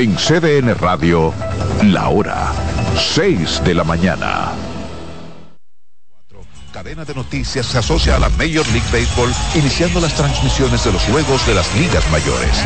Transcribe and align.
En 0.00 0.16
CDN 0.16 0.74
Radio, 0.76 1.30
la 1.82 2.08
hora 2.08 2.54
6 2.96 3.60
de 3.66 3.74
la 3.74 3.84
mañana. 3.84 4.50
Cadena 6.72 7.04
de 7.04 7.14
noticias 7.14 7.66
se 7.66 7.76
asocia 7.76 8.16
a 8.16 8.18
la 8.18 8.30
Major 8.30 8.66
League 8.68 8.88
Baseball 8.90 9.30
iniciando 9.54 10.00
las 10.00 10.14
transmisiones 10.14 10.82
de 10.84 10.92
los 10.92 11.02
juegos 11.02 11.46
de 11.46 11.54
las 11.54 11.76
ligas 11.76 12.02
mayores. 12.10 12.64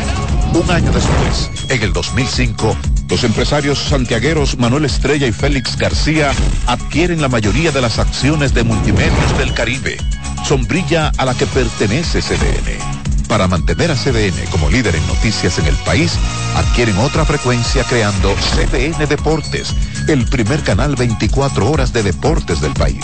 Un 0.53 0.71
año 0.71 0.89
después, 0.93 1.51
en 1.67 1.83
el 1.83 1.91
2005, 1.91 2.77
los 3.09 3.25
empresarios 3.25 3.79
santiagueros 3.79 4.57
Manuel 4.57 4.85
Estrella 4.85 5.27
y 5.27 5.33
Félix 5.33 5.77
García 5.77 6.31
adquieren 6.67 7.21
la 7.21 7.27
mayoría 7.27 7.73
de 7.73 7.81
las 7.81 7.99
acciones 7.99 8.53
de 8.53 8.63
Multimedios 8.63 9.37
del 9.37 9.53
Caribe, 9.53 9.97
sombrilla 10.45 11.11
a 11.17 11.25
la 11.25 11.33
que 11.33 11.47
pertenece 11.47 12.21
CDN 12.21 13.05
para 13.27 13.47
mantener 13.47 13.91
a 13.91 13.95
CDN 13.95 14.45
como 14.51 14.69
líder 14.69 14.95
en 14.95 15.07
noticias 15.07 15.59
en 15.59 15.65
el 15.65 15.75
país, 15.77 16.13
adquieren 16.55 16.97
otra 16.97 17.25
frecuencia 17.25 17.83
creando 17.83 18.33
CDN 18.35 19.07
Deportes, 19.07 19.73
el 20.07 20.25
primer 20.25 20.63
canal 20.63 20.95
24 20.95 21.69
horas 21.69 21.93
de 21.93 22.03
deportes 22.03 22.61
del 22.61 22.73
país. 22.73 23.03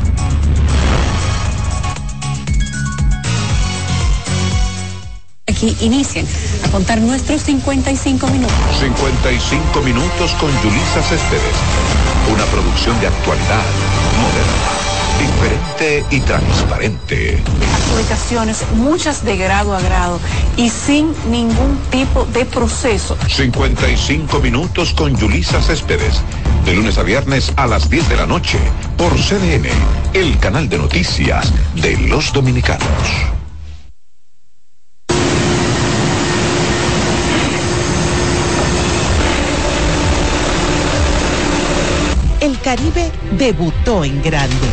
Aquí 5.61 5.85
inicien 5.85 6.25
a 6.65 6.69
contar 6.69 6.99
nuestros 6.99 7.43
55 7.43 8.27
minutos. 8.27 8.55
55 8.79 9.81
minutos 9.81 10.31
con 10.39 10.49
Yulisa 10.63 11.03
Céspedes. 11.03 11.55
Una 12.31 12.45
producción 12.45 12.99
de 12.99 13.07
actualidad, 13.07 13.63
moderna, 14.21 14.79
diferente 15.19 16.05
y 16.09 16.19
transparente. 16.21 17.43
Adjudicaciones, 17.75 18.63
muchas 18.75 19.23
de 19.23 19.37
grado 19.37 19.75
a 19.75 19.81
grado 19.81 20.19
y 20.57 20.69
sin 20.69 21.13
ningún 21.29 21.77
tipo 21.91 22.25
de 22.25 22.45
proceso. 22.45 23.15
55 23.27 24.39
minutos 24.39 24.93
con 24.93 25.15
Yulisa 25.15 25.61
Céspedes. 25.61 26.21
De 26.65 26.73
lunes 26.73 26.97
a 26.97 27.03
viernes 27.03 27.53
a 27.55 27.67
las 27.67 27.89
10 27.89 28.09
de 28.09 28.17
la 28.17 28.25
noche 28.25 28.59
por 28.97 29.13
CDN, 29.13 29.67
el 30.13 30.39
canal 30.39 30.69
de 30.69 30.77
noticias 30.77 31.51
de 31.75 31.97
los 31.97 32.33
dominicanos. 32.33 33.40
Caribe 42.71 43.11
debutó 43.37 44.05
en 44.05 44.21
grande. 44.21 44.67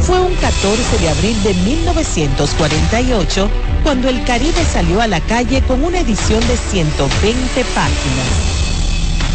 Fue 0.00 0.20
un 0.20 0.34
14 0.34 0.98
de 0.98 1.08
abril 1.08 1.42
de 1.42 1.54
1948 1.54 3.48
cuando 3.82 4.10
el 4.10 4.22
Caribe 4.24 4.62
salió 4.70 5.00
a 5.00 5.06
la 5.06 5.18
calle 5.22 5.62
con 5.62 5.82
una 5.82 6.00
edición 6.00 6.46
de 6.46 6.54
120 6.58 7.64
páginas. 7.74 8.28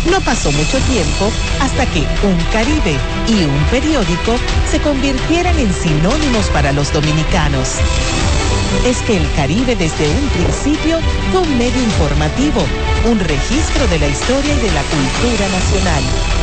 No 0.05 0.21
pasó 0.21 0.51
mucho 0.51 0.77
tiempo 0.81 1.31
hasta 1.61 1.87
que 1.87 2.01
un 2.01 2.37
Caribe 2.51 2.95
y 3.27 3.43
un 3.43 3.63
periódico 3.71 4.35
se 4.69 4.79
convirtieran 4.79 5.57
en 5.57 5.73
sinónimos 5.73 6.45
para 6.53 6.73
los 6.73 6.93
dominicanos. 6.93 7.79
Es 8.85 9.01
que 9.01 9.17
el 9.17 9.27
Caribe 9.35 9.75
desde 9.75 10.07
un 10.11 10.27
principio 10.29 10.99
fue 11.31 11.41
un 11.41 11.57
medio 11.57 11.81
informativo, 11.81 12.63
un 13.09 13.19
registro 13.19 13.87
de 13.87 13.97
la 13.97 14.09
historia 14.09 14.53
y 14.53 14.61
de 14.61 14.71
la 14.73 14.83
cultura 14.83 15.49
nacional 15.49 16.42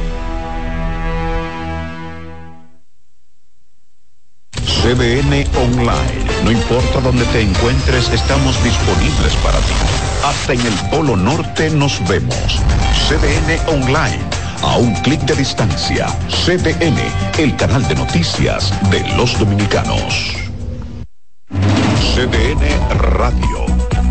CDN 4.81 5.45
Online. 5.57 6.25
No 6.43 6.49
importa 6.51 7.01
dónde 7.01 7.23
te 7.25 7.41
encuentres, 7.41 8.09
estamos 8.09 8.55
disponibles 8.63 9.35
para 9.43 9.59
ti. 9.59 9.73
Hasta 10.25 10.53
en 10.53 10.61
el 10.61 10.73
Polo 10.89 11.15
Norte 11.15 11.69
nos 11.69 11.99
vemos. 12.07 12.59
CDN 13.07 13.59
Online. 13.67 14.23
A 14.63 14.77
un 14.77 14.95
clic 15.03 15.21
de 15.21 15.35
distancia. 15.35 16.07
CDN, 16.29 16.97
el 17.37 17.55
canal 17.57 17.87
de 17.87 17.93
noticias 17.93 18.73
de 18.89 19.07
los 19.15 19.37
dominicanos. 19.37 20.33
CDN 22.15 22.89
Radio. 22.97 23.80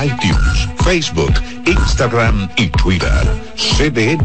iTunes, 0.00 0.68
Facebook, 0.84 1.32
Instagram 1.66 2.48
y 2.56 2.68
Twitter. 2.68 3.10
CDN 3.56 4.24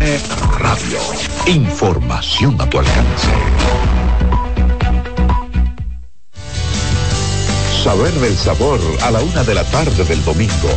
Radio. 0.59 0.99
Información 1.47 2.55
a 2.59 2.69
tu 2.69 2.79
alcance. 2.79 3.27
Saber 7.83 8.13
del 8.13 8.37
sabor 8.37 8.79
a 9.03 9.11
la 9.11 9.19
una 9.19 9.43
de 9.43 9.53
la 9.53 9.63
tarde 9.65 10.03
del 10.03 10.23
domingo. 10.23 10.69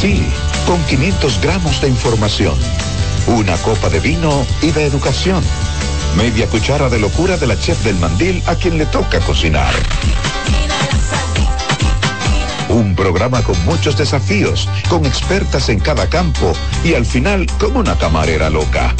Sí 0.00 0.24
con 0.66 0.80
500 0.84 1.40
gramos 1.40 1.80
de 1.80 1.88
información, 1.88 2.54
una 3.26 3.56
copa 3.58 3.88
de 3.88 4.00
vino 4.00 4.46
y 4.62 4.70
de 4.70 4.86
educación, 4.86 5.42
media 6.16 6.46
cuchara 6.46 6.88
de 6.88 6.98
locura 6.98 7.36
de 7.36 7.46
la 7.46 7.58
chef 7.58 7.82
del 7.84 7.96
mandil 7.96 8.42
a 8.46 8.54
quien 8.54 8.78
le 8.78 8.86
toca 8.86 9.20
cocinar. 9.20 9.74
Un 12.70 12.94
programa 12.94 13.42
con 13.42 13.62
muchos 13.64 13.96
desafíos, 13.96 14.68
con 14.88 15.04
expertas 15.04 15.68
en 15.68 15.80
cada 15.80 16.08
campo 16.08 16.52
y 16.84 16.94
al 16.94 17.04
final 17.04 17.46
con 17.58 17.76
una 17.76 17.98
camarera 17.98 18.48
loca. 18.48 18.94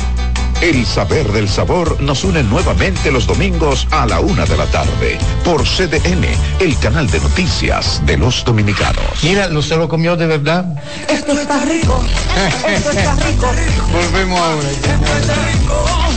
El 0.60 0.84
saber 0.84 1.30
del 1.32 1.48
sabor 1.48 2.02
nos 2.02 2.24
une 2.24 2.42
nuevamente 2.42 3.10
los 3.10 3.26
domingos 3.26 3.86
a 3.92 4.06
la 4.06 4.20
una 4.20 4.44
de 4.44 4.56
la 4.56 4.66
tarde 4.66 5.18
por 5.44 5.62
CDN, 5.62 6.26
el 6.58 6.78
canal 6.80 7.08
de 7.08 7.20
noticias 7.20 8.02
de 8.04 8.18
los 8.18 8.44
dominicanos. 8.44 9.22
Mira, 9.22 9.48
¿no 9.48 9.62
se 9.62 9.76
lo 9.76 9.88
comió 9.88 10.16
de 10.16 10.26
verdad? 10.26 10.66
Esto 11.08 11.32
está 11.32 11.64
rico. 11.64 12.04
Esto 12.68 12.90
está 12.90 13.14
rico. 13.14 13.46
Volvemos 13.92 14.38
ahora. 14.38 14.70
Esto 14.70 14.90
está 14.90 15.34
rico. 15.46 16.09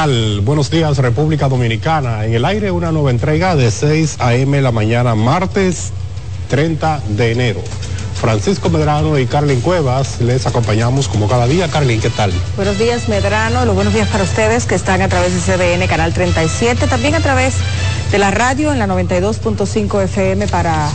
Buenos 0.00 0.70
días, 0.70 0.96
República 0.96 1.46
Dominicana. 1.46 2.24
En 2.24 2.32
el 2.32 2.46
aire 2.46 2.70
una 2.70 2.90
nueva 2.90 3.10
entrega 3.10 3.54
de 3.54 3.70
6 3.70 4.16
a.m. 4.18 4.62
la 4.62 4.72
mañana, 4.72 5.14
martes 5.14 5.92
30 6.48 7.02
de 7.06 7.32
enero. 7.32 7.60
Francisco 8.18 8.70
Medrano 8.70 9.18
y 9.18 9.26
Carlin 9.26 9.60
Cuevas 9.60 10.22
les 10.22 10.46
acompañamos 10.46 11.06
como 11.06 11.28
cada 11.28 11.46
día. 11.46 11.68
Carlin, 11.68 12.00
¿qué 12.00 12.08
tal? 12.08 12.32
Buenos 12.56 12.78
días, 12.78 13.10
Medrano. 13.10 13.66
Los 13.66 13.74
buenos 13.74 13.92
días 13.92 14.08
para 14.08 14.24
ustedes 14.24 14.64
que 14.64 14.74
están 14.74 15.02
a 15.02 15.08
través 15.08 15.34
de 15.34 15.40
CDN 15.40 15.86
Canal 15.86 16.14
37, 16.14 16.86
también 16.86 17.14
a 17.14 17.20
través 17.20 17.56
de 18.10 18.18
la 18.18 18.30
radio 18.30 18.72
en 18.72 18.78
la 18.78 18.86
92.5 18.86 20.04
FM 20.04 20.46
para 20.46 20.88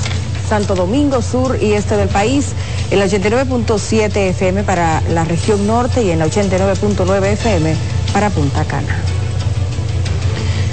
Santo 0.50 0.74
Domingo 0.74 1.22
Sur 1.22 1.60
y 1.62 1.74
este 1.74 1.96
del 1.96 2.10
país, 2.10 2.54
el 2.90 3.02
89.7 3.02 4.16
FM 4.16 4.64
para 4.64 5.02
la 5.12 5.26
región 5.26 5.68
norte 5.68 6.02
y 6.02 6.10
en 6.10 6.18
la 6.18 6.26
89.9 6.26 7.24
FM 7.24 7.95
para 8.16 8.30
Punta 8.30 8.64
Cana. 8.64 8.96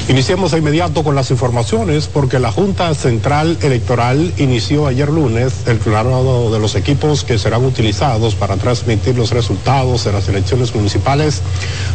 Iniciamos 0.09 0.53
de 0.53 0.59
inmediato 0.59 1.03
con 1.03 1.17
las 1.17 1.33
informaciones 1.33 2.07
porque 2.07 2.39
la 2.39 2.53
Junta 2.53 2.95
Central 2.95 3.59
Electoral 3.63 4.33
inició 4.39 4.87
ayer 4.87 5.09
lunes 5.09 5.53
el 5.67 5.79
clonado 5.81 6.53
de 6.53 6.61
los 6.61 6.77
equipos 6.77 7.25
que 7.25 7.41
serán 7.41 7.65
utilizados 7.65 8.37
para 8.37 8.59
transmitir 8.59 9.17
los 9.17 9.33
resultados 9.33 10.05
de 10.05 10.13
las 10.13 10.29
elecciones 10.29 10.73
municipales 10.73 11.43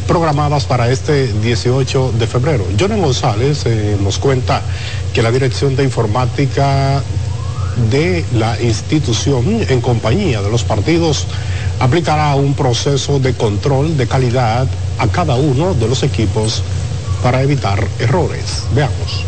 programadas 0.05 0.65
para 0.65 0.91
este 0.91 1.31
18 1.31 2.11
de 2.19 2.27
febrero. 2.27 2.65
Johnny 2.77 2.99
González 2.99 3.65
eh, 3.67 3.95
nos 4.03 4.17
cuenta 4.17 4.61
que 5.13 5.21
la 5.21 5.31
Dirección 5.31 5.77
de 5.77 5.85
Informática 5.85 7.01
de 7.89 8.25
la 8.33 8.61
institución 8.61 9.45
en 9.69 9.79
compañía 9.79 10.41
de 10.41 10.51
los 10.51 10.65
partidos 10.65 11.25
aplicará 11.79 12.35
un 12.35 12.53
proceso 12.53 13.19
de 13.19 13.33
control 13.33 13.95
de 13.95 14.07
calidad 14.07 14.67
a 14.97 15.07
cada 15.07 15.35
uno 15.35 15.73
de 15.73 15.88
los 15.88 16.03
equipos 16.03 16.63
para 17.23 17.41
evitar 17.41 17.85
errores. 17.99 18.63
Veamos. 18.73 19.25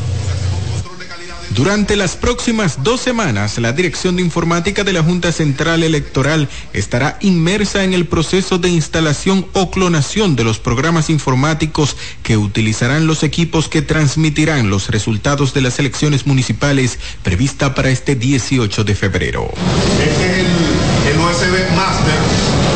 Durante 1.51 1.95
las 1.95 2.15
próximas 2.15 2.83
dos 2.83 3.01
semanas, 3.01 3.57
la 3.57 3.73
Dirección 3.73 4.15
de 4.15 4.21
Informática 4.21 4.83
de 4.83 4.93
la 4.93 5.01
Junta 5.01 5.31
Central 5.31 5.81
Electoral 5.83 6.47
estará 6.73 7.17
inmersa 7.21 7.83
en 7.83 7.93
el 7.93 8.05
proceso 8.05 8.59
de 8.59 8.69
instalación 8.69 9.47
o 9.53 9.71
clonación 9.71 10.35
de 10.35 10.43
los 10.43 10.59
programas 10.59 11.09
informáticos 11.09 11.97
que 12.21 12.38
utilizarán 12.38 13.07
los 13.07 13.23
equipos 13.23 13.67
que 13.67 13.81
transmitirán 13.81 14.69
los 14.69 14.89
resultados 14.89 15.53
de 15.55 15.61
las 15.61 15.79
elecciones 15.79 16.27
municipales 16.27 16.99
prevista 17.23 17.73
para 17.73 17.89
este 17.89 18.15
18 18.15 18.83
de 18.83 18.95
febrero. 18.95 19.51
Este 19.99 20.25
es 20.25 20.38
el, 20.39 21.13
el 21.13 21.19
USB 21.19 21.75
Master, 21.75 22.19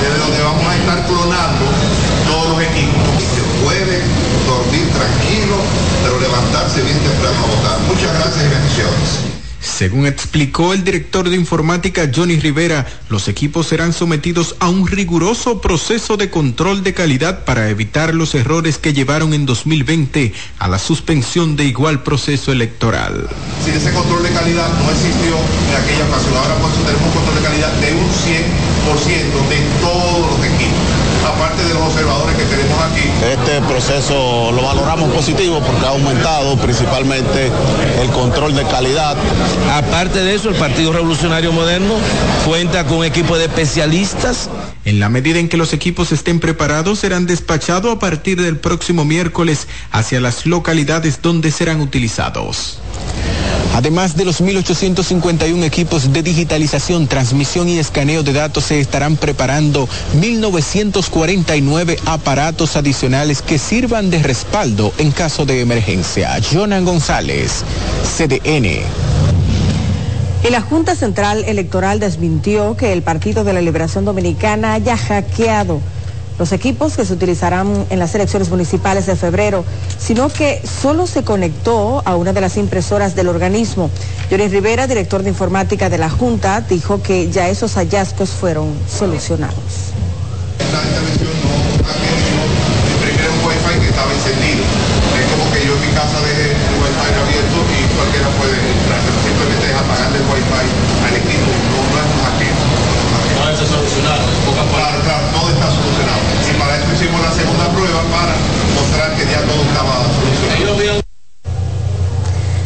desde 0.01 0.17
donde 0.17 0.43
vamos 0.43 0.65
a 0.65 0.77
estar 0.77 1.07
clonando 1.07 1.65
todos 2.27 2.49
los 2.49 2.61
equipos. 2.61 3.21
Se 3.21 3.63
puede 3.63 4.01
dormir 4.47 4.89
tranquilo, 4.89 5.57
pero 6.03 6.19
levantarse 6.73 6.81
bien 6.81 6.97
temprano 6.99 7.43
a 7.43 7.47
votar. 7.47 7.79
Muchas 7.87 8.13
gracias 8.13 8.45
y 8.45 8.49
bendiciones. 8.49 9.33
Según 9.59 10.05
explicó 10.05 10.73
el 10.73 10.83
director 10.83 11.29
de 11.29 11.37
informática 11.37 12.09
Johnny 12.13 12.37
Rivera, 12.37 12.85
los 13.09 13.29
equipos 13.29 13.67
serán 13.67 13.93
sometidos 13.93 14.55
a 14.59 14.67
un 14.67 14.87
riguroso 14.87 15.61
proceso 15.61 16.17
de 16.17 16.29
control 16.29 16.83
de 16.83 16.93
calidad 16.93 17.45
para 17.45 17.69
evitar 17.69 18.13
los 18.13 18.35
errores 18.35 18.77
que 18.77 18.93
llevaron 18.93 19.33
en 19.33 19.45
2020 19.45 20.33
a 20.59 20.67
la 20.67 20.79
suspensión 20.79 21.55
de 21.55 21.63
igual 21.63 22.03
proceso 22.03 22.51
electoral. 22.51 23.29
Si 23.63 23.71
ese 23.71 23.93
control 23.93 24.23
de 24.23 24.29
calidad 24.31 24.67
no 24.83 24.91
existió 24.91 25.37
en 25.37 25.81
aquella 25.81 26.07
ocasión, 26.07 26.35
ahora 26.35 26.55
por 26.59 26.69
eso 26.69 26.81
tenemos 26.81 27.07
un 27.07 27.13
control 27.13 27.35
de 27.35 27.41
calidad 27.41 27.73
de 27.79 27.93
un 27.93 28.09
100% 28.09 29.49
de 29.49 29.81
todos 29.81 30.32
de 31.61 31.73
los 31.73 31.83
observadores 31.83 32.35
que 32.35 32.45
tenemos 32.45 32.79
aquí. 32.83 33.09
Este 33.31 33.61
proceso 33.67 34.51
lo 34.51 34.63
valoramos 34.63 35.11
positivo 35.13 35.59
porque 35.59 35.85
ha 35.85 35.89
aumentado 35.89 36.57
principalmente 36.57 37.51
el 38.01 38.09
control 38.09 38.55
de 38.55 38.63
calidad. 38.63 39.15
Aparte 39.71 40.23
de 40.23 40.35
eso, 40.35 40.49
el 40.49 40.55
Partido 40.55 40.91
Revolucionario 40.93 41.51
Moderno 41.51 41.93
cuenta 42.45 42.85
con 42.85 42.97
un 42.99 43.05
equipo 43.05 43.37
de 43.37 43.45
especialistas. 43.45 44.49
En 44.85 44.99
la 44.99 45.09
medida 45.09 45.39
en 45.39 45.47
que 45.47 45.57
los 45.57 45.73
equipos 45.73 46.11
estén 46.11 46.39
preparados, 46.39 46.99
serán 46.99 47.25
despachados 47.25 47.95
a 47.95 47.99
partir 47.99 48.41
del 48.41 48.57
próximo 48.57 49.05
miércoles 49.05 49.67
hacia 49.91 50.19
las 50.19 50.45
localidades 50.45 51.21
donde 51.21 51.51
serán 51.51 51.79
utilizados. 51.79 52.79
Además 53.73 54.15
de 54.15 54.23
los 54.23 54.41
1.851 54.41 55.63
equipos 55.63 56.13
de 56.13 56.21
digitalización, 56.21 57.07
transmisión 57.07 57.67
y 57.67 57.79
escaneo 57.79 58.21
de 58.21 58.33
datos, 58.33 58.65
se 58.65 58.79
estarán 58.79 59.17
preparando 59.17 59.89
1.949 60.19 61.97
aparatos 62.05 62.75
adicionales 62.75 63.41
que 63.41 63.57
sirvan 63.57 64.11
de 64.11 64.21
respaldo 64.21 64.93
en 64.99 65.11
caso 65.11 65.45
de 65.45 65.61
emergencia. 65.61 66.39
Jonan 66.51 66.85
González, 66.85 67.63
CDN. 68.15 68.83
Y 70.45 70.49
la 70.51 70.61
Junta 70.61 70.95
Central 70.95 71.43
Electoral 71.47 71.99
desmintió 71.99 72.75
que 72.75 72.93
el 72.93 73.01
Partido 73.01 73.43
de 73.43 73.53
la 73.53 73.61
Liberación 73.61 74.05
Dominicana 74.05 74.73
haya 74.73 74.97
hackeado 74.97 75.79
los 76.43 76.51
equipos 76.51 76.97
que 76.97 77.05
se 77.05 77.13
utilizarán 77.13 77.85
en 77.89 77.99
las 77.99 78.13
elecciones 78.15 78.49
municipales 78.49 79.05
de 79.05 79.15
febrero, 79.15 79.63
sino 79.97 80.27
que 80.27 80.61
solo 80.67 81.07
se 81.07 81.23
conectó 81.23 82.03
a 82.03 82.17
una 82.17 82.33
de 82.33 82.41
las 82.41 82.57
impresoras 82.57 83.15
del 83.15 83.29
organismo. 83.29 83.89
Yoris 84.29 84.51
Rivera, 84.51 84.85
director 84.85 85.23
de 85.23 85.29
informática 85.29 85.87
de 85.87 85.97
la 85.97 86.09
Junta, 86.09 86.59
dijo 86.59 87.01
que 87.01 87.31
ya 87.31 87.47
esos 87.47 87.75
hallazgos 87.75 88.31
fueron 88.31 88.75
solucionados. 88.91 89.55
La 90.59 90.83
intervención 90.83 91.31
no 91.31 91.63
primero 92.99 93.31
un 93.31 93.47
wifi 93.47 93.79
que 93.79 93.87
estaba 93.87 94.11
encendido. 94.11 94.67
Es 95.15 95.25
como 95.31 95.47
que 95.47 95.63
yo 95.63 95.79
en 95.79 95.79
mi 95.79 95.95
casa 95.95 96.19
dejé 96.27 96.59
el 96.59 96.75
wifi 96.75 97.07
abierto 97.23 97.57
y 97.71 97.87
cualquiera 97.95 98.27
puede 98.35 98.59
entrar. 98.59 98.99
Simplemente 99.23 99.63
es 99.63 99.75
apagarle 99.79 100.17
el 100.19 100.27
wifi 100.27 100.67
al 101.07 101.15
equipo. 101.23 101.49
No, 101.71 101.79
no 101.87 101.95
es 102.03 102.07
un 102.11 102.19
hackeo. 102.19 102.57
No 103.31 103.47
está 103.47 103.63
solucionado, 103.63 104.27
en 104.27 104.43
pocas 104.43 104.67
Claro, 104.75 104.99
claro, 105.07 105.23
todo 105.31 105.47
está 105.55 105.67
solucionado. 105.71 106.33
Y 106.43 106.53
para 106.59 106.73
prueba 107.75 108.01
para 108.11 108.35
mostrar 108.75 109.15
que 109.17 109.25
ya 109.25 109.41
todo. 109.41 109.63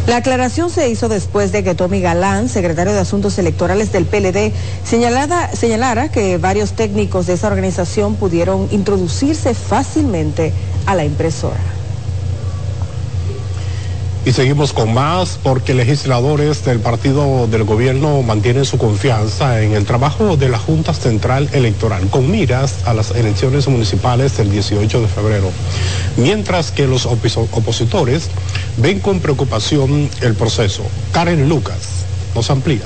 La 0.07 0.17
aclaración 0.17 0.69
se 0.69 0.89
hizo 0.89 1.09
después 1.09 1.51
de 1.51 1.65
que 1.65 1.75
Tommy 1.75 1.99
Galán, 1.99 2.47
secretario 2.47 2.93
de 2.93 2.99
Asuntos 2.99 3.37
Electorales 3.39 3.91
del 3.91 4.05
PLD, 4.05 4.53
señalada, 4.85 5.53
señalara 5.53 6.09
que 6.09 6.37
varios 6.37 6.71
técnicos 6.71 7.27
de 7.27 7.33
esa 7.33 7.47
organización 7.47 8.15
pudieron 8.15 8.69
introducirse 8.71 9.53
fácilmente 9.53 10.53
a 10.85 10.95
la 10.95 11.03
impresora. 11.03 11.76
Y 14.27 14.33
seguimos 14.33 14.73
con 14.73 14.93
más 14.93 15.39
porque 15.41 15.73
legisladores 15.73 16.65
del 16.65 16.81
partido 16.81 17.47
del 17.47 17.63
gobierno 17.63 18.21
mantienen 18.23 18.65
su 18.65 18.77
confianza 18.77 19.63
en 19.63 19.71
el 19.71 19.85
trabajo 19.85 20.35
de 20.35 20.49
la 20.49 20.59
Junta 20.59 20.93
Central 20.93 21.47
Electoral 21.53 22.09
con 22.09 22.29
miras 22.29 22.85
a 22.85 22.93
las 22.93 23.11
elecciones 23.11 23.69
municipales 23.69 24.35
del 24.35 24.51
18 24.51 24.99
de 24.99 25.07
febrero. 25.07 25.49
Mientras 26.17 26.71
que 26.71 26.87
los 26.87 27.05
opositores 27.05 28.29
ven 28.75 28.99
con 28.99 29.21
preocupación 29.21 30.09
el 30.19 30.35
proceso. 30.35 30.83
Karen 31.13 31.47
Lucas 31.47 32.03
nos 32.35 32.49
amplía. 32.49 32.83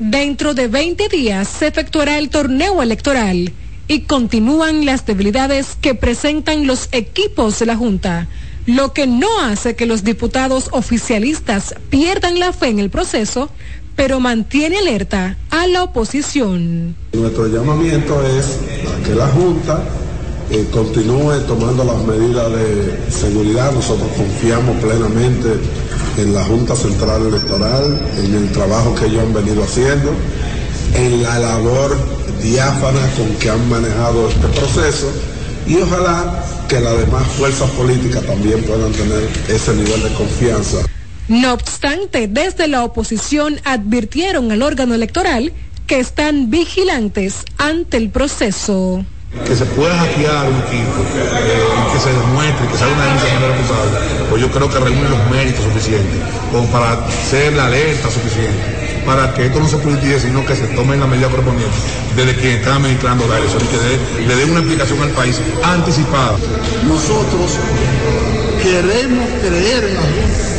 Dentro 0.00 0.52
de 0.52 0.66
20 0.66 1.08
días 1.10 1.46
se 1.46 1.68
efectuará 1.68 2.18
el 2.18 2.28
torneo 2.28 2.82
electoral 2.82 3.52
y 3.86 4.00
continúan 4.00 4.84
las 4.84 5.06
debilidades 5.06 5.76
que 5.80 5.94
presentan 5.94 6.66
los 6.66 6.88
equipos 6.90 7.60
de 7.60 7.66
la 7.66 7.76
Junta, 7.76 8.26
lo 8.66 8.92
que 8.92 9.06
no 9.06 9.28
hace 9.40 9.74
que 9.74 9.86
los 9.86 10.04
diputados 10.04 10.68
oficialistas 10.72 11.74
pierdan 11.88 12.38
la 12.38 12.52
fe 12.52 12.68
en 12.68 12.78
el 12.78 12.90
proceso, 12.90 13.50
pero 13.96 14.20
mantiene 14.20 14.78
alerta 14.78 15.36
a 15.50 15.66
la 15.66 15.82
oposición. 15.82 16.94
Nuestro 17.12 17.48
llamamiento 17.48 18.24
es 18.26 18.58
a 18.88 19.06
que 19.06 19.14
la 19.14 19.28
Junta 19.28 19.82
eh, 20.50 20.66
continúe 20.72 21.40
tomando 21.46 21.84
las 21.84 22.02
medidas 22.04 22.50
de 22.52 23.10
seguridad. 23.10 23.72
Nosotros 23.72 24.08
confiamos 24.16 24.76
plenamente 24.82 25.48
en 26.18 26.34
la 26.34 26.44
Junta 26.44 26.74
Central 26.74 27.26
Electoral, 27.26 28.00
en 28.18 28.34
el 28.34 28.52
trabajo 28.52 28.94
que 28.94 29.06
ellos 29.06 29.22
han 29.22 29.34
venido 29.34 29.62
haciendo, 29.62 30.12
en 30.94 31.22
la 31.22 31.38
labor 31.38 31.96
diáfana 32.42 33.00
con 33.16 33.28
que 33.36 33.50
han 33.50 33.68
manejado 33.68 34.28
este 34.28 34.48
proceso 34.48 35.06
y 35.66 35.76
ojalá 35.76 36.44
que 36.68 36.80
las 36.80 36.98
demás 36.98 37.26
fuerzas 37.38 37.70
políticas 37.70 38.24
también 38.24 38.62
puedan 38.64 38.92
tener 38.92 39.28
ese 39.48 39.74
nivel 39.74 40.02
de 40.02 40.10
confianza. 40.14 40.78
No 41.28 41.52
obstante, 41.52 42.26
desde 42.28 42.66
la 42.66 42.82
oposición 42.82 43.60
advirtieron 43.64 44.50
al 44.50 44.62
órgano 44.62 44.94
electoral 44.94 45.52
que 45.86 46.00
están 46.00 46.50
vigilantes 46.50 47.44
ante 47.58 47.96
el 47.96 48.10
proceso. 48.10 49.04
que 49.46 49.54
se 49.54 49.64
pueda 49.64 49.96
hackear 49.96 50.48
un 50.48 50.56
equipo 50.56 51.02
eh, 51.14 51.62
y 51.78 51.92
que 51.92 52.00
se 52.00 52.10
demuestre 52.10 52.66
que 52.66 52.76
sea 52.76 52.88
una 52.88 53.04
denuncia 53.04 53.28
de 53.28 53.34
manera 53.34 53.56
responsable, 53.56 53.98
pues 54.28 54.42
yo 54.42 54.50
creo 54.50 54.68
que 54.70 54.78
reúne 54.80 55.08
los 55.08 55.30
méritos 55.30 55.64
suficientes 55.64 56.18
como 56.50 56.66
para 56.68 57.08
ser 57.10 57.52
la 57.52 57.66
alerta 57.66 58.10
suficiente, 58.10 58.89
para 59.04 59.32
que 59.34 59.46
esto 59.46 59.60
no 59.60 59.68
se 59.68 59.78
politice, 59.78 60.20
sino 60.20 60.44
que 60.44 60.54
se 60.54 60.66
tomen 60.68 61.00
la 61.00 61.06
medida 61.06 61.28
correspondiente 61.28 61.74
desde 62.16 62.34
quien 62.34 62.52
está 62.58 62.76
administrando 62.76 63.26
la 63.28 63.38
elección 63.38 63.62
y 63.62 63.66
que 63.66 64.26
le 64.26 64.36
dé 64.36 64.44
una 64.44 64.60
explicación 64.60 65.02
al 65.02 65.10
país 65.10 65.40
anticipada. 65.62 66.36
Nosotros 66.86 67.58
queremos 68.62 69.28
creer 69.40 69.84
en 69.84 69.94
la 69.94 70.00
Junta 70.00 70.50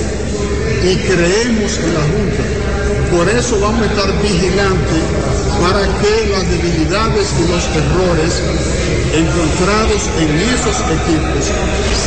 y 0.84 0.96
creemos 0.96 1.78
en 1.78 1.94
la 1.94 2.02
Junta. 2.02 2.61
Por 3.12 3.28
eso 3.28 3.60
vamos 3.60 3.82
a 3.82 3.86
estar 3.86 4.22
vigilantes 4.22 5.04
para 5.60 5.82
que 6.00 6.30
las 6.32 6.50
debilidades 6.50 7.30
y 7.40 7.52
los 7.52 7.66
errores 7.76 8.42
encontrados 9.14 10.10
en 10.18 10.30
esos 10.50 10.78
equipos 10.80 11.52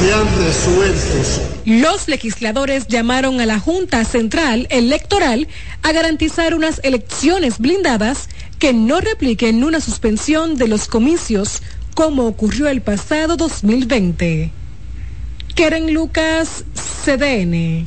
sean 0.00 0.26
resueltos. 0.44 1.42
Los 1.66 2.08
legisladores 2.08 2.88
llamaron 2.88 3.40
a 3.40 3.46
la 3.46 3.60
Junta 3.60 4.04
Central 4.06 4.66
Electoral 4.70 5.46
a 5.82 5.92
garantizar 5.92 6.54
unas 6.54 6.80
elecciones 6.82 7.58
blindadas 7.58 8.30
que 8.58 8.72
no 8.72 9.00
repliquen 9.00 9.62
una 9.62 9.80
suspensión 9.80 10.56
de 10.56 10.68
los 10.68 10.88
comicios 10.88 11.62
como 11.94 12.24
ocurrió 12.26 12.68
el 12.68 12.80
pasado 12.80 13.36
2020. 13.36 14.50
Keren 15.54 15.92
Lucas, 15.92 16.64
CDN. 17.04 17.84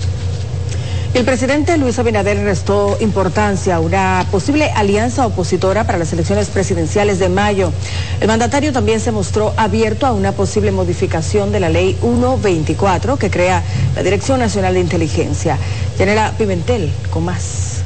El 1.18 1.26
presidente 1.26 1.76
Luis 1.78 1.98
Abinader 1.98 2.38
restó 2.44 2.96
importancia 3.00 3.78
a 3.78 3.80
una 3.80 4.24
posible 4.30 4.70
alianza 4.76 5.26
opositora 5.26 5.84
para 5.84 5.98
las 5.98 6.14
elecciones 6.14 6.50
presidenciales 6.50 7.18
de 7.18 7.28
mayo. 7.28 7.74
El 8.22 8.28
mandatario 8.28 8.72
también 8.72 9.00
se 9.00 9.12
mostró 9.12 9.52
abierto 9.58 10.06
a 10.06 10.14
una 10.14 10.34
posible 10.34 10.72
modificación 10.72 11.52
de 11.52 11.60
la 11.60 11.70
ley 11.70 11.98
124 12.02 13.18
que 13.18 13.32
crea 13.32 13.64
la 13.96 14.04
Dirección 14.04 14.40
Nacional 14.40 14.76
de 14.76 14.82
Inteligencia. 14.82 15.58
Yanela 15.98 16.34
Pimentel, 16.38 16.92
con 17.10 17.26
más. 17.26 17.82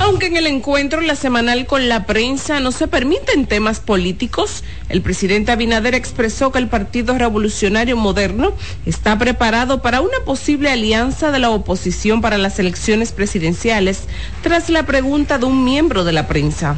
Aunque 0.00 0.26
en 0.28 0.36
el 0.36 0.46
encuentro 0.46 1.02
la 1.02 1.14
semanal 1.14 1.66
con 1.66 1.86
la 1.90 2.06
prensa 2.06 2.58
no 2.58 2.72
se 2.72 2.88
permiten 2.88 3.44
temas 3.44 3.80
políticos, 3.80 4.64
el 4.88 5.02
presidente 5.02 5.52
Abinader 5.52 5.94
expresó 5.94 6.50
que 6.50 6.58
el 6.58 6.68
Partido 6.68 7.18
Revolucionario 7.18 7.98
Moderno 7.98 8.54
está 8.86 9.18
preparado 9.18 9.82
para 9.82 10.00
una 10.00 10.16
posible 10.24 10.70
alianza 10.70 11.30
de 11.32 11.38
la 11.38 11.50
oposición 11.50 12.22
para 12.22 12.38
las 12.38 12.58
elecciones 12.58 13.12
presidenciales 13.12 14.04
tras 14.42 14.70
la 14.70 14.86
pregunta 14.86 15.36
de 15.36 15.44
un 15.44 15.64
miembro 15.64 16.02
de 16.02 16.12
la 16.12 16.26
prensa. 16.26 16.76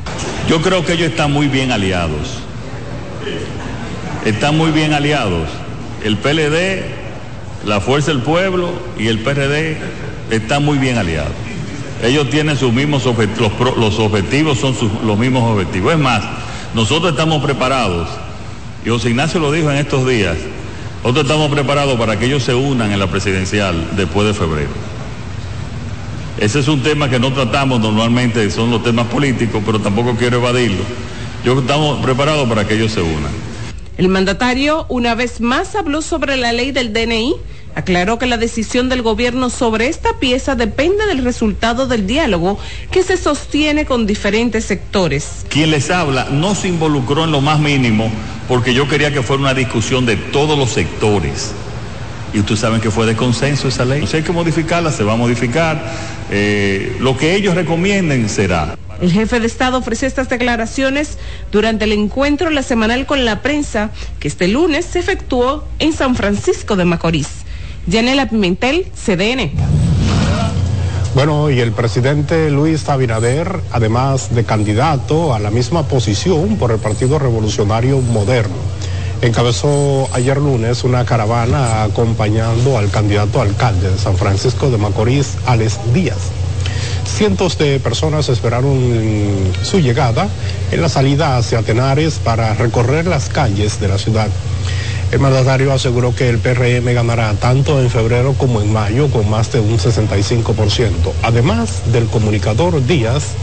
Yo 0.48 0.60
creo 0.60 0.84
que 0.84 0.94
ellos 0.94 1.10
están 1.10 1.32
muy 1.32 1.46
bien 1.46 1.70
aliados. 1.70 2.38
Están 4.26 4.58
muy 4.58 4.72
bien 4.72 4.94
aliados. 4.94 5.48
El 6.02 6.16
PLD, 6.16 6.82
la 7.66 7.80
Fuerza 7.80 8.10
del 8.10 8.22
Pueblo 8.22 8.72
y 8.98 9.06
el 9.06 9.20
PRD 9.20 9.76
están 10.32 10.64
muy 10.64 10.78
bien 10.78 10.98
aliados. 10.98 11.51
Ellos 12.02 12.28
tienen 12.30 12.56
sus 12.56 12.73
mismos 12.73 13.06
objetivos, 13.06 13.52
los, 13.61 13.76
los 13.76 13.99
objetivos 14.00 14.59
son 14.59 14.75
sus- 14.75 14.90
los 15.04 15.16
mismos 15.18 15.44
objetivos. 15.52 15.92
Es 15.92 15.99
más, 15.99 16.23
nosotros 16.75 17.12
estamos 17.12 17.42
preparados, 17.42 18.09
y 18.85 18.88
José 18.88 19.11
Ignacio 19.11 19.38
lo 19.40 19.52
dijo 19.52 19.71
en 19.71 19.76
estos 19.76 20.06
días, 20.06 20.37
nosotros 21.04 21.25
estamos 21.26 21.50
preparados 21.50 21.99
para 21.99 22.18
que 22.18 22.26
ellos 22.26 22.42
se 22.42 22.54
unan 22.54 22.90
en 22.92 22.99
la 22.99 23.06
presidencial 23.06 23.90
después 23.97 24.26
de 24.26 24.35
febrero. 24.35 24.71
Ese 26.38 26.59
es 26.61 26.68
un 26.68 26.82
tema 26.82 27.09
que 27.09 27.21
no 27.21 27.32
tratamos 27.32 27.80
normalmente, 27.80 28.50
son 28.50 28.71
los 28.71 28.82
temas 28.82 29.06
políticos, 29.06 29.62
pero 29.64 29.78
tampoco 29.78 30.16
quiero 30.16 30.38
evadirlo. 30.38 30.82
Yo 31.44 31.59
estamos 31.61 32.00
preparados 32.04 32.49
para 32.49 32.66
que 32.66 32.75
ellos 32.75 32.92
se 32.92 33.00
unan. 33.02 33.30
El 33.99 34.09
mandatario 34.09 34.87
una 34.88 35.14
vez 35.14 35.40
más 35.40 35.75
habló 35.76 36.02
sobre 36.02 36.37
la 36.37 36.52
ley 36.52 36.73
del 36.73 36.92
DNI, 36.92 37.35
aclaró 37.74 38.18
que 38.18 38.26
la 38.26 38.36
decisión 38.36 38.88
del 38.88 39.02
gobierno 39.02 39.50
sobre 39.50 39.88
esta 39.88 40.18
pieza 40.18 40.54
depende 40.54 41.06
del 41.06 41.24
resultado 41.24 41.86
del 41.86 42.06
diálogo 42.06 42.58
que 42.90 43.02
se 43.02 43.16
sostiene 43.16 43.84
con 43.84 44.06
diferentes 44.06 44.64
sectores. 44.64 45.44
Quien 45.48 45.70
les 45.70 45.90
habla 45.90 46.28
no 46.30 46.54
se 46.54 46.68
involucró 46.68 47.24
en 47.24 47.32
lo 47.32 47.40
más 47.40 47.58
mínimo 47.58 48.10
porque 48.48 48.74
yo 48.74 48.88
quería 48.88 49.12
que 49.12 49.22
fuera 49.22 49.42
una 49.42 49.54
discusión 49.54 50.06
de 50.06 50.16
todos 50.16 50.58
los 50.58 50.70
sectores. 50.70 51.52
Y 52.34 52.38
ustedes 52.40 52.60
saben 52.60 52.80
que 52.80 52.90
fue 52.90 53.06
de 53.06 53.14
consenso 53.14 53.68
esa 53.68 53.84
ley. 53.84 54.06
Si 54.06 54.16
hay 54.16 54.22
que 54.22 54.32
modificarla, 54.32 54.90
se 54.90 55.04
va 55.04 55.12
a 55.12 55.16
modificar. 55.16 55.84
Eh, 56.30 56.96
lo 56.98 57.16
que 57.16 57.34
ellos 57.34 57.54
recomienden 57.54 58.28
será. 58.28 58.74
El 59.02 59.12
jefe 59.12 59.40
de 59.40 59.46
Estado 59.46 59.78
ofreció 59.78 60.08
estas 60.08 60.28
declaraciones 60.28 61.18
durante 61.50 61.84
el 61.84 61.92
encuentro 61.92 62.50
la 62.50 62.62
semanal 62.62 63.04
con 63.04 63.24
la 63.24 63.42
prensa 63.42 63.90
que 64.18 64.28
este 64.28 64.48
lunes 64.48 64.86
se 64.86 65.00
efectuó 65.00 65.64
en 65.78 65.92
San 65.92 66.14
Francisco 66.14 66.76
de 66.76 66.84
Macorís. 66.84 67.41
Yanela 67.86 68.28
Pimentel, 68.28 68.86
CDN. 68.94 69.50
Bueno, 71.14 71.50
y 71.50 71.60
el 71.60 71.72
presidente 71.72 72.50
Luis 72.50 72.88
Abinader, 72.88 73.60
además 73.70 74.34
de 74.34 74.44
candidato 74.44 75.34
a 75.34 75.38
la 75.38 75.50
misma 75.50 75.82
posición 75.86 76.56
por 76.56 76.70
el 76.70 76.78
Partido 76.78 77.18
Revolucionario 77.18 78.00
Moderno, 78.00 78.54
encabezó 79.20 80.08
ayer 80.12 80.38
lunes 80.38 80.84
una 80.84 81.04
caravana 81.04 81.82
acompañando 81.82 82.78
al 82.78 82.90
candidato 82.90 83.42
alcalde 83.42 83.90
de 83.90 83.98
San 83.98 84.16
Francisco 84.16 84.70
de 84.70 84.78
Macorís, 84.78 85.34
Alex 85.44 85.78
Díaz. 85.92 86.30
Cientos 87.04 87.58
de 87.58 87.78
personas 87.78 88.28
esperaron 88.30 89.52
su 89.62 89.80
llegada 89.80 90.28
en 90.70 90.80
la 90.80 90.88
salida 90.88 91.36
hacia 91.36 91.62
Tenares 91.62 92.20
para 92.24 92.54
recorrer 92.54 93.06
las 93.06 93.28
calles 93.28 93.80
de 93.80 93.88
la 93.88 93.98
ciudad. 93.98 94.28
El 95.12 95.21
mandatario 95.21 95.75
aseguró 95.75 96.16
que 96.16 96.31
el 96.31 96.38
PRM 96.38 96.95
ganará 96.95 97.35
tanto 97.35 97.78
en 97.83 97.90
febrero 97.90 98.33
como 98.33 98.62
en 98.62 98.73
mayo 98.73 99.11
con 99.11 99.28
más 99.28 99.52
de 99.52 99.61
un 99.61 99.78
65%. 99.78 100.90
Además 101.23 101.83
del 101.92 102.07
comunicador 102.07 102.83
Díaz, 102.87 103.35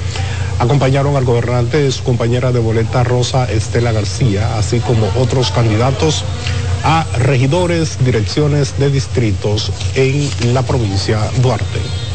acompañaron 0.57 1.15
al 1.15 1.25
gobernante 1.25 1.91
su 1.91 2.03
compañera 2.03 2.51
de 2.51 2.57
boleta 2.57 3.03
Rosa 3.03 3.45
Estela 3.45 3.91
García, 3.91 4.57
así 4.57 4.79
como 4.79 5.11
otros 5.15 5.51
candidatos 5.51 6.25
a 6.83 7.05
regidores, 7.19 8.03
direcciones 8.03 8.79
de 8.79 8.89
distritos 8.89 9.71
en 9.93 10.55
la 10.55 10.63
provincia 10.63 11.19
Duarte. 11.43 12.08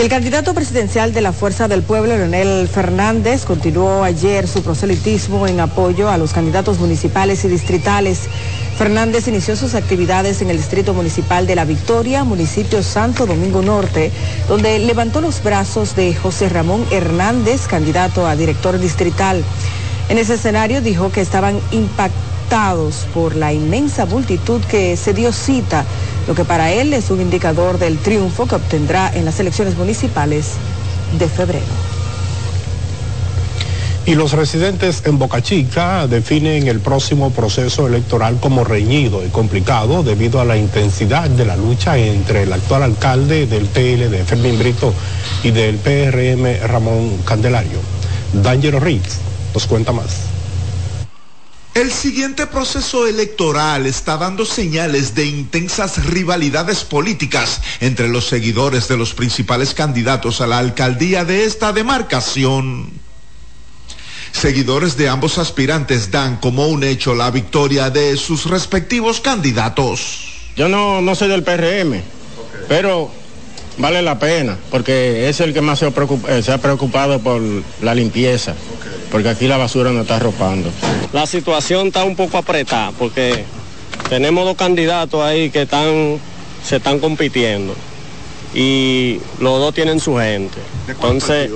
El 0.00 0.08
candidato 0.08 0.54
presidencial 0.54 1.12
de 1.12 1.20
la 1.20 1.30
Fuerza 1.30 1.68
del 1.68 1.82
Pueblo, 1.82 2.16
Leonel 2.16 2.66
Fernández, 2.68 3.44
continuó 3.44 4.02
ayer 4.02 4.48
su 4.48 4.62
proselitismo 4.62 5.46
en 5.46 5.60
apoyo 5.60 6.08
a 6.08 6.16
los 6.16 6.32
candidatos 6.32 6.78
municipales 6.78 7.44
y 7.44 7.48
distritales. 7.48 8.20
Fernández 8.78 9.28
inició 9.28 9.56
sus 9.56 9.74
actividades 9.74 10.40
en 10.40 10.48
el 10.48 10.56
Distrito 10.56 10.94
Municipal 10.94 11.46
de 11.46 11.54
La 11.54 11.66
Victoria, 11.66 12.24
municipio 12.24 12.82
Santo 12.82 13.26
Domingo 13.26 13.60
Norte, 13.60 14.10
donde 14.48 14.78
levantó 14.78 15.20
los 15.20 15.42
brazos 15.42 15.94
de 15.94 16.14
José 16.14 16.48
Ramón 16.48 16.82
Hernández, 16.90 17.66
candidato 17.66 18.26
a 18.26 18.36
director 18.36 18.78
distrital. 18.78 19.44
En 20.08 20.16
ese 20.16 20.36
escenario 20.36 20.80
dijo 20.80 21.12
que 21.12 21.20
estaban 21.20 21.60
impactados 21.72 23.06
por 23.12 23.36
la 23.36 23.52
inmensa 23.52 24.06
multitud 24.06 24.62
que 24.62 24.96
se 24.96 25.12
dio 25.12 25.30
cita 25.30 25.84
lo 26.26 26.34
que 26.34 26.44
para 26.44 26.72
él 26.72 26.92
es 26.92 27.10
un 27.10 27.20
indicador 27.20 27.78
del 27.78 27.98
triunfo 27.98 28.46
que 28.46 28.54
obtendrá 28.54 29.10
en 29.14 29.24
las 29.24 29.40
elecciones 29.40 29.76
municipales 29.76 30.52
de 31.18 31.28
febrero. 31.28 31.90
Y 34.06 34.14
los 34.14 34.32
residentes 34.32 35.02
en 35.04 35.18
Boca 35.18 35.42
Chica 35.42 36.06
definen 36.06 36.66
el 36.66 36.80
próximo 36.80 37.30
proceso 37.30 37.86
electoral 37.86 38.38
como 38.40 38.64
reñido 38.64 39.24
y 39.24 39.28
complicado 39.28 40.02
debido 40.02 40.40
a 40.40 40.44
la 40.44 40.56
intensidad 40.56 41.28
de 41.28 41.44
la 41.44 41.56
lucha 41.56 41.96
entre 41.98 42.42
el 42.44 42.52
actual 42.52 42.82
alcalde 42.82 43.46
del 43.46 43.66
PLD, 43.66 44.24
Fermín 44.24 44.58
Brito, 44.58 44.92
y 45.42 45.50
del 45.50 45.76
PRM, 45.76 46.66
Ramón 46.66 47.18
Candelario. 47.24 47.78
D'Angelo 48.32 48.80
Ritz 48.80 49.18
nos 49.54 49.66
cuenta 49.66 49.92
más. 49.92 50.39
El 51.74 51.92
siguiente 51.92 52.48
proceso 52.48 53.06
electoral 53.06 53.86
está 53.86 54.16
dando 54.16 54.44
señales 54.44 55.14
de 55.14 55.26
intensas 55.26 56.04
rivalidades 56.04 56.82
políticas 56.82 57.60
entre 57.80 58.08
los 58.08 58.26
seguidores 58.26 58.88
de 58.88 58.96
los 58.96 59.14
principales 59.14 59.72
candidatos 59.72 60.40
a 60.40 60.48
la 60.48 60.58
alcaldía 60.58 61.24
de 61.24 61.44
esta 61.44 61.72
demarcación. 61.72 62.90
Seguidores 64.32 64.96
de 64.96 65.08
ambos 65.08 65.38
aspirantes 65.38 66.10
dan 66.10 66.38
como 66.38 66.66
un 66.66 66.82
hecho 66.82 67.14
la 67.14 67.30
victoria 67.30 67.88
de 67.88 68.16
sus 68.16 68.46
respectivos 68.46 69.20
candidatos. 69.20 70.50
Yo 70.56 70.68
no, 70.68 71.00
no 71.00 71.14
soy 71.14 71.28
del 71.28 71.44
PRM, 71.44 72.02
pero 72.68 73.12
vale 73.80 74.02
la 74.02 74.18
pena, 74.18 74.56
porque 74.70 75.28
es 75.28 75.40
el 75.40 75.52
que 75.52 75.60
más 75.60 75.78
se 75.78 75.86
ha, 75.86 75.90
preocupado, 75.90 76.36
eh, 76.36 76.42
se 76.42 76.52
ha 76.52 76.58
preocupado 76.58 77.18
por 77.20 77.40
la 77.82 77.94
limpieza 77.94 78.54
porque 79.10 79.28
aquí 79.28 79.46
la 79.46 79.56
basura 79.56 79.90
no 79.90 80.02
está 80.02 80.16
arropando. 80.16 80.70
La 81.12 81.26
situación 81.26 81.88
está 81.88 82.04
un 82.04 82.16
poco 82.16 82.38
apretada 82.38 82.92
porque 82.92 83.44
tenemos 84.08 84.44
dos 84.44 84.56
candidatos 84.56 85.22
ahí 85.22 85.50
que 85.50 85.62
están, 85.62 86.18
se 86.64 86.76
están 86.76 87.00
compitiendo 87.00 87.74
y 88.54 89.20
los 89.40 89.58
dos 89.58 89.74
tienen 89.74 90.00
su 90.00 90.16
gente. 90.16 90.58
Entonces, 90.88 91.50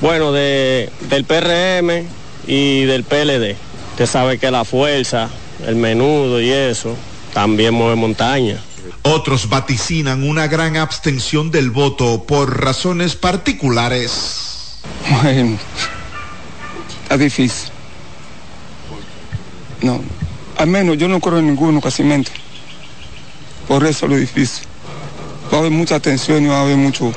bueno, 0.00 0.32
de, 0.32 0.90
del 1.08 1.24
PRM 1.24 2.06
y 2.46 2.84
del 2.84 3.04
PLD. 3.04 3.56
Usted 3.92 4.06
sabe 4.06 4.38
que 4.38 4.50
la 4.50 4.64
fuerza, 4.64 5.28
el 5.66 5.76
menudo 5.76 6.40
y 6.40 6.50
eso, 6.50 6.96
también 7.32 7.74
mueve 7.74 7.94
montaña. 7.94 8.60
Otros 9.06 9.50
vaticinan 9.50 10.26
una 10.26 10.46
gran 10.46 10.78
abstención 10.78 11.50
del 11.50 11.70
voto 11.70 12.24
por 12.24 12.62
razones 12.62 13.16
particulares. 13.16 14.78
Bueno, 15.22 15.58
está 17.02 17.18
difícil. 17.18 17.70
No, 19.82 20.00
al 20.56 20.68
menos 20.68 20.96
yo 20.96 21.06
no 21.08 21.20
creo 21.20 21.38
en 21.38 21.48
ninguno 21.48 21.82
casi 21.82 22.02
mente. 22.02 22.30
Por 23.68 23.84
eso 23.84 24.08
lo 24.08 24.16
difícil. 24.16 24.66
Va 25.52 25.58
a 25.58 25.60
haber 25.60 25.70
mucha 25.70 26.00
tensión 26.00 26.42
y 26.42 26.48
va 26.48 26.60
a 26.60 26.62
haber 26.62 26.78
mucho... 26.78 27.12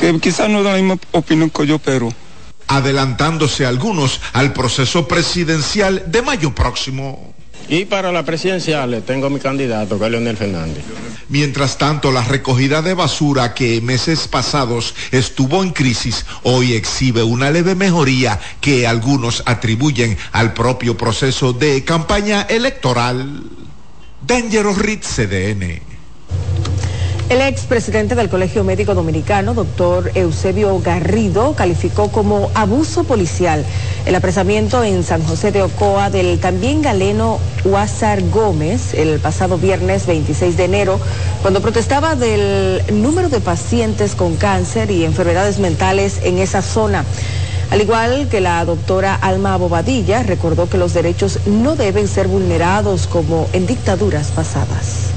Que 0.00 0.18
quizás 0.18 0.48
no 0.48 0.62
da 0.62 0.72
la 0.72 0.76
misma 0.78 0.98
opinión 1.12 1.50
que 1.50 1.66
yo, 1.66 1.78
pero... 1.78 2.10
Adelantándose 2.68 3.66
algunos 3.66 4.22
al 4.32 4.54
proceso 4.54 5.06
presidencial 5.06 6.04
de 6.06 6.22
mayo 6.22 6.54
próximo. 6.54 7.35
Y 7.68 7.84
para 7.84 8.12
la 8.12 8.24
presidencial 8.24 9.02
tengo 9.06 9.28
mi 9.28 9.40
candidato, 9.40 9.98
que 9.98 10.08
Leonel 10.08 10.36
Fernández. 10.36 10.84
Mientras 11.28 11.78
tanto, 11.78 12.12
la 12.12 12.22
recogida 12.22 12.82
de 12.82 12.94
basura 12.94 13.52
que 13.52 13.80
meses 13.80 14.28
pasados 14.28 14.94
estuvo 15.10 15.62
en 15.64 15.70
crisis, 15.70 16.24
hoy 16.44 16.74
exhibe 16.74 17.24
una 17.24 17.50
leve 17.50 17.74
mejoría 17.74 18.38
que 18.60 18.86
algunos 18.86 19.42
atribuyen 19.46 20.16
al 20.30 20.52
propio 20.52 20.96
proceso 20.96 21.52
de 21.52 21.82
campaña 21.84 22.42
electoral. 22.42 23.42
Dangerous 24.24 24.78
Ritz 24.78 25.16
CDN. 25.16 25.80
El 27.28 27.40
expresidente 27.40 28.14
del 28.14 28.28
Colegio 28.28 28.62
Médico 28.62 28.94
Dominicano, 28.94 29.52
doctor 29.52 30.12
Eusebio 30.14 30.78
Garrido, 30.78 31.54
calificó 31.56 32.08
como 32.12 32.52
abuso 32.54 33.02
policial 33.02 33.64
el 34.06 34.14
apresamiento 34.14 34.84
en 34.84 35.02
San 35.02 35.24
José 35.24 35.50
de 35.50 35.60
Ocoa 35.62 36.08
del 36.08 36.38
también 36.38 36.82
galeno 36.82 37.40
Huázar 37.64 38.22
Gómez 38.28 38.94
el 38.94 39.18
pasado 39.18 39.58
viernes 39.58 40.06
26 40.06 40.56
de 40.56 40.64
enero, 40.66 41.00
cuando 41.42 41.60
protestaba 41.60 42.14
del 42.14 42.80
número 42.92 43.28
de 43.28 43.40
pacientes 43.40 44.14
con 44.14 44.36
cáncer 44.36 44.92
y 44.92 45.04
enfermedades 45.04 45.58
mentales 45.58 46.20
en 46.22 46.38
esa 46.38 46.62
zona. 46.62 47.04
Al 47.72 47.80
igual 47.80 48.28
que 48.28 48.40
la 48.40 48.64
doctora 48.64 49.16
Alma 49.16 49.56
Bobadilla, 49.56 50.22
recordó 50.22 50.70
que 50.70 50.78
los 50.78 50.94
derechos 50.94 51.40
no 51.46 51.74
deben 51.74 52.06
ser 52.06 52.28
vulnerados 52.28 53.08
como 53.08 53.48
en 53.52 53.66
dictaduras 53.66 54.28
pasadas 54.28 55.15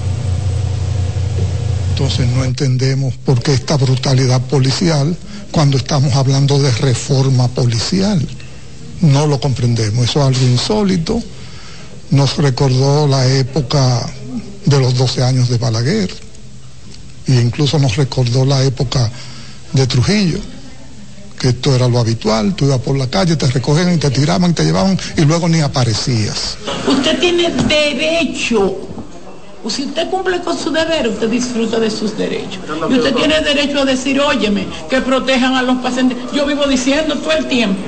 entonces 1.99 2.29
no 2.29 2.45
entendemos 2.45 3.13
por 3.25 3.43
qué 3.43 3.53
esta 3.53 3.75
brutalidad 3.75 4.39
policial 4.43 5.13
cuando 5.51 5.75
estamos 5.75 6.15
hablando 6.15 6.57
de 6.57 6.71
reforma 6.71 7.49
policial. 7.49 8.25
No 9.01 9.27
lo 9.27 9.37
comprendemos, 9.41 10.09
eso 10.09 10.21
es 10.21 10.27
algo 10.27 10.49
insólito. 10.49 11.21
Nos 12.11 12.37
recordó 12.37 13.05
la 13.05 13.27
época 13.27 14.09
de 14.63 14.79
los 14.79 14.95
12 14.97 15.23
años 15.23 15.49
de 15.49 15.57
Balaguer 15.57 16.09
e 17.27 17.33
incluso 17.33 17.77
nos 17.77 17.97
recordó 17.97 18.45
la 18.45 18.63
época 18.63 19.11
de 19.73 19.85
Trujillo, 19.85 20.39
que 21.37 21.49
esto 21.49 21.75
era 21.75 21.89
lo 21.89 21.99
habitual, 21.99 22.55
tú 22.55 22.63
ibas 22.63 22.79
por 22.79 22.97
la 22.97 23.07
calle, 23.07 23.35
te 23.35 23.47
recogían 23.47 23.93
y 23.93 23.97
te 23.97 24.09
tiraban, 24.09 24.53
te 24.53 24.63
llevaban 24.63 24.97
y 25.17 25.21
luego 25.23 25.49
ni 25.49 25.59
aparecías. 25.59 26.57
Usted 26.87 27.19
tiene 27.19 27.49
derecho 27.67 28.88
si 29.67 29.85
usted 29.85 30.09
cumple 30.09 30.39
con 30.39 30.57
su 30.57 30.71
deber, 30.71 31.07
usted 31.09 31.29
disfruta 31.29 31.79
de 31.79 31.91
sus 31.91 32.17
derechos. 32.17 32.59
Y 32.89 32.93
usted 32.93 33.13
tiene 33.13 33.41
derecho 33.41 33.81
a 33.81 33.85
decir, 33.85 34.19
óyeme, 34.21 34.65
que 34.89 35.01
protejan 35.01 35.55
a 35.55 35.61
los 35.61 35.77
pacientes. 35.79 36.17
Yo 36.33 36.45
vivo 36.45 36.65
diciendo 36.65 37.15
todo 37.15 37.33
el 37.33 37.47
tiempo 37.47 37.81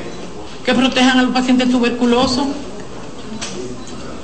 que 0.65 0.73
protejan 0.73 1.19
a 1.19 1.23
los 1.23 1.31
pacientes 1.31 1.71
tuberculosos. 1.71 2.45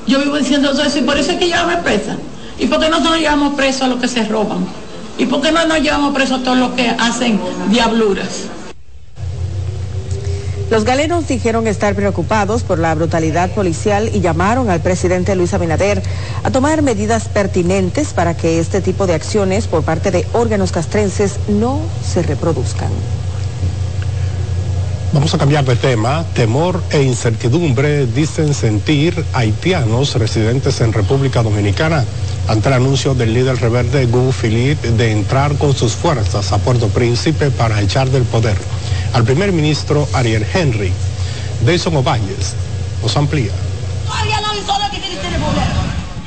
Yo 0.07 0.19
vivo 0.19 0.37
diciendo 0.37 0.71
eso 0.71 0.99
y 0.99 1.01
por 1.01 1.17
eso 1.17 1.31
es 1.31 1.37
que 1.37 1.47
llevamos 1.47 1.75
presa. 1.77 2.17
¿Y 2.59 2.67
por 2.67 2.79
qué 2.79 2.89
no 2.89 2.99
nos 2.99 3.17
llevamos 3.17 3.53
presos 3.53 3.83
a 3.83 3.87
los 3.87 3.99
que 3.99 4.07
se 4.07 4.25
roban? 4.25 4.65
¿Y 5.17 5.25
por 5.25 5.41
qué 5.41 5.51
no 5.51 5.65
nos 5.65 5.79
llevamos 5.79 6.13
presos 6.13 6.41
a 6.41 6.43
todos 6.43 6.57
los 6.57 6.71
que 6.71 6.89
hacen 6.89 7.39
diabluras? 7.69 8.43
Los 10.69 10.83
galenos 10.83 11.27
dijeron 11.27 11.65
estar 11.65 11.95
preocupados 11.95 12.63
por 12.63 12.77
la 12.77 12.93
brutalidad 12.93 13.51
policial 13.51 14.09
y 14.13 14.19
llamaron 14.19 14.69
al 14.69 14.81
presidente 14.81 15.33
Luis 15.35 15.53
Abinader 15.53 16.03
a 16.43 16.51
tomar 16.51 16.81
medidas 16.81 17.29
pertinentes 17.29 18.09
para 18.09 18.35
que 18.35 18.59
este 18.59 18.81
tipo 18.81 19.07
de 19.07 19.13
acciones 19.13 19.67
por 19.67 19.83
parte 19.83 20.11
de 20.11 20.27
órganos 20.33 20.73
castrenses 20.73 21.39
no 21.47 21.79
se 22.05 22.21
reproduzcan. 22.21 22.89
Vamos 25.13 25.33
a 25.33 25.37
cambiar 25.37 25.63
de 25.63 25.77
tema. 25.77 26.25
Temor 26.33 26.83
e 26.91 27.01
incertidumbre 27.01 28.05
dicen 28.05 28.53
sentir 28.53 29.23
haitianos 29.31 30.15
residentes 30.15 30.81
en 30.81 30.91
República 30.91 31.43
Dominicana 31.43 32.03
ante 32.49 32.67
el 32.67 32.73
anuncio 32.73 33.13
del 33.13 33.33
líder 33.33 33.59
rebelde 33.61 34.05
Gu 34.05 34.33
Philippe 34.33 34.91
de 34.91 35.13
entrar 35.13 35.55
con 35.55 35.73
sus 35.73 35.93
fuerzas 35.93 36.51
a 36.51 36.57
Puerto 36.57 36.89
Príncipe 36.89 37.51
para 37.51 37.81
echar 37.81 38.09
del 38.09 38.23
poder 38.23 38.57
al 39.13 39.23
primer 39.23 39.51
ministro 39.51 40.07
Ariel 40.13 40.45
Henry. 40.53 40.91
Deison 41.65 41.95
Ovalles 41.95 42.53
nos 43.01 43.15
amplía. 43.17 43.51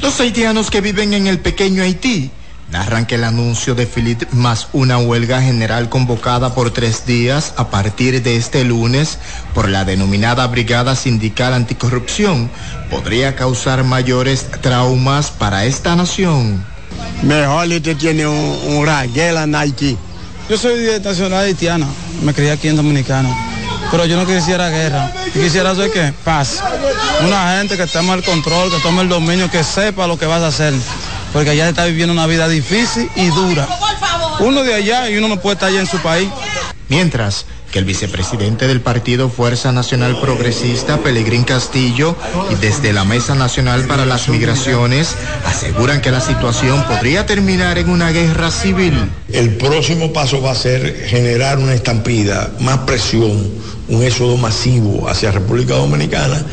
Los 0.01 0.21
haitianos 0.21 0.71
que 0.71 0.81
viven 0.81 1.15
en 1.15 1.27
el 1.27 1.39
pequeño 1.39 1.83
Haití 1.83 2.31
narran 2.71 3.05
que 3.07 3.17
el 3.17 3.25
anuncio 3.25 3.75
de 3.75 3.87
Philippe 3.87 4.27
más 4.33 4.69
una 4.73 4.99
huelga 4.99 5.43
general 5.43 5.89
convocada 5.89 6.55
por 6.55 6.71
tres 6.71 7.05
días 7.05 7.53
a 7.57 7.69
partir 7.71 8.23
de 8.23 8.37
este 8.37 8.65
lunes 8.65 9.19
por 9.55 9.69
la 9.69 9.85
denominada 9.85 10.47
Brigada 10.47 10.95
Sindical 10.95 11.53
Anticorrupción 11.53 12.51
podría 12.91 13.35
causar 13.35 13.85
mayores 13.85 14.47
traumas 14.63 15.31
para 15.31 15.65
esta 15.65 15.97
nación. 15.97 16.65
Mejor 17.23 17.71
este 17.73 17.95
tiene 17.95 18.27
un, 18.27 18.59
un 18.75 18.87
raguela 18.87 19.45
en 19.45 19.55
Haití. 19.55 19.99
Yo 20.51 20.59
soy 20.59 20.81
de 20.81 20.99
nacional 20.99 21.45
haitiana, 21.45 21.87
me 22.23 22.35
crié 22.35 22.51
aquí 22.51 22.67
en 22.67 22.75
Dominicana, 22.75 23.31
pero 23.91 24.05
yo 24.05 24.17
no 24.17 24.27
quisiera 24.27 24.69
guerra, 24.69 25.13
yo 25.33 25.41
quisiera 25.41 25.71
hacer 25.71 25.93
qué, 25.93 26.13
paz. 26.25 26.61
Una 27.25 27.57
gente 27.57 27.77
que 27.77 27.87
tome 27.87 28.15
el 28.15 28.25
control, 28.25 28.69
que 28.69 28.81
tome 28.81 29.03
el 29.03 29.09
dominio, 29.09 29.49
que 29.49 29.63
sepa 29.63 30.09
lo 30.09 30.19
que 30.19 30.27
vas 30.27 30.43
a 30.43 30.49
hacer 30.49 30.75
porque 31.33 31.51
allá 31.51 31.69
está 31.69 31.85
viviendo 31.85 32.13
una 32.13 32.27
vida 32.27 32.49
difícil 32.49 33.09
y 33.15 33.29
dura. 33.29 33.69
Uno 34.41 34.63
de 34.63 34.75
allá 34.75 35.09
y 35.09 35.19
uno 35.19 35.29
no 35.29 35.41
puede 35.41 35.55
estar 35.55 35.69
allá 35.69 35.81
en 35.81 35.87
su 35.87 35.99
país. 35.99 36.29
Mientras 36.89 37.47
que 37.71 37.79
el 37.79 37.85
vicepresidente 37.85 38.67
del 38.67 38.81
partido 38.81 39.29
Fuerza 39.29 39.73
Nacional 39.73 40.19
Progresista, 40.21 40.99
Pelegrín 40.99 41.45
Castillo, 41.45 42.17
y 42.51 42.55
desde 42.57 42.93
la 42.93 43.05
Mesa 43.05 43.35
Nacional 43.35 43.87
para 43.87 44.07
las 44.07 44.29
Migraciones, 44.29 45.15
aseguran 45.47 46.01
que 46.01 46.11
la 46.11 46.21
situación 46.21 46.83
podría 46.85 47.27
terminar 47.27 47.79
en 47.79 47.91
una 47.91 48.11
guerra 48.11 48.51
civil. 48.51 48.95
El 49.33 49.57
próximo 49.57 50.13
paso 50.13 50.43
va 50.43 50.53
a 50.53 50.57
ser 50.57 51.07
generar 51.07 51.59
una 51.59 51.75
estampida, 51.75 52.51
más 52.61 52.79
presión, 52.79 53.49
un 53.89 54.03
éxodo 54.03 54.37
masivo 54.37 55.09
hacia 55.09 55.31
República 55.31 55.75
Dominicana. 55.75 56.45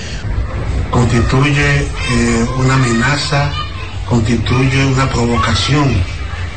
Constituye 0.91 1.80
eh, 1.80 2.45
una 2.58 2.75
amenaza 2.75 3.51
constituye 4.10 4.86
una 4.86 5.10
provocación 5.10 5.93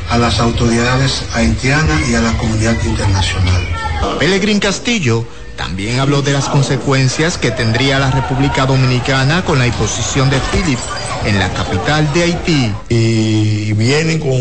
a 0.09 0.17
las 0.17 0.39
autoridades 0.39 1.23
haitianas 1.33 2.09
y 2.09 2.15
a 2.15 2.21
la 2.21 2.37
comunidad 2.37 2.75
internacional. 2.83 3.80
Pelegrín 4.19 4.59
Castillo 4.59 5.25
también 5.57 5.99
habló 5.99 6.21
de 6.21 6.33
las 6.33 6.49
consecuencias 6.49 7.37
que 7.37 7.51
tendría 7.51 7.99
la 7.99 8.11
República 8.11 8.65
Dominicana 8.65 9.43
con 9.43 9.59
la 9.59 9.67
imposición 9.67 10.29
de 10.29 10.39
Philip 10.51 10.79
en 11.25 11.39
la 11.39 11.51
capital 11.53 12.11
de 12.13 12.23
Haití. 12.23 12.73
Y 12.89 13.73
vienen 13.73 14.19
con, 14.19 14.31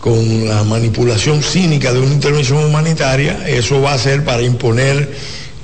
con 0.00 0.48
la 0.48 0.62
manipulación 0.64 1.42
cínica 1.42 1.92
de 1.92 2.00
una 2.00 2.12
intervención 2.12 2.64
humanitaria, 2.64 3.48
eso 3.48 3.80
va 3.80 3.94
a 3.94 3.98
ser 3.98 4.24
para 4.24 4.42
imponer 4.42 5.10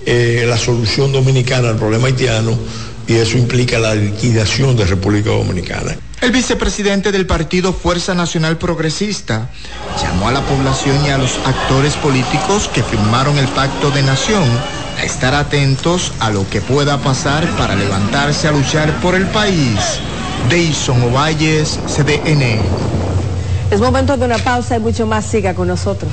eh, 0.05 0.45
la 0.49 0.59
solución 0.59 1.13
dominicana 1.13 1.69
al 1.69 1.77
problema 1.77 2.09
haitiano 2.09 2.59
y 3.07 3.15
eso 3.15 3.39
implica 3.39 3.79
la 3.79 3.95
liquidación 3.95 4.77
de 4.77 4.85
República 4.85 5.31
Dominicana. 5.31 5.97
El 6.23 6.31
vicepresidente 6.31 7.11
del 7.11 7.27
partido 7.27 7.73
Fuerza 7.73 8.15
Nacional 8.15 8.57
Progresista 8.57 9.49
llamó 10.01 10.29
a 10.29 10.33
la 10.33 10.41
población 10.43 11.05
y 11.05 11.11
a 11.11 11.19
los 11.19 11.37
actores 11.45 11.97
políticos 11.97 12.71
que 12.73 12.85
firmaron 12.85 13.39
el 13.39 13.49
pacto 13.49 13.91
de 13.91 14.05
nación 14.05 14.45
a 14.99 15.03
estar 15.03 15.35
atentos 15.35 16.13
a 16.21 16.31
lo 16.31 16.49
que 16.49 16.61
pueda 16.61 16.99
pasar 16.99 17.45
para 17.57 17.75
levantarse 17.75 18.47
a 18.47 18.53
luchar 18.53 19.01
por 19.01 19.17
el 19.17 19.27
país. 19.27 19.99
Deison 20.49 21.03
Ovalles, 21.03 21.81
CDN. 21.89 22.61
Es 23.73 23.81
momento 23.81 24.17
de 24.17 24.25
una 24.25 24.39
pausa 24.39 24.77
y 24.77 24.79
mucho 24.79 25.09
más. 25.09 25.25
Siga 25.25 25.55
con 25.55 25.67
nosotros. 25.67 26.13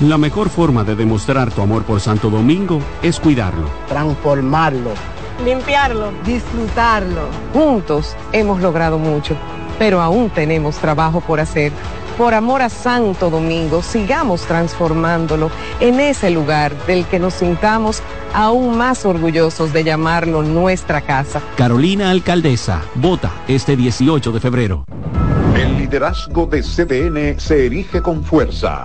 La 0.00 0.16
mejor 0.16 0.48
forma 0.48 0.82
de 0.82 0.96
demostrar 0.96 1.50
tu 1.50 1.60
amor 1.60 1.82
por 1.82 2.00
Santo 2.00 2.30
Domingo 2.30 2.80
es 3.02 3.20
cuidarlo. 3.20 3.68
transformarlo, 3.86 4.92
limpiarlo, 5.44 6.10
disfrutarlo. 6.24 7.28
Juntos 7.52 8.16
hemos 8.32 8.62
logrado 8.62 8.98
mucho, 8.98 9.36
pero 9.78 10.00
aún 10.00 10.30
tenemos 10.30 10.76
trabajo 10.76 11.20
por 11.20 11.38
hacer. 11.38 11.70
Por 12.16 12.32
amor 12.32 12.62
a 12.62 12.70
Santo 12.70 13.28
Domingo, 13.28 13.82
sigamos 13.82 14.40
transformándolo 14.46 15.50
en 15.80 16.00
ese 16.00 16.30
lugar 16.30 16.74
del 16.86 17.04
que 17.04 17.18
nos 17.18 17.34
sintamos 17.34 18.02
aún 18.32 18.78
más 18.78 19.04
orgullosos 19.04 19.74
de 19.74 19.84
llamarlo 19.84 20.42
nuestra 20.42 21.02
casa. 21.02 21.42
Carolina 21.58 22.08
Alcaldesa, 22.08 22.80
vota 22.94 23.30
este 23.48 23.76
18 23.76 24.32
de 24.32 24.40
febrero. 24.40 24.84
El 25.54 25.76
liderazgo 25.76 26.46
de 26.46 26.62
CDN 26.62 27.38
se 27.38 27.66
erige 27.66 28.00
con 28.00 28.24
fuerza, 28.24 28.84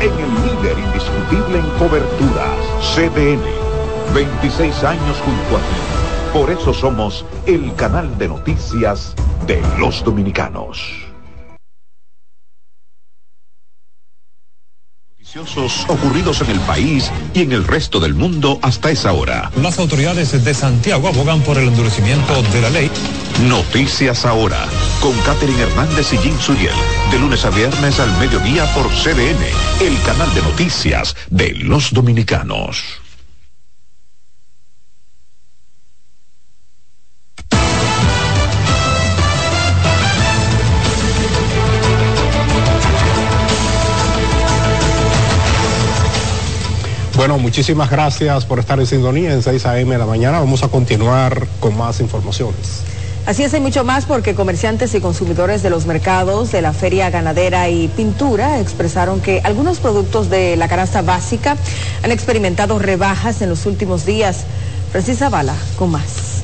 en 0.00 0.12
el 0.12 0.34
líder 0.44 0.78
indiscutible 0.78 1.58
en 1.58 1.68
coberturas, 1.78 2.58
CDN. 2.94 3.42
26 4.14 4.84
años 4.84 5.16
junto 5.24 5.56
a 5.56 5.60
ti. 5.60 6.32
Por 6.32 6.50
eso 6.50 6.72
somos 6.72 7.24
el 7.46 7.74
canal 7.74 8.16
de 8.18 8.28
noticias 8.28 9.14
de 9.46 9.60
los 9.78 10.04
dominicanos. 10.04 11.08
Ocurridos 15.88 16.40
en 16.40 16.50
el 16.50 16.60
país 16.60 17.10
y 17.34 17.42
en 17.42 17.52
el 17.52 17.64
resto 17.66 18.00
del 18.00 18.14
mundo 18.14 18.58
hasta 18.62 18.90
esa 18.90 19.12
hora. 19.12 19.50
Las 19.60 19.78
autoridades 19.78 20.42
de 20.42 20.54
Santiago 20.54 21.08
abogan 21.08 21.42
por 21.42 21.58
el 21.58 21.68
endurecimiento 21.68 22.42
de 22.44 22.62
la 22.62 22.70
ley. 22.70 22.90
Noticias 23.46 24.26
Ahora, 24.26 24.66
con 25.00 25.16
Catherine 25.20 25.62
Hernández 25.62 26.12
y 26.12 26.18
Jim 26.18 26.36
Suriel, 26.40 26.74
de 27.12 27.20
lunes 27.20 27.44
a 27.44 27.50
viernes 27.50 28.00
al 28.00 28.10
mediodía 28.18 28.66
por 28.74 28.88
CDN, 28.88 29.40
el 29.80 30.02
canal 30.02 30.34
de 30.34 30.42
noticias 30.42 31.14
de 31.30 31.54
los 31.54 31.94
dominicanos. 31.94 32.82
Bueno, 47.14 47.38
muchísimas 47.38 47.88
gracias 47.88 48.44
por 48.44 48.58
estar 48.58 48.80
en 48.80 48.86
sintonía 48.86 49.32
en 49.32 49.44
6 49.44 49.64
a.m. 49.66 49.92
de 49.92 49.98
la 49.98 50.06
mañana. 50.06 50.40
Vamos 50.40 50.64
a 50.64 50.68
continuar 50.68 51.46
con 51.60 51.76
más 51.76 52.00
informaciones. 52.00 52.97
Así 53.28 53.44
es, 53.44 53.52
hay 53.52 53.60
mucho 53.60 53.84
más 53.84 54.06
porque 54.06 54.34
comerciantes 54.34 54.94
y 54.94 55.02
consumidores 55.02 55.62
de 55.62 55.68
los 55.68 55.84
mercados 55.84 56.50
de 56.50 56.62
la 56.62 56.72
feria 56.72 57.10
ganadera 57.10 57.68
y 57.68 57.88
pintura 57.88 58.58
expresaron 58.58 59.20
que 59.20 59.42
algunos 59.44 59.80
productos 59.80 60.30
de 60.30 60.56
la 60.56 60.66
canasta 60.66 61.02
básica 61.02 61.58
han 62.02 62.10
experimentado 62.10 62.78
rebajas 62.78 63.42
en 63.42 63.50
los 63.50 63.66
últimos 63.66 64.06
días. 64.06 64.46
Precisa 64.92 65.28
Bala, 65.28 65.54
con 65.76 65.90
más. 65.90 66.37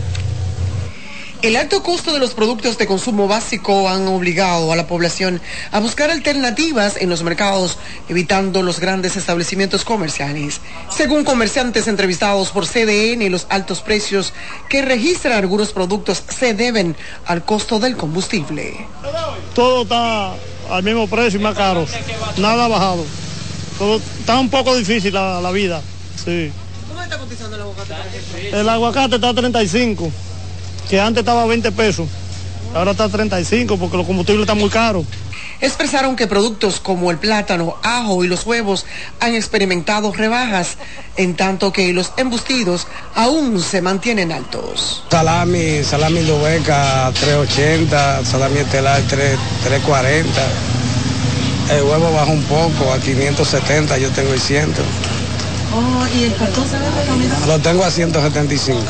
El 1.44 1.56
alto 1.56 1.82
costo 1.82 2.14
de 2.14 2.20
los 2.20 2.32
productos 2.32 2.78
de 2.78 2.86
consumo 2.86 3.28
básico 3.28 3.90
han 3.90 4.08
obligado 4.08 4.72
a 4.72 4.76
la 4.76 4.86
población 4.86 5.42
a 5.72 5.78
buscar 5.78 6.10
alternativas 6.10 6.96
en 6.96 7.10
los 7.10 7.22
mercados, 7.22 7.76
evitando 8.08 8.62
los 8.62 8.80
grandes 8.80 9.16
establecimientos 9.16 9.84
comerciales. 9.84 10.62
Según 10.88 11.22
comerciantes 11.22 11.86
entrevistados 11.86 12.48
por 12.48 12.66
CDN, 12.66 13.30
los 13.30 13.46
altos 13.50 13.82
precios 13.82 14.32
que 14.70 14.80
registran 14.80 15.34
algunos 15.34 15.74
productos 15.74 16.22
se 16.26 16.54
deben 16.54 16.96
al 17.26 17.44
costo 17.44 17.78
del 17.78 17.94
combustible. 17.94 18.86
Todo 19.54 19.82
está 19.82 20.32
al 20.70 20.82
mismo 20.82 21.06
precio 21.08 21.38
y 21.38 21.42
más 21.42 21.54
caro. 21.58 21.86
Nada 22.38 22.64
ha 22.64 22.68
bajado. 22.68 23.04
Todo, 23.78 24.00
está 24.18 24.40
un 24.40 24.48
poco 24.48 24.74
difícil 24.74 25.12
la, 25.12 25.42
la 25.42 25.50
vida. 25.50 25.82
Sí. 26.24 26.50
¿Cómo 26.88 27.02
está 27.02 27.18
cotizando 27.18 27.56
el 27.56 27.62
aguacate? 27.62 28.50
El 28.50 28.66
aguacate 28.66 29.16
está 29.16 29.28
a 29.28 29.34
35 29.34 30.10
que 30.88 31.00
antes 31.00 31.20
estaba 31.20 31.42
a 31.42 31.46
20 31.46 31.72
pesos, 31.72 32.08
ahora 32.74 32.92
está 32.92 33.04
a 33.04 33.08
35 33.08 33.76
porque 33.76 33.96
los 33.96 34.06
combustibles 34.06 34.42
están 34.42 34.58
muy 34.58 34.70
caros. 34.70 35.04
Expresaron 35.60 36.16
que 36.16 36.26
productos 36.26 36.80
como 36.80 37.10
el 37.10 37.18
plátano, 37.18 37.76
ajo 37.82 38.24
y 38.24 38.28
los 38.28 38.44
huevos 38.44 38.84
han 39.20 39.34
experimentado 39.34 40.12
rebajas, 40.12 40.76
en 41.16 41.36
tanto 41.36 41.72
que 41.72 41.92
los 41.92 42.12
embustidos 42.16 42.86
aún 43.14 43.60
se 43.62 43.80
mantienen 43.80 44.32
altos. 44.32 45.04
Salami, 45.10 45.82
salami 45.84 46.20
dobeca 46.20 47.10
380, 47.18 48.24
salami 48.24 48.58
estelar 48.58 49.00
3, 49.08 49.38
340. 49.64 50.30
El 51.70 51.82
huevo 51.84 52.12
baja 52.12 52.30
un 52.30 52.42
poco, 52.42 52.92
a 52.92 52.98
570, 52.98 53.96
yo 53.98 54.10
tengo 54.10 54.32
el 54.34 54.40
100. 54.40 54.74
Oh, 55.74 56.06
¿y 56.14 56.24
el 56.24 56.36
cartón 56.36 56.68
se 56.68 56.78
ve 56.78 56.86
Lo 57.46 57.58
tengo 57.60 57.84
a 57.84 57.90
175. 57.90 58.82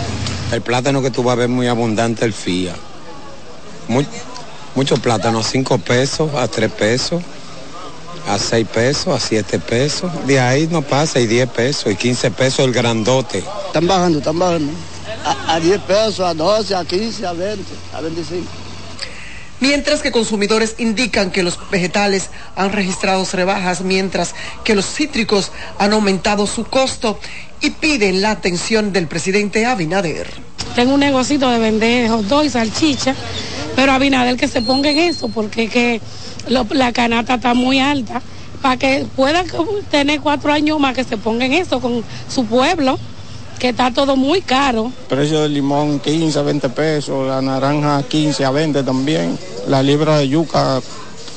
El 0.53 0.63
plátano 0.63 1.03
que 1.03 1.11
tú 1.11 1.23
vas 1.23 1.33
a 1.33 1.37
ver 1.37 1.49
muy 1.49 1.67
abundante, 1.67 2.25
el 2.25 2.33
FIA. 2.33 2.75
Muy, 3.89 4.07
mucho 4.75 4.97
plátano, 4.97 5.41
a 5.41 5.43
5 5.43 5.79
pesos, 5.79 6.35
a 6.35 6.49
3 6.49 6.71
pesos, 6.73 7.23
a 8.29 8.39
6 8.39 8.67
pesos, 8.69 9.15
a 9.15 9.21
7 9.21 9.59
pesos. 9.59 10.11
De 10.27 10.41
ahí 10.41 10.67
no 10.69 10.83
pasa, 10.83 11.21
y 11.21 11.27
10 11.27 11.51
pesos, 11.51 11.93
y 11.93 11.97
15 11.97 12.31
pesos 12.31 12.65
el 12.65 12.73
grandote. 12.73 13.45
Están 13.67 13.87
bajando, 13.87 14.19
están 14.19 14.39
bajando. 14.39 14.73
A, 15.25 15.55
a 15.55 15.61
10 15.61 15.81
pesos, 15.83 16.21
a 16.21 16.35
12, 16.35 16.75
a 16.75 16.85
15, 16.85 17.27
a 17.27 17.33
20, 17.33 17.65
a 17.93 18.01
25 18.01 18.65
mientras 19.61 20.03
que 20.03 20.13
consumidores 20.13 20.75
indican 20.79 21.31
que 21.31 21.43
los 21.43 21.59
vegetales 21.71 22.31
han 22.57 22.73
registrado 22.73 23.25
rebajas, 23.33 23.83
mientras 23.83 24.35
que 24.65 24.75
los 24.75 24.87
cítricos 24.87 25.53
han 25.79 25.93
aumentado 25.93 26.47
su 26.47 26.65
costo 26.65 27.19
y 27.61 27.71
piden 27.71 28.23
la 28.23 28.31
atención 28.31 28.93
del 28.93 29.07
presidente 29.07 29.65
Abinader. 29.67 30.29
Tengo 30.75 30.95
un 30.95 31.01
negocito 31.01 31.49
de 31.51 31.59
vender 31.59 32.09
hot 32.11 32.25
dog 32.27 32.45
y 32.45 32.51
salchicha, 32.51 33.15
pero 33.77 33.93
Abinader 33.93 34.37
que 34.37 34.49
se 34.49 34.61
ponga 34.61 34.91
en 34.91 34.99
eso, 34.99 35.29
porque 35.29 35.69
que 35.69 36.01
la 36.49 36.93
canasta 36.93 37.35
está 37.35 37.55
muy 37.55 37.79
alta, 37.79 38.21
para 38.61 38.77
que 38.77 39.07
pueda 39.15 39.45
tener 39.91 40.21
cuatro 40.21 40.53
años 40.53 40.79
más 40.81 40.95
que 40.95 41.05
se 41.05 41.17
ponga 41.17 41.47
en 41.47 41.53
eso 41.53 41.81
con 41.81 42.05
su 42.29 42.47
pueblo 42.47 42.99
que 43.59 43.71
está 43.71 43.91
todo 43.93 44.17
muy 44.17 44.43
caro. 44.43 44.93
Precio 45.09 45.43
del 45.43 45.55
limón 45.55 46.01
15 46.01 46.39
a 46.39 46.43
20 46.43 46.69
pesos, 46.71 47.27
la 47.29 47.41
naranja 47.41 48.03
15 48.03 48.45
a 48.45 48.51
20 48.51 48.83
también, 48.83 49.39
la 49.69 49.83
libra 49.83 50.19
de 50.19 50.29
yuca 50.29 50.81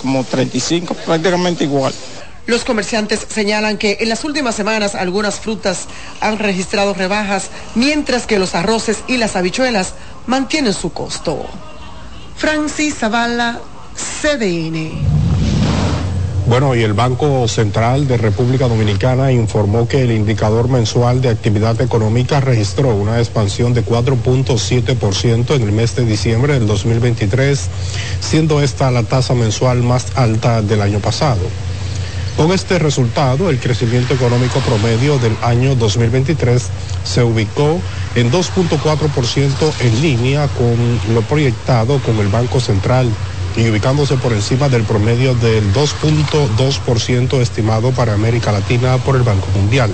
como 0.02 0.24
35, 0.24 0.94
prácticamente 0.94 1.64
igual. 1.64 1.94
Los 2.46 2.64
comerciantes 2.64 3.26
señalan 3.28 3.78
que 3.78 3.98
en 4.00 4.08
las 4.08 4.24
últimas 4.24 4.56
semanas 4.56 4.96
algunas 4.96 5.40
frutas 5.40 5.88
han 6.22 6.40
registrado 6.40 6.94
rebajas, 6.94 7.50
mientras 7.76 8.26
que 8.26 8.40
los 8.40 8.56
arroces 8.56 9.00
y 9.08 9.18
las 9.18 9.36
habichuelas 9.36 9.96
mantienen 10.28 10.74
su 10.74 10.94
costo. 10.94 11.46
Francis 12.38 12.96
Zavala, 12.96 13.60
CDN. 14.22 15.17
Bueno, 16.48 16.74
y 16.76 16.82
el 16.82 16.94
Banco 16.94 17.46
Central 17.50 18.08
de 18.08 18.16
República 18.16 18.70
Dominicana 18.70 19.34
informó 19.34 19.86
que 19.86 20.04
el 20.04 20.14
indicador 20.14 20.70
mensual 20.70 21.20
de 21.20 21.28
actividad 21.28 21.82
económica 21.82 22.40
registró 22.40 22.96
una 22.96 23.20
expansión 23.20 23.74
de 23.74 23.84
4.7% 23.84 25.56
en 25.56 25.62
el 25.62 25.74
mes 25.74 25.98
de 25.98 26.06
diciembre 26.06 26.54
del 26.54 26.66
2023, 26.66 27.68
siendo 28.22 28.62
esta 28.62 28.90
la 28.92 29.04
tasa 29.04 29.34
mensual 29.34 29.84
más 29.84 30.16
alta 30.16 30.62
del 30.62 30.82
año 30.82 31.00
pasado. 31.00 31.42
Con 32.38 32.54
este 32.54 32.80
resultado, 32.80 33.50
el 33.50 33.60
crecimiento 33.60 34.14
económico 34.14 34.62
promedio 34.62 35.20
del 35.20 35.36
año 35.42 35.76
2023 35.76 36.64
se 37.04 37.24
ubicó 37.24 37.82
en 38.16 38.32
2.4% 38.32 39.74
en 39.82 40.02
línea 40.02 40.48
con 40.48 41.14
lo 41.14 41.22
proyectado 41.24 42.00
con 42.00 42.18
el 42.20 42.30
Banco 42.30 42.62
Central 42.62 43.10
y 43.58 43.70
ubicándose 43.70 44.16
por 44.18 44.32
encima 44.34 44.70
del 44.70 44.84
promedio 44.84 45.34
del 45.36 45.74
2.2% 45.74 47.42
estimado 47.42 47.92
para 47.92 48.14
América 48.14 48.52
Latina 48.52 48.98
por 49.00 49.16
el 49.16 49.24
Banco 49.24 49.48
Mundial. 49.56 49.90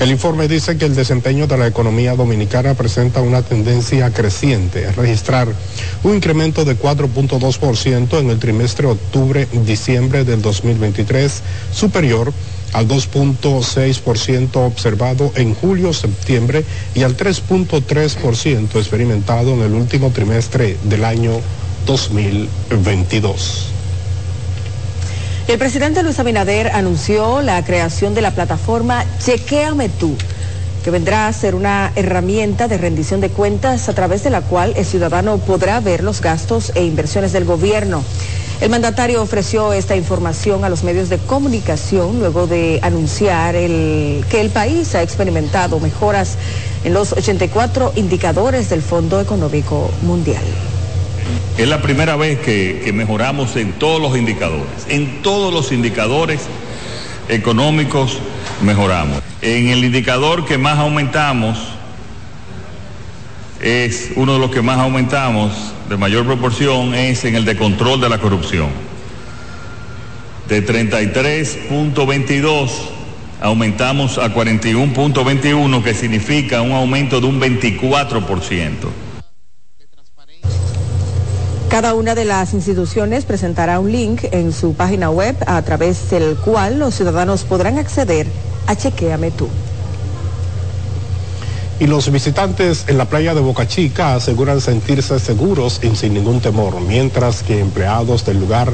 El 0.00 0.10
informe 0.10 0.48
dice 0.48 0.76
que 0.76 0.84
el 0.84 0.94
desempeño 0.94 1.46
de 1.46 1.56
la 1.56 1.66
economía 1.66 2.14
dominicana 2.14 2.74
presenta 2.74 3.22
una 3.22 3.42
tendencia 3.42 4.12
creciente, 4.12 4.86
a 4.86 4.92
registrar 4.92 5.48
un 6.02 6.14
incremento 6.14 6.64
de 6.64 6.76
4.2% 6.76 8.18
en 8.18 8.30
el 8.30 8.38
trimestre 8.38 8.86
octubre-diciembre 8.86 10.24
del 10.24 10.42
2023, 10.42 11.42
superior 11.72 12.32
al 12.74 12.88
2.6% 12.88 14.56
observado 14.56 15.32
en 15.36 15.54
julio-septiembre 15.54 16.64
y 16.94 17.04
al 17.04 17.16
3.3% 17.16 18.76
experimentado 18.76 19.54
en 19.54 19.62
el 19.62 19.72
último 19.72 20.10
trimestre 20.10 20.76
del 20.82 21.04
año 21.04 21.40
2022. 21.86 23.70
El 25.46 25.58
presidente 25.58 26.02
Luis 26.02 26.18
Abinader 26.18 26.68
anunció 26.68 27.42
la 27.42 27.62
creación 27.64 28.14
de 28.14 28.22
la 28.22 28.30
plataforma 28.30 29.04
Chequéame 29.22 29.90
tú, 29.90 30.16
que 30.82 30.90
vendrá 30.90 31.28
a 31.28 31.32
ser 31.34 31.54
una 31.54 31.92
herramienta 31.96 32.66
de 32.66 32.78
rendición 32.78 33.20
de 33.20 33.28
cuentas 33.28 33.88
a 33.90 33.92
través 33.92 34.24
de 34.24 34.30
la 34.30 34.40
cual 34.40 34.72
el 34.76 34.86
ciudadano 34.86 35.36
podrá 35.38 35.80
ver 35.80 36.02
los 36.02 36.22
gastos 36.22 36.72
e 36.74 36.84
inversiones 36.84 37.32
del 37.32 37.44
gobierno. 37.44 38.02
El 38.62 38.70
mandatario 38.70 39.20
ofreció 39.20 39.74
esta 39.74 39.96
información 39.96 40.64
a 40.64 40.70
los 40.70 40.84
medios 40.84 41.10
de 41.10 41.18
comunicación 41.18 42.20
luego 42.20 42.46
de 42.46 42.78
anunciar 42.82 43.54
el, 43.56 44.24
que 44.30 44.40
el 44.40 44.48
país 44.48 44.94
ha 44.94 45.02
experimentado 45.02 45.78
mejoras 45.80 46.38
en 46.84 46.94
los 46.94 47.12
84 47.12 47.92
indicadores 47.96 48.70
del 48.70 48.80
Fondo 48.80 49.20
Económico 49.20 49.90
Mundial. 50.02 50.42
Es 51.56 51.68
la 51.68 51.82
primera 51.82 52.16
vez 52.16 52.40
que, 52.40 52.90
mejoramos 52.92 53.54
en 53.56 53.74
todos 53.74 54.02
los 54.02 54.16
indicadores. 54.16 54.86
En 54.88 55.22
todos 55.22 55.54
los 55.54 55.70
indicadores 55.70 56.40
económicos 57.28 58.18
mejoramos. 58.62 59.22
En 59.40 59.68
el 59.68 59.84
indicador 59.84 60.44
que 60.44 60.58
más 60.58 60.78
aumentamos, 60.78 61.58
es 63.60 64.10
uno 64.16 64.32
de 64.34 64.40
los 64.40 64.50
que 64.50 64.62
más 64.62 64.78
aumentamos 64.78 65.52
de 65.88 65.96
mayor 65.96 66.26
proporción, 66.26 66.92
es 66.94 67.24
en 67.24 67.36
el 67.36 67.44
de 67.44 67.56
control 67.56 68.00
de 68.00 68.08
la 68.08 68.18
corrupción. 68.18 68.70
De 70.48 70.66
33.22 70.66 72.70
aumentamos 73.40 74.18
a 74.18 74.34
41.21, 74.34 75.82
que 75.82 75.94
significa 75.94 76.62
un 76.62 76.72
aumento 76.72 77.20
de 77.20 77.26
un 77.26 77.40
24%. 77.40 79.03
Cada 81.74 81.94
una 81.94 82.14
de 82.14 82.24
las 82.24 82.54
instituciones 82.54 83.24
presentará 83.24 83.80
un 83.80 83.90
link 83.90 84.26
en 84.30 84.52
su 84.52 84.74
página 84.74 85.10
web 85.10 85.34
a 85.44 85.60
través 85.62 86.08
del 86.08 86.36
cual 86.36 86.78
los 86.78 86.94
ciudadanos 86.94 87.42
podrán 87.42 87.78
acceder 87.78 88.28
a 88.68 88.76
Chequeame 88.76 89.32
Tú. 89.32 89.48
Y 91.80 91.88
los 91.88 92.12
visitantes 92.12 92.84
en 92.86 92.96
la 92.96 93.06
playa 93.06 93.34
de 93.34 93.40
Boca 93.40 93.66
Chica 93.66 94.14
aseguran 94.14 94.60
sentirse 94.60 95.18
seguros 95.18 95.80
y 95.82 95.96
sin 95.96 96.14
ningún 96.14 96.40
temor, 96.40 96.80
mientras 96.80 97.42
que 97.42 97.58
empleados 97.58 98.24
del 98.24 98.38
lugar 98.38 98.72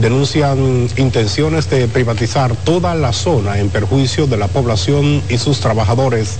denuncian 0.00 0.88
intenciones 0.96 1.68
de 1.68 1.88
privatizar 1.88 2.56
toda 2.56 2.94
la 2.94 3.12
zona 3.12 3.58
en 3.58 3.68
perjuicio 3.68 4.26
de 4.26 4.38
la 4.38 4.48
población 4.48 5.22
y 5.28 5.36
sus 5.36 5.60
trabajadores. 5.60 6.36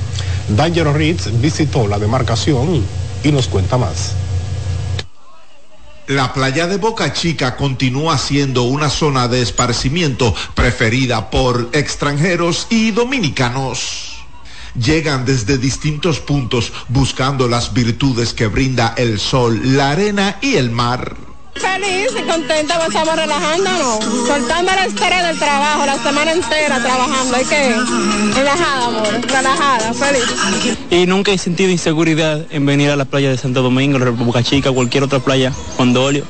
Danger 0.56 0.94
Ritz 0.94 1.28
visitó 1.42 1.86
la 1.86 1.98
demarcación 1.98 2.86
y 3.22 3.32
nos 3.32 3.48
cuenta 3.48 3.76
más. 3.76 4.14
La 6.10 6.32
playa 6.32 6.66
de 6.66 6.76
Boca 6.76 7.12
Chica 7.12 7.54
continúa 7.54 8.18
siendo 8.18 8.64
una 8.64 8.90
zona 8.90 9.28
de 9.28 9.42
esparcimiento 9.42 10.34
preferida 10.56 11.30
por 11.30 11.68
extranjeros 11.72 12.66
y 12.68 12.90
dominicanos. 12.90 14.24
Llegan 14.74 15.24
desde 15.24 15.56
distintos 15.56 16.18
puntos 16.18 16.72
buscando 16.88 17.46
las 17.46 17.74
virtudes 17.74 18.34
que 18.34 18.48
brinda 18.48 18.92
el 18.96 19.20
sol, 19.20 19.60
la 19.76 19.92
arena 19.92 20.36
y 20.42 20.56
el 20.56 20.72
mar. 20.72 21.29
Feliz 21.54 22.10
y 22.18 22.22
contenta, 22.22 22.86
estamos 22.86 23.16
relajándonos, 23.16 24.04
soltando 24.26 24.72
la 24.72 24.84
estrés 24.86 25.26
del 25.26 25.38
trabajo, 25.38 25.84
la 25.84 25.98
semana 26.02 26.32
entera 26.32 26.80
trabajando. 26.80 27.36
Hay 27.36 27.44
que 27.44 27.74
relajada, 28.34 28.86
amor, 28.86 29.20
relajada, 29.26 29.92
feliz. 29.92 30.24
Y 30.90 31.06
nunca 31.06 31.32
he 31.32 31.38
sentido 31.38 31.70
inseguridad 31.70 32.46
en 32.50 32.66
venir 32.66 32.90
a 32.90 32.96
la 32.96 33.04
playa 33.04 33.30
de 33.30 33.36
Santo 33.36 33.62
Domingo, 33.62 33.98
la 33.98 34.06
República 34.06 34.42
Chica, 34.42 34.70
cualquier 34.70 35.04
otra 35.04 35.18
playa, 35.18 35.52
Condolio. 35.76 36.24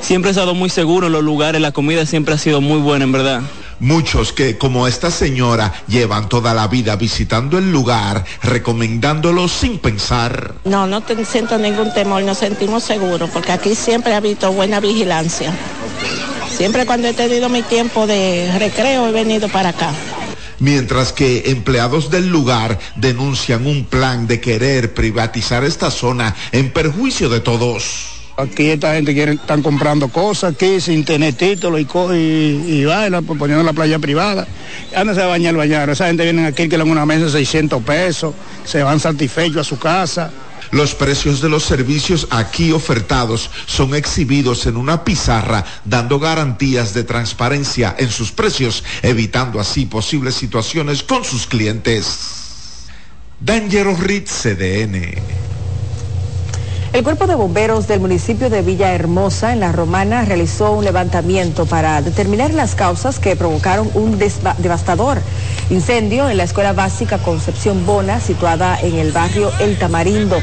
Siempre 0.00 0.30
he 0.30 0.32
estado 0.32 0.54
muy 0.54 0.68
seguro 0.68 1.06
en 1.06 1.12
los 1.12 1.22
lugares, 1.22 1.60
la 1.60 1.72
comida 1.72 2.04
siempre 2.06 2.34
ha 2.34 2.38
sido 2.38 2.60
muy 2.60 2.78
buena, 2.78 3.04
en 3.04 3.12
verdad. 3.12 3.42
Muchos 3.82 4.32
que, 4.32 4.58
como 4.58 4.86
esta 4.86 5.10
señora, 5.10 5.72
llevan 5.88 6.28
toda 6.28 6.54
la 6.54 6.68
vida 6.68 6.94
visitando 6.94 7.58
el 7.58 7.72
lugar, 7.72 8.24
recomendándolo 8.40 9.48
sin 9.48 9.80
pensar. 9.80 10.54
No, 10.64 10.86
no 10.86 11.00
te 11.00 11.24
siento 11.24 11.58
ningún 11.58 11.92
temor, 11.92 12.22
nos 12.22 12.38
sentimos 12.38 12.84
seguros, 12.84 13.28
porque 13.30 13.50
aquí 13.50 13.74
siempre 13.74 14.14
ha 14.14 14.18
habido 14.18 14.52
buena 14.52 14.78
vigilancia. 14.78 15.52
Siempre 16.56 16.86
cuando 16.86 17.08
he 17.08 17.12
tenido 17.12 17.48
mi 17.48 17.62
tiempo 17.62 18.06
de 18.06 18.56
recreo 18.56 19.08
he 19.08 19.10
venido 19.10 19.48
para 19.48 19.70
acá. 19.70 19.90
Mientras 20.60 21.12
que 21.12 21.50
empleados 21.50 22.08
del 22.08 22.28
lugar 22.28 22.78
denuncian 22.94 23.66
un 23.66 23.84
plan 23.84 24.28
de 24.28 24.40
querer 24.40 24.94
privatizar 24.94 25.64
esta 25.64 25.90
zona 25.90 26.36
en 26.52 26.70
perjuicio 26.70 27.28
de 27.28 27.40
todos. 27.40 28.21
Aquí 28.36 28.70
esta 28.70 28.94
gente 28.94 29.12
quiere, 29.12 29.32
están 29.32 29.62
comprando 29.62 30.08
cosas 30.08 30.54
aquí 30.54 30.80
sin 30.80 31.04
tener 31.04 31.34
título 31.34 31.78
y, 31.78 31.86
y, 32.14 32.80
y 32.80 32.84
vaina, 32.84 33.20
pues, 33.20 33.38
poniendo 33.38 33.62
la 33.62 33.74
playa 33.74 33.98
privada. 33.98 34.46
Ándase 34.96 35.22
a 35.22 35.26
bañar, 35.26 35.54
bañar. 35.54 35.90
Esa 35.90 36.06
gente 36.06 36.24
viene 36.24 36.46
aquí 36.46 36.68
que 36.68 36.78
dan 36.78 36.90
una 36.90 37.04
mesa 37.04 37.26
de 37.26 37.30
600 37.30 37.82
pesos, 37.82 38.34
se 38.64 38.82
van 38.82 39.00
satisfechos 39.00 39.58
a 39.58 39.64
su 39.64 39.78
casa. 39.78 40.30
Los 40.70 40.94
precios 40.94 41.42
de 41.42 41.50
los 41.50 41.64
servicios 41.64 42.28
aquí 42.30 42.72
ofertados 42.72 43.50
son 43.66 43.94
exhibidos 43.94 44.64
en 44.64 44.78
una 44.78 45.04
pizarra, 45.04 45.66
dando 45.84 46.18
garantías 46.18 46.94
de 46.94 47.04
transparencia 47.04 47.94
en 47.98 48.08
sus 48.08 48.32
precios, 48.32 48.82
evitando 49.02 49.60
así 49.60 49.84
posibles 49.84 50.34
situaciones 50.34 51.02
con 51.02 51.24
sus 51.24 51.46
clientes. 51.46 52.86
Dangerous 53.38 54.00
Ritz 54.00 54.30
CDN. 54.30 55.51
El 56.92 57.04
cuerpo 57.04 57.26
de 57.26 57.34
bomberos 57.34 57.88
del 57.88 58.00
municipio 58.00 58.50
de 58.50 58.60
Villahermosa, 58.60 59.54
en 59.54 59.60
La 59.60 59.72
Romana, 59.72 60.26
realizó 60.26 60.72
un 60.72 60.84
levantamiento 60.84 61.64
para 61.64 62.02
determinar 62.02 62.52
las 62.52 62.74
causas 62.74 63.18
que 63.18 63.34
provocaron 63.34 63.90
un 63.94 64.18
devastador 64.18 65.22
incendio 65.70 66.28
en 66.28 66.36
la 66.36 66.42
escuela 66.42 66.74
básica 66.74 67.16
Concepción 67.16 67.86
Bona, 67.86 68.20
situada 68.20 68.78
en 68.78 68.96
el 68.96 69.10
barrio 69.10 69.50
El 69.58 69.78
Tamarindo. 69.78 70.38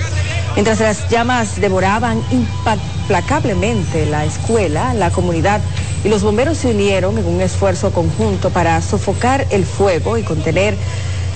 Mientras 0.56 0.80
las 0.80 1.08
llamas 1.08 1.62
devoraban 1.62 2.20
implacablemente 2.32 4.08
la 4.08 4.26
escuela, 4.26 4.96
la 4.96 5.12
comunidad 5.12 5.62
y 6.04 6.10
los 6.10 6.24
bomberos 6.24 6.58
se 6.58 6.72
unieron 6.72 7.20
en 7.20 7.28
un 7.28 7.42
esfuerzo 7.42 7.94
conjunto 7.94 8.50
para 8.50 8.82
sofocar 8.82 9.46
el 9.52 9.66
fuego 9.66 10.18
y 10.18 10.24
contener 10.24 10.76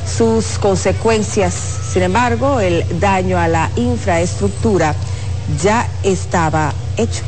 sus 0.05 0.57
consecuencias. 0.59 1.53
Sin 1.53 2.03
embargo, 2.03 2.59
el 2.59 2.83
daño 2.99 3.37
a 3.37 3.47
la 3.47 3.69
infraestructura 3.75 4.95
ya 5.61 5.87
estaba 6.03 6.73
hecho. 6.97 7.23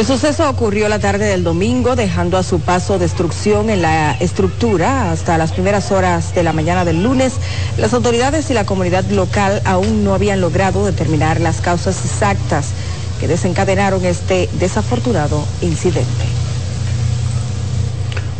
El 0.00 0.06
suceso 0.06 0.48
ocurrió 0.48 0.88
la 0.88 0.98
tarde 0.98 1.26
del 1.26 1.44
domingo, 1.44 1.94
dejando 1.94 2.38
a 2.38 2.42
su 2.42 2.58
paso 2.58 2.98
destrucción 2.98 3.68
en 3.68 3.82
la 3.82 4.12
estructura 4.12 5.12
hasta 5.12 5.36
las 5.36 5.52
primeras 5.52 5.92
horas 5.92 6.34
de 6.34 6.42
la 6.42 6.54
mañana 6.54 6.86
del 6.86 7.02
lunes. 7.02 7.34
Las 7.76 7.92
autoridades 7.92 8.50
y 8.50 8.54
la 8.54 8.64
comunidad 8.64 9.04
local 9.10 9.60
aún 9.66 10.02
no 10.02 10.14
habían 10.14 10.40
logrado 10.40 10.86
determinar 10.86 11.38
las 11.38 11.60
causas 11.60 12.02
exactas 12.02 12.68
que 13.20 13.28
desencadenaron 13.28 14.02
este 14.06 14.48
desafortunado 14.54 15.44
incidente. 15.60 16.39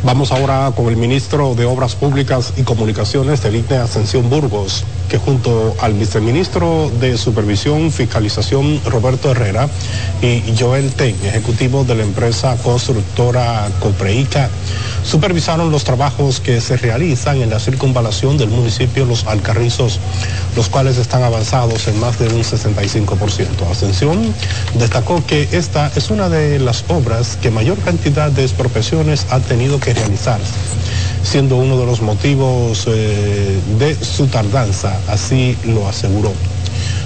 Vamos 0.02 0.32
ahora 0.32 0.72
con 0.74 0.88
el 0.88 0.96
ministro 0.96 1.54
de 1.54 1.66
Obras 1.66 1.94
Públicas 1.94 2.54
y 2.56 2.62
Comunicaciones 2.62 3.42
del 3.42 3.56
INE 3.56 3.76
Ascensión 3.76 4.30
Burgos, 4.30 4.84
que 5.10 5.18
junto 5.18 5.74
al 5.78 5.92
viceministro 5.92 6.90
de 7.00 7.18
Supervisión 7.18 7.92
Fiscalización 7.92 8.80
Roberto 8.86 9.30
Herrera 9.30 9.68
y 10.22 10.42
Joel 10.58 10.90
Ten, 10.94 11.14
ejecutivo 11.22 11.84
de 11.84 11.96
la 11.96 12.04
empresa 12.04 12.56
constructora 12.62 13.68
Copreica, 13.78 14.48
supervisaron 15.04 15.70
los 15.70 15.84
trabajos 15.84 16.40
que 16.40 16.60
se 16.60 16.76
realizan 16.76 17.40
en 17.40 17.50
la 17.50 17.58
circunvalación 17.58 18.36
del 18.38 18.48
municipio 18.48 19.04
Los 19.04 19.26
Alcarrizos, 19.26 19.98
los 20.56 20.68
cuales 20.68 20.96
están 20.96 21.22
avanzados 21.22 21.88
en 21.88 21.98
más 22.00 22.18
de 22.18 22.28
un 22.28 22.42
65%. 22.42 23.70
Ascensión 23.70 24.34
destacó 24.74 25.24
que 25.26 25.48
esta 25.52 25.90
es 25.96 26.10
una 26.10 26.28
de 26.28 26.58
las 26.58 26.84
obras 26.88 27.38
que 27.40 27.50
mayor 27.50 27.78
cantidad 27.78 28.30
de 28.30 28.42
expropiaciones 28.42 29.26
ha 29.30 29.40
tenido 29.40 29.80
que 29.80 29.94
realizarse, 29.94 30.54
siendo 31.22 31.56
uno 31.56 31.78
de 31.78 31.86
los 31.86 32.02
motivos 32.02 32.86
eh, 32.86 33.58
de 33.78 33.96
su 34.04 34.26
tardanza, 34.26 34.98
así 35.08 35.56
lo 35.64 35.88
aseguró. 35.88 36.32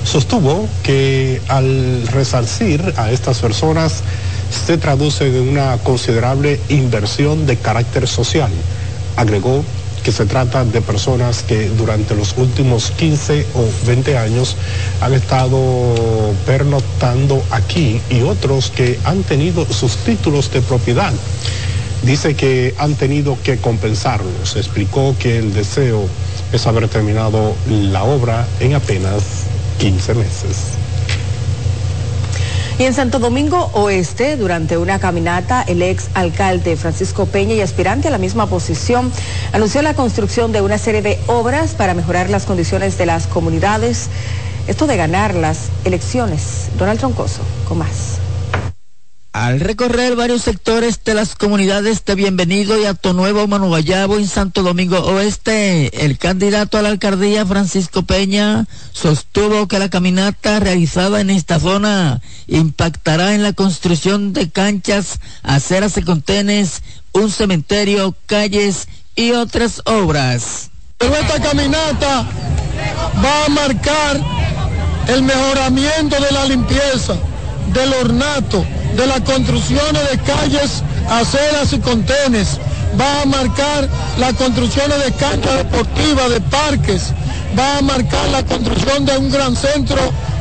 Sostuvo 0.05 0.69
que 0.83 1.41
al 1.49 2.07
resarcir 2.09 2.93
a 2.97 3.11
estas 3.11 3.39
personas 3.39 4.03
se 4.55 4.79
traduce 4.79 5.27
en 5.27 5.49
una 5.49 5.77
considerable 5.79 6.61
inversión 6.69 7.47
de 7.47 7.57
carácter 7.57 8.07
social. 8.09 8.51
Agregó 9.17 9.65
que 10.03 10.13
se 10.13 10.27
trata 10.27 10.65
de 10.65 10.83
personas 10.83 11.43
que 11.43 11.69
durante 11.71 12.15
los 12.15 12.37
últimos 12.37 12.91
15 12.91 13.47
o 13.55 13.87
20 13.87 14.19
años 14.19 14.57
han 15.01 15.15
estado 15.15 15.95
pernoctando 16.47 17.43
aquí 17.51 18.01
y 18.11 18.21
otros 18.21 18.71
que 18.71 18.99
han 19.05 19.23
tenido 19.23 19.65
sus 19.73 19.97
títulos 19.97 20.53
de 20.53 20.61
propiedad. 20.61 21.13
Dice 22.03 22.37
que 22.37 22.75
han 22.77 22.95
tenido 22.97 23.39
que 23.43 23.57
compensarlos. 23.57 24.57
Explicó 24.57 25.17
que 25.19 25.39
el 25.39 25.55
deseo 25.55 26.07
es 26.53 26.67
haber 26.67 26.87
terminado 26.89 27.55
la 27.69 28.05
obra 28.05 28.47
en 28.61 28.75
apenas 28.75 29.23
15 29.79 30.15
meses. 30.15 30.57
Y 32.77 32.83
en 32.83 32.93
Santo 32.93 33.21
Domingo 33.21 33.71
Oeste, 33.75 34.37
durante 34.37 34.77
una 34.77 34.99
caminata, 34.99 35.63
el 35.63 35.81
ex 35.81 36.09
alcalde 36.15 36.77
Francisco 36.77 37.27
Peña 37.27 37.55
y 37.55 37.61
aspirante 37.61 38.09
a 38.09 38.11
la 38.11 38.19
misma 38.19 38.49
posición 38.49 39.13
anunció 39.53 39.81
la 39.81 39.95
construcción 39.95 40.51
de 40.51 40.61
una 40.61 40.77
serie 40.77 41.01
de 41.01 41.21
obras 41.29 41.75
para 41.75 41.95
mejorar 41.95 42.31
las 42.31 42.47
condiciones 42.47 42.99
de 42.99 43.07
las 43.07 43.29
comunidades. 43.29 44.09
Esto 44.67 44.89
de 44.89 44.97
ganar 44.97 45.37
las 45.37 45.69
elecciones. 45.85 46.71
Donald 46.77 46.99
Troncoso, 46.99 47.43
con 47.69 47.79
más. 47.79 48.24
Al 49.35 49.59
recorrer 49.59 50.15
varios 50.15 50.43
sectores 50.43 51.03
de 51.03 51.13
las 51.13 51.35
comunidades 51.35 52.05
de 52.05 52.15
Bienvenido 52.15 52.81
y 52.81 52.85
Acto 52.85 53.15
Nuevo, 53.15 53.49
Manu 53.49 53.67
Guayabo 53.67 54.17
en 54.17 54.29
Santo 54.29 54.63
Domingo 54.63 55.01
Oeste, 55.01 56.05
el 56.05 56.19
candidato 56.19 56.79
a 56.79 56.83
la 56.83 56.91
alcaldía 56.91 57.45
Francisco 57.45 58.05
Peña 58.05 58.67
sostuvo 58.93 59.67
que 59.67 59.81
la 59.81 59.89
caminata 59.89 60.61
realizada 60.61 61.21
en 61.21 61.31
esta 61.31 61.59
zona 61.59 62.23
impactará 62.47 63.35
en 63.35 63.43
la 63.43 63.53
construcción 63.53 64.33
de 64.35 64.51
canchas, 64.51 65.19
aceras 65.43 65.97
y 65.97 66.03
contenes, 66.03 66.85
un 67.11 67.29
cementerio, 67.29 68.15
calles 68.27 68.87
y 69.17 69.33
otras 69.33 69.83
obras. 69.85 70.71
Pero 70.99 71.17
esta 71.17 71.43
caminata 71.43 72.25
va 73.17 73.47
a 73.47 73.49
marcar 73.49 74.21
el 75.09 75.25
mejoramiento 75.25 76.21
de 76.21 76.31
la 76.31 76.45
limpieza, 76.45 77.17
del 77.73 77.93
ornato, 77.95 78.65
de 78.97 79.07
las 79.07 79.21
construcciones 79.21 80.11
de 80.11 80.19
calles, 80.19 80.83
aceras 81.09 81.73
y 81.73 81.79
contenes. 81.79 82.59
Va 83.01 83.23
a 83.23 83.27
marcar 83.27 83.89
las 84.19 84.35
construcciones 84.35 85.05
de 85.05 85.13
canchas 85.13 85.57
deportivas, 85.59 86.31
de 86.31 86.41
parques. 86.41 87.13
Va 87.59 87.79
a 87.79 87.83
marcar 87.83 88.29
la 88.31 88.45
construcción 88.45 89.05
de 89.05 89.19
un 89.19 89.31
gran 89.31 89.57
centro 89.57 89.99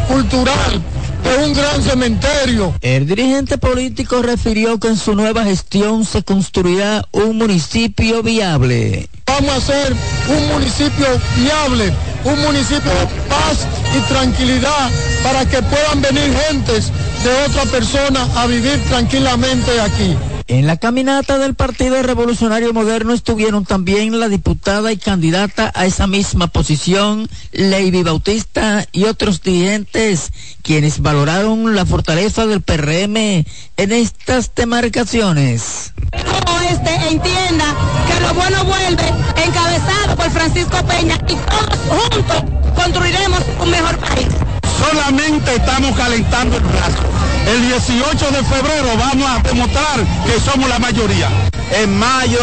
cultural. 0.07 0.81
de 1.23 1.45
un 1.45 1.53
gran 1.53 1.81
cementerio. 1.81 2.73
El 2.81 3.07
dirigente 3.07 3.57
político 3.57 4.21
refirió 4.21 4.77
que 4.77 4.89
en 4.89 4.97
su 4.97 5.15
nueva 5.15 5.45
gestión 5.45 6.03
se 6.03 6.21
construirá 6.21 7.05
un 7.13 7.37
municipio 7.37 8.21
viable. 8.21 9.07
Vamos 9.25 9.49
a 9.51 9.55
hacer 9.55 9.95
un 10.27 10.47
municipio 10.49 11.07
viable, 11.37 11.93
un 12.25 12.41
municipio 12.41 12.91
de 12.91 13.05
paz 13.29 13.65
y 13.97 14.01
tranquilidad 14.11 14.91
para 15.23 15.45
que 15.45 15.61
puedan 15.61 16.01
venir 16.01 16.37
gentes 16.49 16.91
de 17.23 17.43
otra 17.45 17.63
persona 17.65 18.27
a 18.35 18.47
vivir 18.47 18.83
tranquilamente 18.89 19.79
aquí. 19.79 20.15
En 20.47 20.67
la 20.67 20.75
caminata 20.75 21.37
del 21.37 21.55
Partido 21.55 22.01
Revolucionario 22.03 22.73
Moderno 22.73 23.13
estuvieron 23.13 23.63
también 23.65 24.19
la 24.19 24.27
diputada 24.27 24.91
y 24.91 24.97
candidata 24.97 25.71
a 25.73 25.85
esa 25.85 26.05
misma 26.05 26.47
posición, 26.47 27.29
Lady 27.53 28.03
Bautista, 28.03 28.85
y 28.91 29.05
otros 29.05 29.41
dirigentes, 29.41 30.31
quienes 30.61 31.01
valoraron 31.01 31.75
la 31.75 31.85
fortaleza 31.85 32.45
del 32.45 32.61
PRM 32.61 33.15
en 33.15 33.91
estas 33.91 34.53
demarcaciones. 34.53 35.93
Este 36.69 36.93
entienda 37.09 37.75
que 38.07 38.19
lo 38.19 38.33
bueno 38.33 38.65
vuelve, 38.65 39.07
encabezado 39.45 40.15
por 40.17 40.29
Francisco 40.29 40.77
Peña, 40.85 41.17
y 41.29 41.35
todos 41.35 41.79
juntos 41.87 42.43
construiremos 42.75 43.41
un 43.61 43.69
mejor 43.69 43.97
país. 43.97 44.27
Solamente 44.89 45.55
estamos 45.55 45.95
calentando 45.95 46.57
el 46.57 46.63
brazo. 46.63 47.03
El 47.47 47.67
18 47.67 48.31
de 48.31 48.43
febrero 48.43 48.97
vamos 48.97 49.29
a 49.29 49.39
demostrar 49.39 49.99
que 50.25 50.39
somos 50.39 50.69
la 50.69 50.79
mayoría. 50.79 51.29
En 51.71 51.97
mayo 51.97 52.39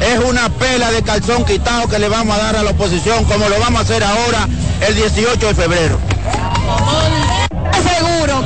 es 0.00 0.18
una 0.24 0.48
pela 0.50 0.90
de 0.92 1.02
calzón 1.02 1.44
quitado 1.44 1.88
que 1.88 1.98
le 1.98 2.08
vamos 2.08 2.36
a 2.36 2.42
dar 2.42 2.56
a 2.56 2.62
la 2.62 2.70
oposición, 2.70 3.24
como 3.24 3.48
lo 3.48 3.58
vamos 3.60 3.80
a 3.80 3.82
hacer 3.82 4.02
ahora 4.02 4.48
el 4.86 4.94
18 4.94 5.46
de 5.46 5.54
febrero. 5.54 5.98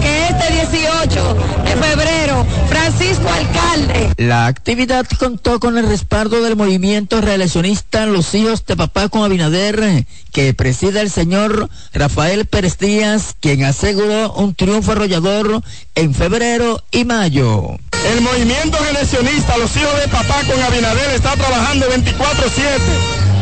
Que 0.05 0.27
este 0.27 0.53
18 0.53 1.37
de 1.65 1.77
febrero, 1.77 2.47
Francisco 2.69 3.27
Alcalde. 3.27 4.13
La 4.19 4.47
actividad 4.47 5.07
contó 5.19 5.59
con 5.59 5.79
el 5.79 5.89
respaldo 5.89 6.43
del 6.43 6.57
movimiento 6.57 7.23
reeleccionista 7.23 8.05
Los 8.05 8.35
Hijos 8.35 8.67
de 8.67 8.77
Papá 8.77 9.09
con 9.09 9.25
Abinader, 9.25 10.05
que 10.31 10.53
preside 10.53 11.01
el 11.01 11.11
señor 11.11 11.71
Rafael 11.95 12.45
Pérez 12.45 12.77
Díaz, 12.77 13.35
quien 13.41 13.65
aseguró 13.65 14.35
un 14.35 14.55
triunfo 14.55 14.93
arrollador 14.93 15.63
en 15.95 16.15
febrero 16.15 16.85
y 16.91 17.07
mayo. 17.07 17.79
El 18.13 18.21
movimiento 18.21 18.77
reeleccionista 18.79 19.57
Los 19.57 19.75
Hijos 19.75 20.01
de 20.01 20.09
Papá 20.09 20.43
con 20.47 20.63
Abinader 20.63 21.15
está 21.15 21.33
trabajando 21.33 21.87
24-7 21.87 22.05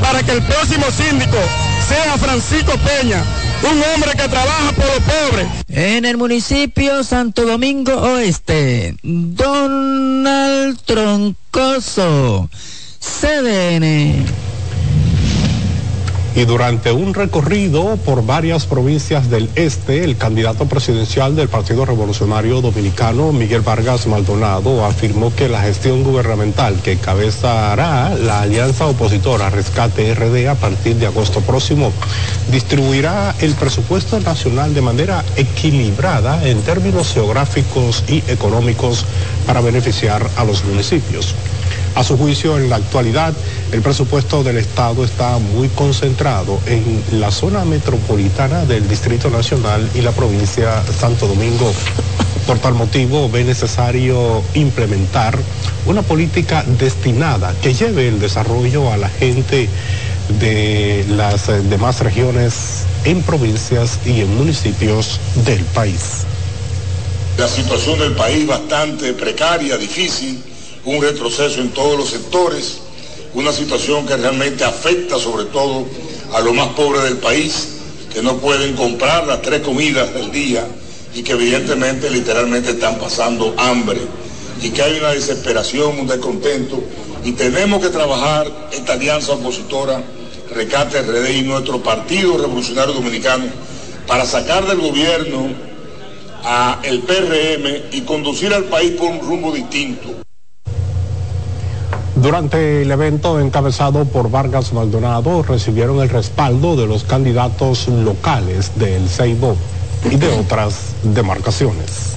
para 0.00 0.22
que 0.22 0.30
el 0.30 0.42
próximo 0.42 0.86
síndico 0.92 1.38
sea 1.88 2.16
Francisco 2.18 2.72
Peña, 2.78 3.24
un 3.62 3.82
hombre 3.94 4.12
que 4.12 4.28
trabaja 4.28 4.72
por 4.72 4.86
los 4.86 5.00
pobres. 5.00 5.46
En 5.68 6.04
el 6.04 6.16
municipio 6.16 7.02
Santo 7.04 7.44
Domingo 7.46 7.94
Oeste, 7.94 8.96
Donald 9.02 10.78
Troncoso, 10.84 12.48
CDN. 13.00 14.24
Y 16.34 16.46
durante 16.46 16.92
un 16.92 17.12
recorrido 17.12 17.98
por 17.98 18.24
varias 18.24 18.64
provincias 18.64 19.28
del 19.28 19.50
este, 19.54 20.02
el 20.02 20.16
candidato 20.16 20.66
presidencial 20.66 21.36
del 21.36 21.48
Partido 21.48 21.84
Revolucionario 21.84 22.62
Dominicano, 22.62 23.32
Miguel 23.32 23.60
Vargas 23.60 24.06
Maldonado, 24.06 24.84
afirmó 24.86 25.34
que 25.34 25.50
la 25.50 25.60
gestión 25.60 26.02
gubernamental 26.02 26.80
que 26.82 26.92
encabezará 26.92 28.14
la 28.14 28.40
alianza 28.40 28.86
opositora 28.86 29.50
Rescate 29.50 30.14
RD 30.14 30.48
a 30.48 30.54
partir 30.54 30.96
de 30.96 31.06
agosto 31.06 31.40
próximo 31.42 31.92
distribuirá 32.50 33.34
el 33.40 33.54
presupuesto 33.54 34.18
nacional 34.20 34.72
de 34.72 34.80
manera 34.80 35.22
equilibrada 35.36 36.48
en 36.48 36.62
términos 36.62 37.12
geográficos 37.12 38.04
y 38.08 38.22
económicos 38.28 39.04
para 39.46 39.60
beneficiar 39.60 40.26
a 40.36 40.44
los 40.44 40.64
municipios. 40.64 41.34
A 41.94 42.02
su 42.02 42.16
juicio, 42.16 42.56
en 42.56 42.70
la 42.70 42.76
actualidad, 42.76 43.34
el 43.70 43.82
presupuesto 43.82 44.42
del 44.42 44.56
Estado 44.56 45.04
está 45.04 45.38
muy 45.38 45.68
concentrado 45.68 46.58
en 46.66 47.20
la 47.20 47.30
zona 47.30 47.66
metropolitana 47.66 48.64
del 48.64 48.88
Distrito 48.88 49.28
Nacional 49.28 49.86
y 49.94 50.00
la 50.00 50.12
provincia 50.12 50.82
Santo 50.98 51.26
Domingo. 51.26 51.70
Por 52.46 52.58
tal 52.58 52.74
motivo, 52.74 53.28
ve 53.28 53.44
necesario 53.44 54.42
implementar 54.54 55.38
una 55.84 56.00
política 56.00 56.64
destinada 56.78 57.54
que 57.60 57.74
lleve 57.74 58.08
el 58.08 58.20
desarrollo 58.20 58.90
a 58.90 58.96
la 58.96 59.10
gente 59.10 59.68
de 60.40 61.04
las 61.10 61.48
demás 61.68 62.00
regiones 62.00 62.84
en 63.04 63.22
provincias 63.22 63.98
y 64.06 64.22
en 64.22 64.34
municipios 64.34 65.20
del 65.44 65.62
país. 65.66 66.24
La 67.36 67.48
situación 67.48 67.98
del 67.98 68.12
país 68.12 68.46
bastante 68.46 69.12
precaria, 69.12 69.76
difícil 69.76 70.51
un 70.84 71.00
retroceso 71.00 71.60
en 71.60 71.70
todos 71.70 71.96
los 71.96 72.10
sectores, 72.10 72.78
una 73.34 73.52
situación 73.52 74.06
que 74.06 74.16
realmente 74.16 74.64
afecta 74.64 75.18
sobre 75.18 75.44
todo 75.46 75.86
a 76.32 76.40
los 76.40 76.54
más 76.54 76.68
pobres 76.68 77.04
del 77.04 77.18
país, 77.18 77.68
que 78.12 78.22
no 78.22 78.38
pueden 78.38 78.74
comprar 78.74 79.26
las 79.26 79.42
tres 79.42 79.62
comidas 79.62 80.12
del 80.12 80.30
día 80.30 80.66
y 81.14 81.22
que 81.22 81.32
evidentemente 81.32 82.10
literalmente 82.10 82.70
están 82.70 82.98
pasando 82.98 83.54
hambre 83.56 84.00
y 84.60 84.70
que 84.70 84.82
hay 84.82 84.98
una 84.98 85.10
desesperación, 85.10 86.00
un 86.00 86.06
descontento 86.06 86.82
y 87.24 87.32
tenemos 87.32 87.80
que 87.80 87.90
trabajar 87.90 88.68
esta 88.72 88.94
alianza 88.94 89.32
opositora 89.32 90.02
Recate 90.54 91.02
RD 91.02 91.30
y 91.30 91.42
nuestro 91.42 91.82
Partido 91.82 92.36
Revolucionario 92.36 92.92
Dominicano 92.92 93.46
para 94.06 94.26
sacar 94.26 94.66
del 94.66 94.80
gobierno 94.80 95.48
a 96.44 96.80
el 96.82 97.00
PRM 97.00 97.94
y 97.96 98.02
conducir 98.02 98.52
al 98.52 98.64
país 98.64 98.92
por 98.92 99.08
un 99.10 99.20
rumbo 99.20 99.52
distinto. 99.52 100.21
Durante 102.22 102.82
el 102.82 102.90
evento 102.92 103.40
encabezado 103.40 104.04
por 104.04 104.30
Vargas 104.30 104.72
Maldonado 104.72 105.42
recibieron 105.42 105.98
el 106.00 106.08
respaldo 106.08 106.76
de 106.76 106.86
los 106.86 107.02
candidatos 107.02 107.88
locales 107.88 108.70
del 108.76 109.08
Ceibo 109.08 109.56
y 110.08 110.14
de 110.14 110.28
otras 110.38 110.94
demarcaciones. 111.02 112.14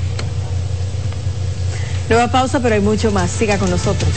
Nueva 2.07 2.31
pausa, 2.31 2.59
pero 2.59 2.75
hay 2.75 2.81
mucho 2.81 3.11
más. 3.11 3.31
Siga 3.31 3.57
con 3.57 3.71
nosotros. 3.71 4.11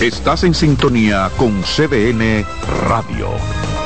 Estás 0.00 0.42
en 0.42 0.54
sintonía 0.54 1.30
con 1.36 1.62
CDN 1.62 2.44
Radio. 2.88 3.28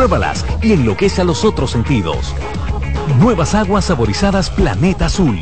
Pruébalas 0.00 0.46
y 0.62 0.72
enloquece 0.72 1.20
a 1.20 1.24
los 1.24 1.44
otros 1.44 1.72
sentidos. 1.72 2.34
Nuevas 3.18 3.54
aguas 3.54 3.84
saborizadas 3.84 4.48
Planeta 4.48 5.04
Azul. 5.04 5.38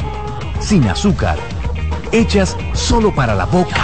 Sin 0.59 0.89
azúcar. 0.89 1.39
Hechas 2.11 2.57
solo 2.73 3.15
para 3.15 3.37
la 3.37 3.45
boca. 3.45 3.77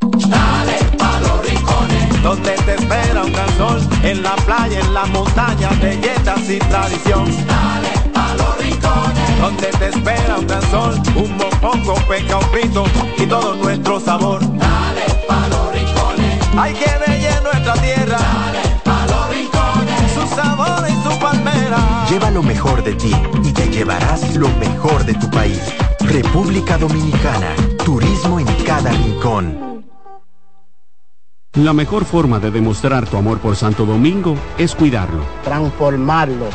Dale 0.00 0.78
pa 0.96 1.20
los 1.20 1.46
rincones, 1.46 2.22
donde 2.22 2.52
te 2.52 2.74
espera 2.76 3.22
un 3.22 3.32
gran 3.34 3.56
sol, 3.58 3.86
en 4.02 4.22
la 4.22 4.34
playa, 4.36 4.80
en 4.80 4.94
la 4.94 5.04
montaña, 5.04 5.68
belletas 5.78 6.48
y 6.48 6.58
tradición. 6.58 7.26
Dale 7.46 8.10
pa 8.14 8.34
los 8.34 8.58
rincones, 8.64 9.40
donde 9.42 9.66
te 9.78 9.88
espera 9.88 10.38
un 10.38 10.46
gran 10.46 10.70
sol, 10.70 10.94
un 11.16 11.36
mopongo, 11.36 11.96
peca, 12.08 12.38
un 12.38 12.44
frito 12.44 12.84
y 13.18 13.26
todo 13.26 13.56
nuestro 13.56 14.00
sabor. 14.00 14.40
Dale 14.40 15.04
pa 15.28 15.48
los 15.48 15.74
rincones, 15.74 16.40
hay 16.56 16.72
que 16.72 16.90
bella 17.06 17.42
nuestra 17.42 17.74
tierra. 17.74 18.65
Sabor 20.36 20.84
y 20.88 20.92
su 21.02 21.18
palmera. 21.18 22.06
Lleva 22.10 22.30
lo 22.30 22.42
mejor 22.42 22.82
de 22.84 22.94
ti 22.94 23.12
y 23.42 23.52
te 23.52 23.68
llevarás 23.68 24.36
lo 24.36 24.48
mejor 24.58 25.04
de 25.04 25.14
tu 25.14 25.28
país. 25.30 25.60
República 26.00 26.78
Dominicana. 26.78 27.54
Turismo 27.84 28.38
en 28.38 28.46
cada 28.64 28.90
rincón. 28.90 29.66
La 31.54 31.72
mejor 31.72 32.04
forma 32.04 32.38
de 32.38 32.50
demostrar 32.50 33.06
tu 33.08 33.16
amor 33.16 33.38
por 33.38 33.56
Santo 33.56 33.86
Domingo 33.86 34.36
es 34.58 34.74
cuidarlo. 34.74 35.24
transformarlo, 35.42 36.46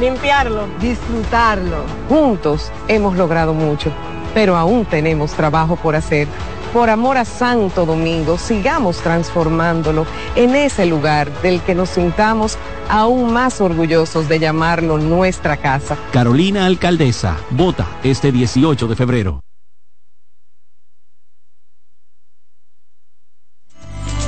limpiarlo, 0.00 0.66
disfrutarlo. 0.80 1.84
Juntos 2.08 2.72
hemos 2.88 3.16
logrado 3.16 3.52
mucho, 3.52 3.90
pero 4.32 4.56
aún 4.56 4.86
tenemos 4.86 5.32
trabajo 5.32 5.76
por 5.76 5.94
hacer. 5.94 6.26
Por 6.72 6.90
amor 6.90 7.18
a 7.18 7.24
Santo 7.24 7.86
Domingo, 7.86 8.38
sigamos 8.38 8.98
transformándolo 8.98 10.06
en 10.34 10.54
ese 10.54 10.86
lugar 10.86 11.30
del 11.42 11.60
que 11.62 11.74
nos 11.74 11.90
sintamos 11.90 12.58
aún 12.88 13.32
más 13.32 13.60
orgullosos 13.60 14.28
de 14.28 14.38
llamarlo 14.38 14.98
nuestra 14.98 15.56
casa. 15.56 15.96
Carolina 16.12 16.66
Alcaldesa, 16.66 17.36
vota 17.50 17.86
este 18.02 18.32
18 18.32 18.86
de 18.86 18.96
febrero. 18.96 19.40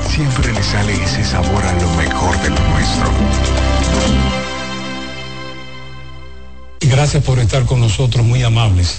Siempre 0.09 0.53
le 0.53 0.63
sale 0.63 0.95
ese 0.95 1.25
sabor 1.25 1.65
a 1.65 1.73
lo 1.75 1.91
mejor 1.95 2.37
de 2.43 2.51
lo 2.51 2.61
nuestro. 2.71 3.09
Gracias 6.81 7.23
por 7.23 7.39
estar 7.39 7.65
con 7.67 7.81
nosotros, 7.81 8.25
muy 8.25 8.43
amables. 8.43 8.99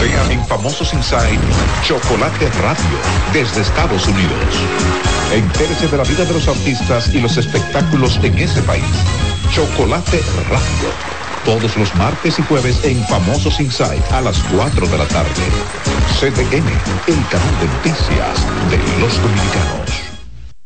Vean 0.00 0.30
en 0.30 0.44
Famosos 0.46 0.92
Inside 0.92 1.38
Chocolate 1.82 2.50
Radio 2.60 2.98
desde 3.32 3.62
Estados 3.62 4.06
Unidos. 4.06 4.54
Entérese 5.32 5.88
de 5.88 5.96
la 5.96 6.04
vida 6.04 6.24
de 6.24 6.32
los 6.32 6.48
artistas 6.48 7.14
y 7.14 7.20
los 7.20 7.36
espectáculos 7.36 8.18
en 8.22 8.38
ese 8.38 8.62
país. 8.62 8.84
Chocolate 9.50 10.22
Radio. 10.50 11.22
Todos 11.44 11.76
los 11.76 11.94
martes 11.96 12.38
y 12.38 12.42
jueves 12.42 12.84
en 12.84 13.04
Famosos 13.06 13.58
Inside 13.60 14.02
a 14.12 14.20
las 14.20 14.38
4 14.54 14.86
de 14.86 14.98
la 14.98 15.06
tarde. 15.06 15.44
CDN, 16.20 16.68
el 17.06 17.28
canal 17.28 17.60
de 17.60 17.66
noticias 17.66 18.46
de 18.70 19.00
los 19.00 19.20
dominicanos. 19.20 20.01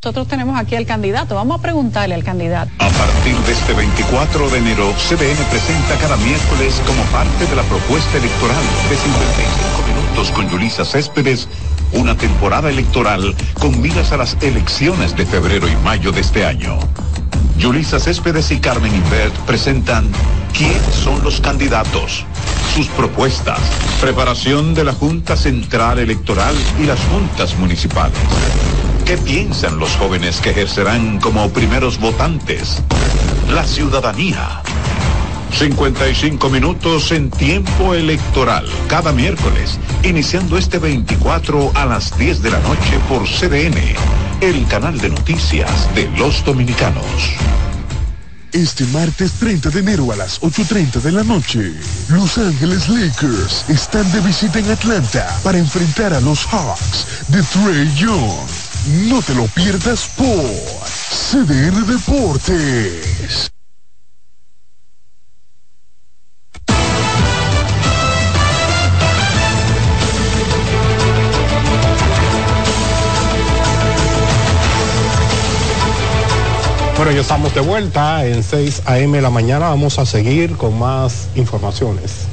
Nosotros 0.04 0.28
tenemos 0.28 0.58
aquí 0.58 0.76
al 0.76 0.86
candidato. 0.86 1.34
Vamos 1.34 1.58
a 1.58 1.62
preguntarle 1.62 2.14
al 2.14 2.22
candidato. 2.22 2.70
A 2.78 2.88
partir 2.90 3.36
de 3.38 3.52
este 3.52 3.72
24 3.72 4.50
de 4.50 4.58
enero, 4.58 4.92
CDN 4.92 5.42
presenta 5.50 5.96
cada 5.98 6.16
miércoles 6.18 6.80
como 6.86 7.02
parte 7.04 7.46
de 7.46 7.56
la 7.56 7.62
propuesta 7.62 8.18
electoral 8.18 8.62
de 8.88 8.96
55 8.96 9.82
minutos 9.88 10.30
con 10.30 10.48
Yulisa 10.48 10.84
Céspedes, 10.84 11.48
una 11.92 12.14
temporada 12.14 12.70
electoral 12.70 13.34
con 13.58 13.80
miras 13.80 14.12
a 14.12 14.18
las 14.18 14.36
elecciones 14.42 15.16
de 15.16 15.26
febrero 15.26 15.66
y 15.66 15.74
mayo 15.76 16.12
de 16.12 16.20
este 16.20 16.44
año. 16.44 16.78
Yulisa 17.58 17.98
Céspedes 17.98 18.50
y 18.52 18.60
Carmen 18.60 18.94
Invert 18.94 19.34
presentan 19.46 20.08
quiénes 20.52 20.94
son 20.94 21.24
los 21.24 21.40
candidatos, 21.40 22.24
sus 22.74 22.86
propuestas, 22.88 23.58
preparación 24.00 24.74
de 24.74 24.84
la 24.84 24.92
Junta 24.92 25.36
Central 25.36 25.98
Electoral 25.98 26.54
y 26.78 26.84
las 26.84 27.00
juntas 27.06 27.58
municipales. 27.58 28.18
¿Qué 29.06 29.16
piensan 29.16 29.78
los 29.78 29.90
jóvenes 29.92 30.40
que 30.40 30.50
ejercerán 30.50 31.20
como 31.20 31.48
primeros 31.50 32.00
votantes? 32.00 32.82
La 33.48 33.64
ciudadanía. 33.64 34.62
55 35.52 36.50
minutos 36.50 37.12
en 37.12 37.30
tiempo 37.30 37.94
electoral, 37.94 38.66
cada 38.88 39.12
miércoles, 39.12 39.78
iniciando 40.02 40.58
este 40.58 40.80
24 40.80 41.70
a 41.76 41.86
las 41.86 42.18
10 42.18 42.42
de 42.42 42.50
la 42.50 42.58
noche 42.58 42.98
por 43.08 43.22
CDN, 43.28 43.78
el 44.40 44.66
canal 44.66 44.98
de 44.98 45.10
noticias 45.10 45.88
de 45.94 46.10
los 46.18 46.44
dominicanos. 46.44 47.04
Este 48.52 48.84
martes 48.86 49.34
30 49.34 49.70
de 49.70 49.80
enero 49.80 50.10
a 50.10 50.16
las 50.16 50.40
8.30 50.40 51.00
de 51.02 51.12
la 51.12 51.22
noche, 51.22 51.74
Los 52.08 52.38
Ángeles 52.38 52.88
Lakers 52.88 53.66
están 53.68 54.10
de 54.10 54.20
visita 54.20 54.58
en 54.58 54.68
Atlanta 54.68 55.38
para 55.44 55.58
enfrentar 55.58 56.12
a 56.12 56.20
los 56.20 56.44
Hawks 56.46 57.06
de 57.28 57.40
Trey 57.42 57.94
Young. 57.94 58.65
No 58.86 59.20
te 59.20 59.34
lo 59.34 59.46
pierdas 59.46 60.08
por 60.16 60.46
CDN 61.34 61.84
Deportes. 61.88 63.50
Bueno, 76.96 77.10
ya 77.10 77.20
estamos 77.22 77.52
de 77.54 77.60
vuelta 77.60 78.24
en 78.24 78.44
6 78.44 78.82
a.m. 78.86 79.16
de 79.16 79.22
la 79.22 79.30
mañana. 79.30 79.68
Vamos 79.68 79.98
a 79.98 80.06
seguir 80.06 80.56
con 80.56 80.78
más 80.78 81.28
informaciones. 81.34 82.28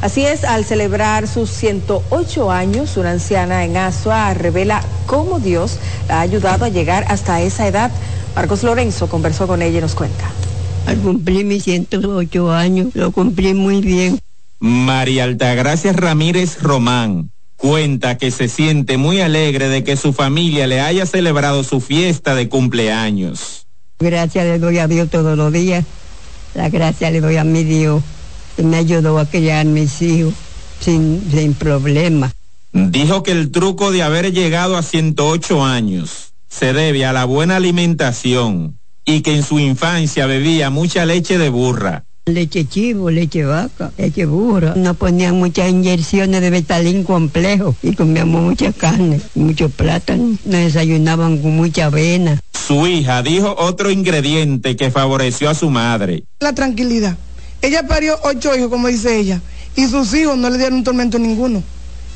Así 0.00 0.24
es, 0.24 0.44
al 0.44 0.64
celebrar 0.64 1.26
sus 1.26 1.50
108 1.50 2.52
años, 2.52 2.96
una 2.96 3.10
anciana 3.10 3.64
en 3.64 3.76
Asua 3.76 4.32
revela 4.32 4.80
cómo 5.06 5.40
Dios 5.40 5.78
la 6.06 6.18
ha 6.18 6.20
ayudado 6.20 6.64
a 6.64 6.68
llegar 6.68 7.04
hasta 7.08 7.40
esa 7.42 7.66
edad. 7.66 7.90
Marcos 8.36 8.62
Lorenzo 8.62 9.08
conversó 9.08 9.48
con 9.48 9.60
ella 9.60 9.78
y 9.78 9.80
nos 9.80 9.96
cuenta. 9.96 10.30
Al 10.86 10.98
cumplir 10.98 11.44
mis 11.44 11.64
108 11.64 12.52
años, 12.52 12.94
lo 12.94 13.10
cumplí 13.10 13.54
muy 13.54 13.80
bien. 13.80 14.20
María 14.60 15.24
Altagracia 15.24 15.92
Ramírez 15.92 16.62
Román 16.62 17.32
cuenta 17.56 18.18
que 18.18 18.30
se 18.30 18.48
siente 18.48 18.98
muy 18.98 19.20
alegre 19.20 19.68
de 19.68 19.82
que 19.82 19.96
su 19.96 20.12
familia 20.12 20.68
le 20.68 20.80
haya 20.80 21.06
celebrado 21.06 21.64
su 21.64 21.80
fiesta 21.80 22.36
de 22.36 22.48
cumpleaños. 22.48 23.66
Gracias 23.98 24.44
le 24.44 24.60
doy 24.60 24.78
a 24.78 24.86
Dios 24.86 25.10
todos 25.10 25.36
los 25.36 25.52
días. 25.52 25.84
La 26.54 26.68
gracia 26.68 27.10
le 27.10 27.20
doy 27.20 27.36
a 27.36 27.42
mi 27.42 27.64
Dios 27.64 28.00
me 28.62 28.76
ayudó 28.76 29.18
a 29.18 29.26
criar 29.26 29.66
mis 29.66 30.00
hijos 30.02 30.34
sin, 30.80 31.22
sin 31.30 31.54
problema. 31.54 32.32
Dijo 32.72 33.22
que 33.22 33.32
el 33.32 33.50
truco 33.50 33.90
de 33.92 34.02
haber 34.02 34.32
llegado 34.32 34.76
a 34.76 34.82
108 34.82 35.64
años 35.64 36.32
se 36.48 36.72
debe 36.72 37.04
a 37.06 37.12
la 37.12 37.24
buena 37.24 37.56
alimentación 37.56 38.78
y 39.04 39.22
que 39.22 39.34
en 39.34 39.42
su 39.42 39.58
infancia 39.58 40.26
bebía 40.26 40.70
mucha 40.70 41.06
leche 41.06 41.38
de 41.38 41.48
burra. 41.48 42.04
Leche 42.26 42.66
chivo, 42.66 43.10
leche 43.10 43.44
vaca, 43.44 43.90
leche 43.96 44.26
burra. 44.26 44.74
Nos 44.76 44.98
ponían 44.98 45.38
muchas 45.38 45.70
inyecciones 45.70 46.42
de 46.42 46.50
betalín 46.50 47.04
complejo 47.04 47.74
y 47.82 47.94
comíamos 47.94 48.42
mucha 48.42 48.70
carne, 48.72 49.18
mucho 49.34 49.70
plátano. 49.70 50.36
Nos 50.44 50.60
desayunaban 50.60 51.38
con 51.38 51.56
mucha 51.56 51.86
avena. 51.86 52.38
Su 52.52 52.86
hija 52.86 53.22
dijo 53.22 53.56
otro 53.58 53.90
ingrediente 53.90 54.76
que 54.76 54.90
favoreció 54.90 55.48
a 55.48 55.54
su 55.54 55.70
madre. 55.70 56.24
La 56.40 56.54
tranquilidad. 56.54 57.16
Ella 57.62 57.86
parió 57.86 58.18
ocho 58.22 58.54
hijos, 58.56 58.68
como 58.68 58.88
dice 58.88 59.18
ella, 59.18 59.40
y 59.76 59.86
sus 59.86 60.12
hijos 60.14 60.36
no 60.36 60.50
le 60.50 60.58
dieron 60.58 60.78
un 60.78 60.84
tormento 60.84 61.18
ninguno. 61.18 61.62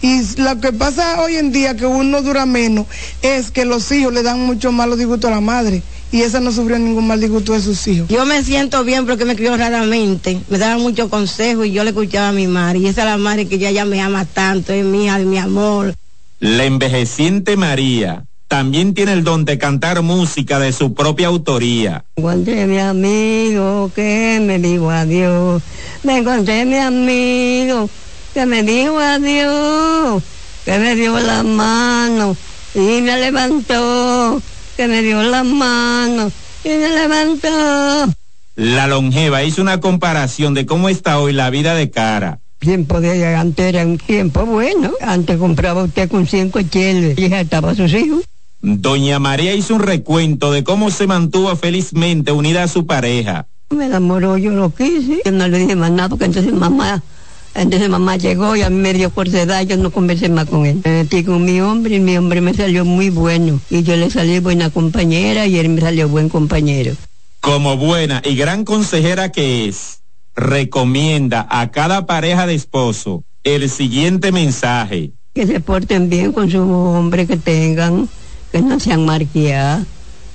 Y 0.02 0.20
lo 0.40 0.60
que 0.60 0.72
pasa 0.72 1.20
hoy 1.20 1.36
en 1.36 1.52
día, 1.52 1.76
que 1.76 1.86
uno 1.86 2.22
dura 2.22 2.44
menos, 2.44 2.86
es 3.22 3.52
que 3.52 3.64
los 3.64 3.90
hijos 3.92 4.12
le 4.12 4.24
dan 4.24 4.40
mucho 4.40 4.72
malos 4.72 4.98
disgustos 4.98 5.30
a 5.30 5.34
la 5.34 5.40
madre. 5.40 5.82
Y 6.10 6.22
esa 6.22 6.40
no 6.40 6.50
sufrió 6.52 6.78
ningún 6.78 7.06
mal 7.06 7.20
disgusto 7.20 7.52
de 7.52 7.60
sus 7.60 7.86
hijos. 7.86 8.08
Yo 8.08 8.26
me 8.26 8.42
siento 8.42 8.82
bien 8.84 9.06
porque 9.06 9.24
me 9.24 9.36
crió 9.36 9.56
raramente. 9.56 10.40
Me 10.48 10.58
daban 10.58 10.80
muchos 10.82 11.08
consejos 11.08 11.66
y 11.66 11.72
yo 11.72 11.84
le 11.84 11.90
escuchaba 11.90 12.28
a 12.30 12.32
mi 12.32 12.48
madre. 12.48 12.80
Y 12.80 12.86
esa 12.88 13.02
es 13.02 13.06
la 13.06 13.16
madre 13.16 13.46
que 13.46 13.54
ella 13.54 13.70
ya 13.70 13.84
me 13.84 14.00
ama 14.00 14.24
tanto, 14.24 14.72
es 14.72 14.84
mía, 14.84 15.18
es 15.18 15.24
mi 15.24 15.38
amor. 15.38 15.94
La 16.40 16.64
envejeciente 16.64 17.56
María 17.56 18.24
también 18.52 18.92
tiene 18.92 19.14
el 19.14 19.24
don 19.24 19.46
de 19.46 19.56
cantar 19.56 20.02
música 20.02 20.58
de 20.58 20.74
su 20.74 20.92
propia 20.92 21.28
autoría. 21.28 22.04
Encontré 22.16 22.66
mi 22.66 22.78
amigo 22.78 23.90
que 23.94 24.42
me 24.42 24.58
dijo 24.58 24.90
adiós. 24.90 25.62
Me 26.02 26.18
encontré 26.18 26.66
mi 26.66 26.76
amigo 26.76 27.88
que 28.34 28.44
me 28.44 28.62
dijo 28.62 28.98
adiós. 28.98 30.22
Que 30.66 30.78
me 30.78 30.94
dio 30.94 31.18
la 31.18 31.42
mano 31.42 32.36
y 32.74 33.00
me 33.00 33.18
levantó. 33.18 34.42
Que 34.76 34.86
me 34.86 35.00
dio 35.00 35.22
la 35.22 35.44
mano 35.44 36.30
y 36.62 36.68
me 36.68 36.90
levantó. 36.90 38.12
La 38.56 38.86
longeva 38.86 39.44
hizo 39.44 39.62
una 39.62 39.80
comparación 39.80 40.52
de 40.52 40.66
cómo 40.66 40.90
está 40.90 41.18
hoy 41.20 41.32
la 41.32 41.48
vida 41.48 41.74
de 41.74 41.90
cara. 41.90 42.40
Tiempo 42.58 43.00
de 43.00 43.34
antes 43.34 43.64
era 43.64 43.86
un 43.86 43.96
tiempo 43.96 44.44
bueno. 44.44 44.90
Antes 45.00 45.38
compraba 45.38 45.84
usted 45.84 46.10
con 46.10 46.26
cinco 46.26 46.60
cheles 46.60 47.16
y 47.16 47.32
estaba 47.32 47.70
a 47.70 47.74
sus 47.74 47.94
hijos. 47.94 48.22
Doña 48.62 49.18
María 49.18 49.54
hizo 49.54 49.74
un 49.74 49.82
recuento 49.82 50.52
de 50.52 50.62
cómo 50.62 50.90
se 50.92 51.08
mantuvo 51.08 51.54
felizmente 51.56 52.30
unida 52.30 52.62
a 52.62 52.68
su 52.68 52.86
pareja. 52.86 53.48
Me 53.70 53.86
enamoró, 53.86 54.38
yo 54.38 54.52
lo 54.52 54.72
quise. 54.72 55.20
Yo 55.24 55.32
no 55.32 55.48
le 55.48 55.58
dije 55.58 55.74
más 55.74 55.90
nada 55.90 56.08
porque 56.08 56.26
entonces 56.26 56.52
mamá, 56.52 57.02
entonces 57.54 57.88
mamá 57.88 58.16
llegó 58.16 58.54
y 58.54 58.62
a 58.62 58.70
mí 58.70 58.76
me 58.76 58.94
dio 58.94 59.10
de 59.10 59.40
edad, 59.42 59.62
yo 59.62 59.76
no 59.76 59.90
conversé 59.90 60.28
más 60.28 60.46
con 60.46 60.64
él. 60.64 60.80
Me 60.84 61.02
metí 61.02 61.24
con 61.24 61.44
mi 61.44 61.60
hombre 61.60 61.96
y 61.96 62.00
mi 62.00 62.16
hombre 62.16 62.40
me 62.40 62.54
salió 62.54 62.84
muy 62.84 63.10
bueno. 63.10 63.60
Y 63.68 63.82
yo 63.82 63.96
le 63.96 64.10
salí 64.10 64.38
buena 64.38 64.70
compañera 64.70 65.46
y 65.46 65.58
él 65.58 65.68
me 65.68 65.80
salió 65.80 66.08
buen 66.08 66.28
compañero. 66.28 66.94
Como 67.40 67.76
buena 67.76 68.22
y 68.24 68.36
gran 68.36 68.64
consejera 68.64 69.32
que 69.32 69.68
es, 69.68 70.02
recomienda 70.36 71.46
a 71.50 71.72
cada 71.72 72.06
pareja 72.06 72.46
de 72.46 72.54
esposo 72.54 73.24
el 73.42 73.68
siguiente 73.68 74.30
mensaje. 74.30 75.10
que 75.34 75.46
se 75.46 75.58
porten 75.58 76.08
bien 76.08 76.32
con 76.32 76.50
su 76.50 76.60
hombre 76.60 77.26
que 77.26 77.36
tengan, 77.36 78.08
que 78.52 78.60
no 78.60 78.78
sean 78.78 79.06
marqueadas, 79.06 79.86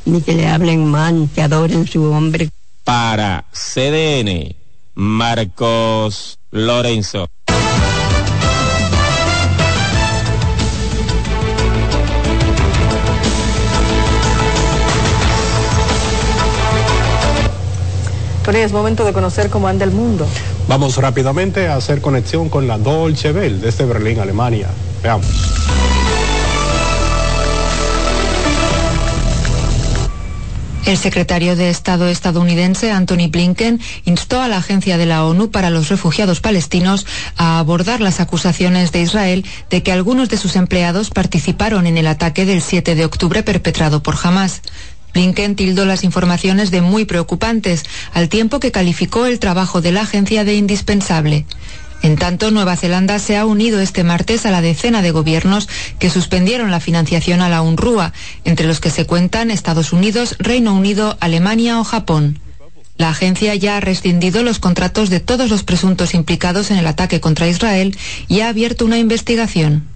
ni 0.05 0.21
que 0.21 0.33
le 0.33 0.47
hablen 0.47 0.85
mal, 0.85 1.29
que 1.35 1.43
adoren 1.43 1.87
su 1.87 2.03
hombre. 2.11 2.49
Para 2.83 3.45
CDN, 3.51 4.55
Marcos 4.95 6.39
Lorenzo. 6.49 7.27
Tony, 18.43 18.59
es 18.59 18.71
momento 18.71 19.03
de 19.03 19.13
conocer 19.13 19.49
cómo 19.49 19.67
anda 19.67 19.83
el 19.83 19.91
mundo. 19.91 20.25
Vamos 20.67 20.95
rápidamente 20.97 21.67
a 21.67 21.75
hacer 21.75 22.01
conexión 22.01 22.49
con 22.49 22.65
la 22.65 22.77
Dolce 22.77 23.31
Welle 23.31 23.59
desde 23.59 23.85
Berlín, 23.85 24.19
Alemania. 24.19 24.69
Veamos. 25.03 25.56
El 30.87 30.97
secretario 30.97 31.57
de 31.57 31.69
Estado 31.69 32.07
estadounidense 32.07 32.91
Anthony 32.91 33.27
Blinken 33.29 33.81
instó 34.05 34.39
a 34.39 34.47
la 34.47 34.55
Agencia 34.55 34.97
de 34.97 35.05
la 35.05 35.25
ONU 35.25 35.51
para 35.51 35.69
los 35.69 35.89
Refugiados 35.89 36.39
Palestinos 36.39 37.05
a 37.35 37.59
abordar 37.59 37.99
las 37.99 38.21
acusaciones 38.21 38.93
de 38.93 39.01
Israel 39.01 39.45
de 39.69 39.83
que 39.83 39.91
algunos 39.91 40.29
de 40.29 40.37
sus 40.37 40.55
empleados 40.55 41.09
participaron 41.09 41.87
en 41.87 41.97
el 41.97 42.07
ataque 42.07 42.45
del 42.45 42.61
7 42.61 42.95
de 42.95 43.03
octubre 43.03 43.43
perpetrado 43.43 44.01
por 44.01 44.15
Hamas. 44.23 44.61
Blinken 45.13 45.57
tildó 45.57 45.83
las 45.83 46.05
informaciones 46.05 46.71
de 46.71 46.79
muy 46.79 47.03
preocupantes, 47.03 47.83
al 48.13 48.29
tiempo 48.29 48.61
que 48.61 48.71
calificó 48.71 49.25
el 49.25 49.39
trabajo 49.39 49.81
de 49.81 49.91
la 49.91 50.03
agencia 50.03 50.45
de 50.45 50.55
indispensable. 50.55 51.45
En 52.03 52.15
tanto, 52.15 52.51
Nueva 52.51 52.75
Zelanda 52.75 53.19
se 53.19 53.37
ha 53.37 53.45
unido 53.45 53.79
este 53.79 54.03
martes 54.03 54.45
a 54.45 54.51
la 54.51 54.61
decena 54.61 55.01
de 55.01 55.11
gobiernos 55.11 55.67
que 55.99 56.09
suspendieron 56.09 56.71
la 56.71 56.79
financiación 56.79 57.41
a 57.41 57.49
la 57.49 57.61
UNRWA, 57.61 58.13
entre 58.43 58.67
los 58.67 58.79
que 58.79 58.89
se 58.89 59.05
cuentan 59.05 59.51
Estados 59.51 59.93
Unidos, 59.93 60.35
Reino 60.39 60.73
Unido, 60.73 61.17
Alemania 61.19 61.79
o 61.79 61.83
Japón. 61.83 62.39
La 62.97 63.09
agencia 63.09 63.53
ya 63.55 63.77
ha 63.77 63.79
rescindido 63.79 64.41
los 64.43 64.59
contratos 64.59 65.09
de 65.09 65.19
todos 65.19 65.49
los 65.49 65.63
presuntos 65.63 66.13
implicados 66.13 66.71
en 66.71 66.77
el 66.77 66.87
ataque 66.87 67.19
contra 67.19 67.47
Israel 67.47 67.95
y 68.27 68.41
ha 68.41 68.49
abierto 68.49 68.85
una 68.85 68.97
investigación. 68.97 69.87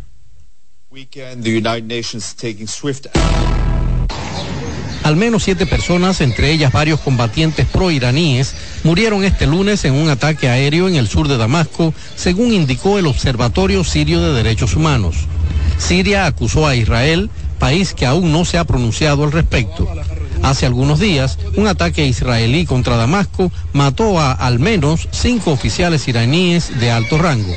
Al 5.04 5.16
menos 5.16 5.44
siete 5.44 5.66
personas, 5.66 6.22
entre 6.22 6.52
ellas 6.52 6.72
varios 6.72 7.00
combatientes 7.00 7.66
pro-iraníes, 7.66 8.54
murieron 8.84 9.24
este 9.24 9.48
lunes 9.48 9.84
en 9.86 9.94
un 9.94 10.10
ataque 10.10 10.48
aéreo 10.48 10.88
en 10.88 10.96
el 10.96 11.08
sur 11.08 11.28
de 11.28 11.38
Damasco, 11.38 11.94
según 12.16 12.54
indicó 12.54 13.00
el 13.00 13.08
Observatorio 13.08 13.84
Sirio 13.84 14.22
de 14.22 14.34
Derechos 14.34 14.76
Humanos. 14.76 15.16
Siria 15.80 16.28
acusó 16.28 16.68
a 16.68 16.76
Israel, 16.76 17.32
país 17.58 17.94
que 17.94 18.06
aún 18.06 18.32
no 18.32 18.46
se 18.46 18.60
ha 18.60 18.66
pronunciado 18.66 19.24
al 19.24 19.32
respecto. 19.32 19.88
Hace 20.44 20.68
algunos 20.68 21.00
días, 21.00 21.40
un 21.56 21.68
ataque 21.68 22.06
israelí 22.06 22.66
contra 22.66 22.96
Damasco 22.96 23.52
mató 23.74 24.20
a 24.20 24.32
al 24.32 24.60
menos 24.60 25.08
cinco 25.12 25.52
oficiales 25.52 26.08
iraníes 26.08 26.80
de 26.80 26.92
alto 26.92 27.18
rango. 27.18 27.54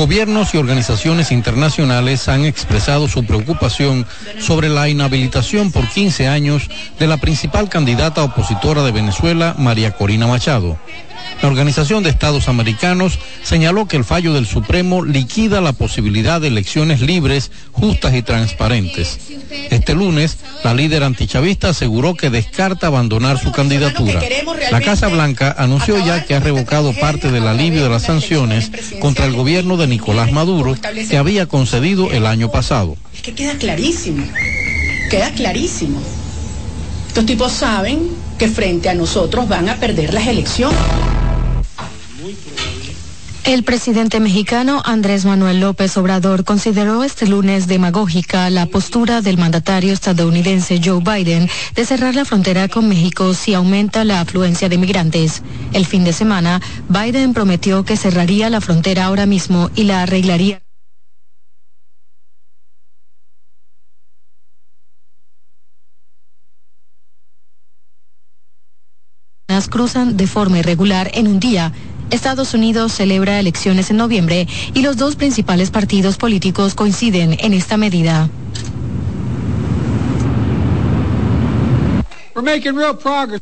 Gobiernos 0.00 0.54
y 0.54 0.56
organizaciones 0.56 1.30
internacionales 1.30 2.26
han 2.30 2.46
expresado 2.46 3.06
su 3.06 3.22
preocupación 3.26 4.06
sobre 4.38 4.70
la 4.70 4.88
inhabilitación 4.88 5.70
por 5.70 5.86
15 5.86 6.26
años 6.26 6.70
de 6.98 7.06
la 7.06 7.18
principal 7.18 7.68
candidata 7.68 8.24
opositora 8.24 8.82
de 8.82 8.92
Venezuela, 8.92 9.54
María 9.58 9.90
Corina 9.90 10.26
Machado. 10.26 10.78
La 11.42 11.48
Organización 11.48 12.02
de 12.02 12.10
Estados 12.10 12.48
Americanos 12.48 13.18
señaló 13.42 13.88
que 13.88 13.96
el 13.96 14.04
fallo 14.04 14.34
del 14.34 14.46
Supremo 14.46 15.04
liquida 15.04 15.62
la 15.62 15.72
posibilidad 15.72 16.40
de 16.40 16.48
elecciones 16.48 17.00
libres, 17.00 17.50
justas 17.72 18.14
y 18.14 18.22
transparentes. 18.22 19.18
Este 19.70 19.94
lunes, 19.94 20.36
la 20.62 20.74
líder 20.74 21.02
antichavista 21.02 21.70
aseguró 21.70 22.14
que 22.14 22.28
descarta 22.28 22.88
abandonar 22.88 23.38
su 23.38 23.52
candidatura. 23.52 24.20
La 24.70 24.82
Casa 24.82 25.08
Blanca 25.08 25.54
anunció 25.56 25.98
ya 26.04 26.24
que 26.24 26.34
ha 26.34 26.40
revocado 26.40 26.92
parte 26.92 27.30
del 27.30 27.46
alivio 27.46 27.82
de 27.82 27.88
las 27.88 28.02
sanciones 28.02 28.70
contra 29.00 29.24
el 29.24 29.32
gobierno 29.32 29.78
de 29.78 29.86
Nicolás 29.86 30.32
Maduro 30.32 30.76
que 31.08 31.16
había 31.16 31.46
concedido 31.46 32.10
el 32.10 32.26
año 32.26 32.50
pasado. 32.50 32.96
Es 33.14 33.22
que 33.22 33.34
queda 33.34 33.54
clarísimo, 33.54 34.26
queda 35.10 35.30
clarísimo. 35.30 36.00
Estos 37.08 37.26
tipos 37.26 37.52
saben 37.52 38.08
que 38.38 38.46
frente 38.46 38.88
a 38.88 38.94
nosotros 38.94 39.48
van 39.48 39.68
a 39.68 39.76
perder 39.76 40.14
las 40.14 40.26
elecciones. 40.26 40.78
El 43.44 43.64
presidente 43.64 44.20
mexicano 44.20 44.82
Andrés 44.84 45.24
Manuel 45.24 45.60
López 45.60 45.96
Obrador 45.96 46.44
consideró 46.44 47.02
este 47.02 47.26
lunes 47.26 47.66
demagógica 47.66 48.50
la 48.50 48.66
postura 48.66 49.22
del 49.22 49.38
mandatario 49.38 49.92
estadounidense 49.94 50.80
Joe 50.84 51.00
Biden 51.02 51.48
de 51.74 51.84
cerrar 51.86 52.14
la 52.14 52.26
frontera 52.26 52.68
con 52.68 52.88
México 52.88 53.32
si 53.32 53.54
aumenta 53.54 54.04
la 54.04 54.20
afluencia 54.20 54.68
de 54.68 54.78
migrantes. 54.78 55.42
El 55.72 55.86
fin 55.86 56.04
de 56.04 56.12
semana, 56.12 56.60
Biden 56.88 57.32
prometió 57.32 57.82
que 57.84 57.96
cerraría 57.96 58.50
la 58.50 58.60
frontera 58.60 59.06
ahora 59.06 59.26
mismo 59.26 59.70
y 59.74 59.84
la 59.84 60.02
arreglaría. 60.02 60.60
cruzan 69.68 70.16
de 70.16 70.26
forma 70.26 70.58
irregular 70.58 71.10
en 71.14 71.26
un 71.26 71.40
día 71.40 71.72
Estados 72.10 72.54
Unidos 72.54 72.92
celebra 72.92 73.38
elecciones 73.38 73.90
en 73.90 73.96
noviembre 73.96 74.46
y 74.74 74.82
los 74.82 74.96
dos 74.96 75.16
principales 75.16 75.70
partidos 75.70 76.16
políticos 76.16 76.74
coinciden 76.74 77.36
en 77.40 77.54
esta 77.54 77.76
medida. 77.76 78.28
We're 82.34 82.42
making 82.42 82.74
real 82.74 82.94
progress. 82.94 83.40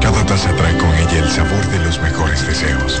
Cada 0.00 0.26
taza 0.26 0.54
trae 0.56 0.76
con 0.76 0.92
ella 0.94 1.18
el 1.18 1.30
sabor 1.30 1.66
de 1.68 1.84
los 1.84 2.00
mejores 2.00 2.46
deseos. 2.46 3.00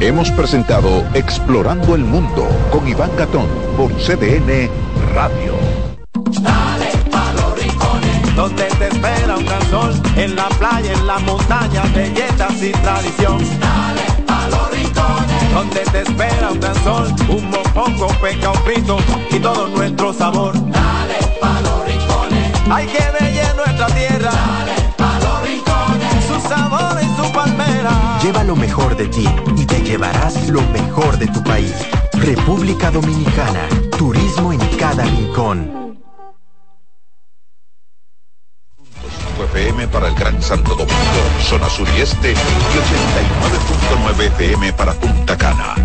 Hemos 0.00 0.30
presentado 0.30 1.04
Explorando 1.12 1.96
el 1.96 2.04
Mundo 2.04 2.46
con 2.70 2.86
Iván 2.86 3.10
Gatón 3.16 3.48
por 3.76 3.92
CDN 3.94 4.70
Radio. 5.12 5.54
Dale 6.40 6.92
pa' 7.10 7.32
los 7.32 7.60
rincones, 7.60 8.36
donde 8.36 8.62
te 8.78 8.86
espera 8.86 9.36
un 9.36 9.44
gran 9.44 9.62
sol, 9.70 9.92
en 10.14 10.36
la 10.36 10.48
playa, 10.50 10.92
en 10.92 11.04
la 11.04 11.18
montaña, 11.18 11.82
belletas 11.92 12.62
y 12.62 12.70
tradición. 12.70 13.38
Dale 13.58 14.22
pa' 14.24 14.46
los 14.48 14.70
rincones, 14.70 15.52
donde 15.52 15.80
te 15.80 16.02
espera 16.02 16.50
un 16.52 16.60
gran 16.60 16.84
sol, 16.84 17.08
un 17.28 17.50
mopongo, 17.50 18.06
peca, 18.22 18.50
un 18.52 18.58
frito 18.58 18.98
y 19.32 19.40
todo 19.40 19.66
nuestro 19.66 20.12
sabor. 20.12 20.54
Dale 20.54 21.18
pa' 21.40 21.60
los 21.60 21.84
rincones, 21.84 22.52
hay 22.70 22.86
que 22.86 23.04
bella 23.18 23.52
nuestra 23.54 23.86
tierra. 23.88 24.30
Dale 24.30 24.94
pa' 24.96 25.18
los 25.18 25.42
rincones, 25.42 26.24
su 26.28 26.48
sabor 26.48 27.00
y 27.02 27.20
su 27.20 27.32
palmera. 27.32 28.07
Lleva 28.22 28.42
lo 28.42 28.56
mejor 28.56 28.96
de 28.96 29.06
ti 29.06 29.24
y 29.56 29.64
te 29.64 29.80
llevarás 29.80 30.48
lo 30.48 30.60
mejor 30.72 31.18
de 31.18 31.28
tu 31.28 31.40
país. 31.44 31.72
República 32.14 32.90
Dominicana. 32.90 33.68
Turismo 33.96 34.52
en 34.52 34.58
cada 34.76 35.04
rincón. 35.04 35.78
FM 39.52 39.86
para 39.88 40.08
el 40.08 40.14
Gran 40.14 40.40
Santo 40.42 40.70
Domingo, 40.70 40.94
zona 41.42 41.68
sur 41.70 41.86
y 41.96 42.00
este, 42.00 42.32
y 42.32 42.34
89.9 42.34 44.26
FM 44.34 44.72
para 44.72 44.94
Punta 44.94 45.38
Cana. 45.38 45.76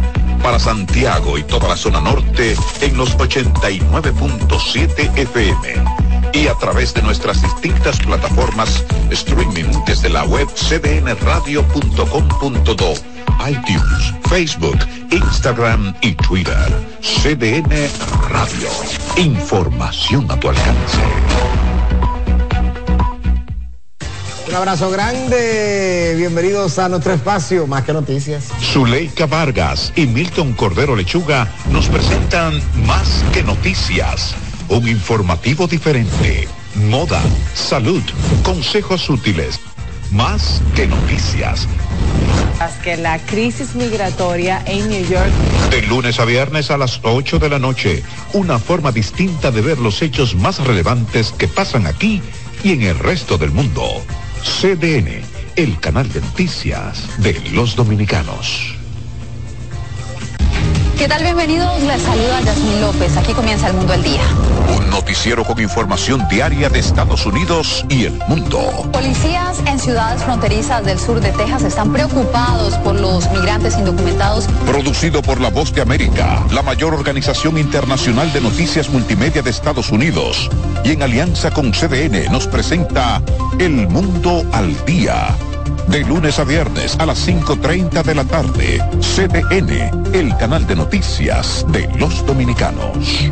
Para 0.41 0.57
Santiago 0.59 1.37
y 1.37 1.43
toda 1.43 1.69
la 1.69 1.77
zona 1.77 2.01
norte 2.01 2.55
en 2.81 2.97
los 2.97 3.15
89.7 3.17 5.17
FM. 5.17 6.12
Y 6.33 6.47
a 6.47 6.55
través 6.55 6.93
de 6.93 7.01
nuestras 7.01 7.41
distintas 7.41 7.97
plataformas, 7.99 8.83
streaming 9.11 9.71
desde 9.85 10.09
la 10.09 10.25
web 10.25 10.47
cdnradio.com.do, 10.47 12.93
iTunes, 13.47 14.13
Facebook, 14.29 14.79
Instagram 15.11 15.95
y 16.01 16.15
Twitter. 16.15 16.67
CDN 17.01 17.89
Radio. 18.29 18.69
Información 19.17 20.29
a 20.31 20.39
tu 20.39 20.49
alcance. 20.49 20.99
Un 24.53 24.55
abrazo 24.55 24.91
grande, 24.91 26.13
bienvenidos 26.15 26.77
a 26.77 26.87
nuestro 26.87 27.13
espacio, 27.13 27.65
más 27.65 27.85
que 27.85 27.93
noticias. 27.93 28.49
Zuleika 28.61 29.25
Vargas 29.25 29.91
y 29.95 30.05
Milton 30.05 30.53
Cordero 30.53 30.95
Lechuga 30.95 31.47
nos 31.71 31.87
presentan 31.87 32.61
Más 32.85 33.25
que 33.33 33.41
Noticias, 33.41 34.35
un 34.73 34.87
informativo 34.87 35.67
diferente. 35.67 36.47
Moda, 36.89 37.21
salud, 37.53 38.01
consejos 38.43 39.09
útiles. 39.09 39.59
Más 40.11 40.61
que 40.75 40.87
noticias. 40.87 41.67
que 42.83 42.97
la 42.97 43.19
crisis 43.19 43.75
migratoria 43.75 44.63
en 44.65 44.87
New 44.89 45.05
York 45.07 45.31
De 45.69 45.81
lunes 45.83 46.19
a 46.19 46.25
viernes 46.25 46.71
a 46.71 46.77
las 46.77 46.99
8 47.03 47.39
de 47.39 47.49
la 47.49 47.59
noche, 47.59 48.03
una 48.33 48.57
forma 48.57 48.91
distinta 48.91 49.51
de 49.51 49.61
ver 49.61 49.77
los 49.79 50.01
hechos 50.01 50.35
más 50.35 50.59
relevantes 50.59 51.31
que 51.31 51.47
pasan 51.47 51.85
aquí 51.85 52.21
y 52.63 52.71
en 52.71 52.83
el 52.83 52.97
resto 52.97 53.37
del 53.37 53.51
mundo. 53.51 53.83
CDN, 54.41 55.21
el 55.55 55.79
canal 55.79 56.11
de 56.11 56.21
noticias 56.21 57.07
de 57.17 57.39
los 57.51 57.75
dominicanos. 57.75 58.82
¿Qué 61.03 61.09
tal? 61.09 61.21
Bienvenidos. 61.21 61.81
Les 61.81 62.01
saluda 62.01 62.39
Yasmín 62.45 62.79
López. 62.79 63.17
Aquí 63.17 63.33
comienza 63.33 63.67
el 63.67 63.73
mundo 63.73 63.91
al 63.91 64.01
día. 64.01 64.21
Un 64.73 64.89
noticiero 64.89 65.43
con 65.43 65.59
información 65.59 66.25
diaria 66.29 66.69
de 66.69 66.79
Estados 66.79 67.25
Unidos 67.25 67.85
y 67.89 68.05
el 68.05 68.13
mundo. 68.29 68.89
Policías 68.93 69.59
en 69.67 69.79
ciudades 69.79 70.23
fronterizas 70.23 70.85
del 70.85 70.97
sur 70.97 71.19
de 71.19 71.33
Texas 71.33 71.63
están 71.63 71.91
preocupados 71.91 72.75
por 72.75 72.95
los 72.95 73.29
migrantes 73.31 73.77
indocumentados. 73.77 74.47
Producido 74.65 75.21
por 75.21 75.41
La 75.41 75.49
Voz 75.49 75.73
de 75.73 75.81
América, 75.81 76.41
la 76.53 76.61
mayor 76.61 76.93
organización 76.93 77.57
internacional 77.57 78.31
de 78.31 78.39
noticias 78.39 78.87
multimedia 78.87 79.41
de 79.41 79.49
Estados 79.49 79.91
Unidos. 79.91 80.49
Y 80.85 80.91
en 80.91 81.03
alianza 81.03 81.51
con 81.51 81.73
CDN 81.73 82.31
nos 82.31 82.47
presenta 82.47 83.21
El 83.59 83.89
Mundo 83.89 84.45
al 84.53 84.85
Día. 84.85 85.35
De 85.87 86.03
lunes 86.05 86.39
a 86.39 86.43
viernes 86.43 86.95
a 86.99 87.05
las 87.05 87.27
5.30 87.27 88.03
de 88.03 88.15
la 88.15 88.23
tarde. 88.23 88.79
CDN, 88.99 90.13
el 90.15 90.35
canal 90.37 90.65
de 90.65 90.75
noticias 90.75 91.65
de 91.69 91.87
los 91.97 92.25
dominicanos. 92.25 93.29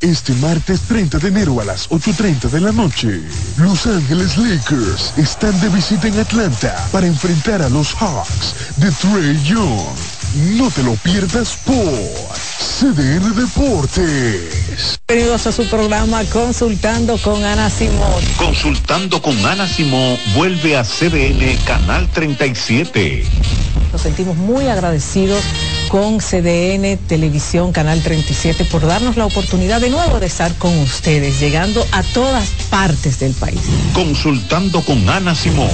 Este 0.00 0.32
martes 0.34 0.80
30 0.88 1.18
de 1.20 1.28
enero 1.28 1.60
a 1.60 1.64
las 1.64 1.88
8.30 1.88 2.50
de 2.50 2.60
la 2.60 2.72
noche, 2.72 3.22
Los 3.56 3.86
Ángeles 3.86 4.36
Lakers 4.36 5.16
están 5.16 5.58
de 5.60 5.68
visita 5.68 6.08
en 6.08 6.18
Atlanta 6.18 6.74
para 6.90 7.06
enfrentar 7.06 7.62
a 7.62 7.68
los 7.68 7.94
Hawks 7.94 8.74
de 8.78 8.90
Trey 8.90 9.40
Young. 9.44 10.21
No 10.34 10.70
te 10.70 10.82
lo 10.82 10.94
pierdas 10.94 11.58
por 11.66 11.76
CDN 11.76 13.36
Deportes. 13.36 14.98
Bienvenidos 15.06 15.46
a 15.46 15.52
su 15.52 15.68
programa 15.68 16.24
Consultando 16.24 17.18
con 17.18 17.44
Ana 17.44 17.68
Simón. 17.68 18.24
Consultando 18.38 19.20
con 19.20 19.44
Ana 19.44 19.68
Simón 19.68 20.16
vuelve 20.34 20.78
a 20.78 20.84
CDN 20.84 21.58
Canal 21.66 22.08
37. 22.08 23.26
Nos 23.92 24.00
sentimos 24.00 24.38
muy 24.38 24.68
agradecidos 24.68 25.44
con 25.88 26.16
CDN 26.16 26.96
Televisión 27.06 27.72
Canal 27.72 28.02
37 28.02 28.64
por 28.64 28.86
darnos 28.86 29.18
la 29.18 29.26
oportunidad 29.26 29.82
de 29.82 29.90
nuevo 29.90 30.18
de 30.18 30.28
estar 30.28 30.54
con 30.54 30.78
ustedes, 30.78 31.40
llegando 31.40 31.86
a 31.92 32.02
todas 32.02 32.48
partes 32.70 33.18
del 33.18 33.34
país. 33.34 33.60
Consultando 33.92 34.80
con 34.80 35.10
Ana 35.10 35.34
Simón. 35.34 35.68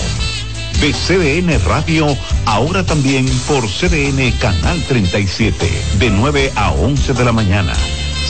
De 0.80 0.92
CDN 0.92 1.58
Radio, 1.66 2.06
ahora 2.46 2.84
también 2.84 3.26
por 3.48 3.66
CDN 3.66 4.30
Canal 4.38 4.80
37, 4.86 5.68
de 5.98 6.10
9 6.10 6.52
a 6.54 6.70
11 6.70 7.14
de 7.14 7.24
la 7.24 7.32
mañana. 7.32 7.72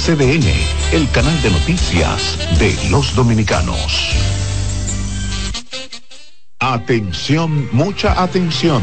CDN, 0.07 0.47
el 0.93 1.11
canal 1.11 1.43
de 1.43 1.51
noticias 1.51 2.39
de 2.59 2.75
los 2.91 3.15
dominicanos. 3.15 4.15
Atención, 6.59 7.69
mucha 7.71 8.21
atención. 8.23 8.83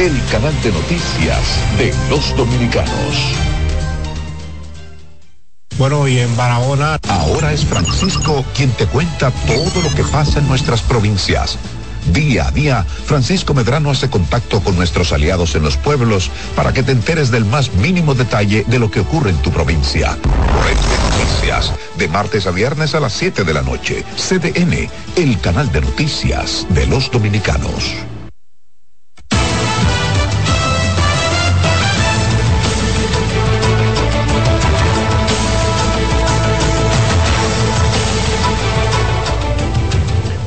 el 0.00 0.18
canal 0.32 0.54
de 0.62 0.72
noticias 0.72 1.42
de 1.76 1.92
los 2.08 2.34
dominicanos. 2.34 3.34
Bueno, 5.76 6.08
y 6.08 6.18
en 6.18 6.34
Barahona. 6.38 6.98
Ahora 7.06 7.52
es 7.52 7.66
Francisco 7.66 8.42
quien 8.56 8.70
te 8.70 8.86
cuenta 8.86 9.30
todo 9.30 9.82
lo 9.82 9.94
que 9.94 10.02
pasa 10.04 10.38
en 10.38 10.48
nuestras 10.48 10.80
provincias. 10.80 11.58
Día 12.14 12.48
a 12.48 12.50
día, 12.50 12.82
Francisco 12.84 13.52
Medrano 13.52 13.90
hace 13.90 14.08
contacto 14.08 14.62
con 14.62 14.74
nuestros 14.74 15.12
aliados 15.12 15.54
en 15.54 15.64
los 15.64 15.76
pueblos 15.76 16.30
para 16.56 16.72
que 16.72 16.82
te 16.82 16.92
enteres 16.92 17.30
del 17.30 17.44
más 17.44 17.74
mínimo 17.74 18.14
detalle 18.14 18.64
de 18.68 18.78
lo 18.78 18.90
que 18.90 19.00
ocurre 19.00 19.28
en 19.28 19.42
tu 19.42 19.50
provincia. 19.50 20.16
Red 20.64 20.78
de 20.78 21.24
Noticias, 21.24 21.74
de 21.98 22.08
martes 22.08 22.46
a 22.46 22.52
viernes 22.52 22.94
a 22.94 23.00
las 23.00 23.12
7 23.12 23.44
de 23.44 23.52
la 23.52 23.60
noche. 23.60 24.02
CDN, 24.16 24.88
el 25.16 25.38
canal 25.42 25.70
de 25.72 25.82
noticias 25.82 26.66
de 26.70 26.86
los 26.86 27.10
dominicanos. 27.10 27.96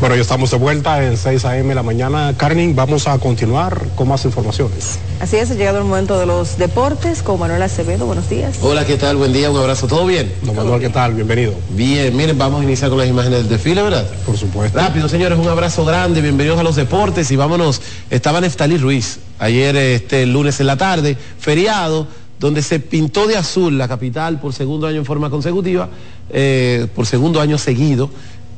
Bueno, 0.04 0.18
ya 0.18 0.22
estamos 0.22 0.52
de 0.52 0.58
vuelta 0.58 1.02
en 1.02 1.16
6 1.16 1.46
a.m. 1.46 1.70
de 1.70 1.76
la 1.76 1.82
mañana. 1.82 2.34
Carmen, 2.36 2.76
vamos 2.76 3.08
a 3.08 3.18
continuar 3.20 3.88
con 3.96 4.10
más 4.10 4.26
informaciones. 4.26 5.00
Así 5.22 5.38
es, 5.38 5.50
ha 5.50 5.54
llegado 5.54 5.78
el 5.78 5.86
momento 5.86 6.20
de 6.20 6.26
los 6.26 6.58
deportes 6.58 7.24
con 7.24 7.40
Manuel 7.40 7.62
Acevedo. 7.62 8.06
Buenos 8.06 8.30
días. 8.30 8.58
Hola, 8.62 8.86
¿qué 8.86 8.98
tal? 8.98 9.16
Buen 9.16 9.32
día, 9.32 9.50
un 9.50 9.56
abrazo. 9.56 9.88
¿Todo 9.88 10.06
bien? 10.06 10.30
Don 10.42 10.58
Manuel, 10.58 10.82
¿qué 10.82 10.90
tal? 10.90 11.14
Bienvenido. 11.14 11.54
Bien, 11.70 12.14
miren, 12.18 12.38
vamos 12.38 12.60
a 12.60 12.64
iniciar 12.66 12.90
con 12.90 13.00
las 13.00 13.08
imágenes 13.08 13.40
del 13.40 13.48
desfile, 13.48 13.82
¿verdad? 13.82 14.06
Por 14.26 14.38
supuesto. 14.38 14.78
Rápido, 14.78 15.08
señores, 15.08 15.40
un 15.40 15.48
abrazo 15.48 15.86
grande, 15.86 16.22
bienvenidos 16.22 16.60
a 16.60 16.64
los 16.64 16.76
deportes 16.76 17.32
y 17.32 17.38
vámonos. 17.38 17.82
Estaba 18.10 18.42
Neftalí 18.42 18.78
Ruiz 18.78 19.20
ayer, 19.40 19.74
este 19.78 20.26
lunes 20.26 20.60
en 20.60 20.68
la 20.68 20.76
tarde, 20.76 21.16
feriado 21.40 22.10
donde 22.44 22.62
se 22.62 22.82
pintó 22.82 23.26
de 23.26 23.38
azul 23.38 23.78
la 23.78 23.88
capital 23.88 24.42
por 24.42 24.52
segundo 24.52 24.86
año 24.86 24.98
en 24.98 25.06
forma 25.06 25.30
consecutiva, 25.30 25.88
eh, 26.30 26.88
por 26.94 27.06
segundo 27.06 27.40
año 27.40 27.58
seguido, 27.58 28.10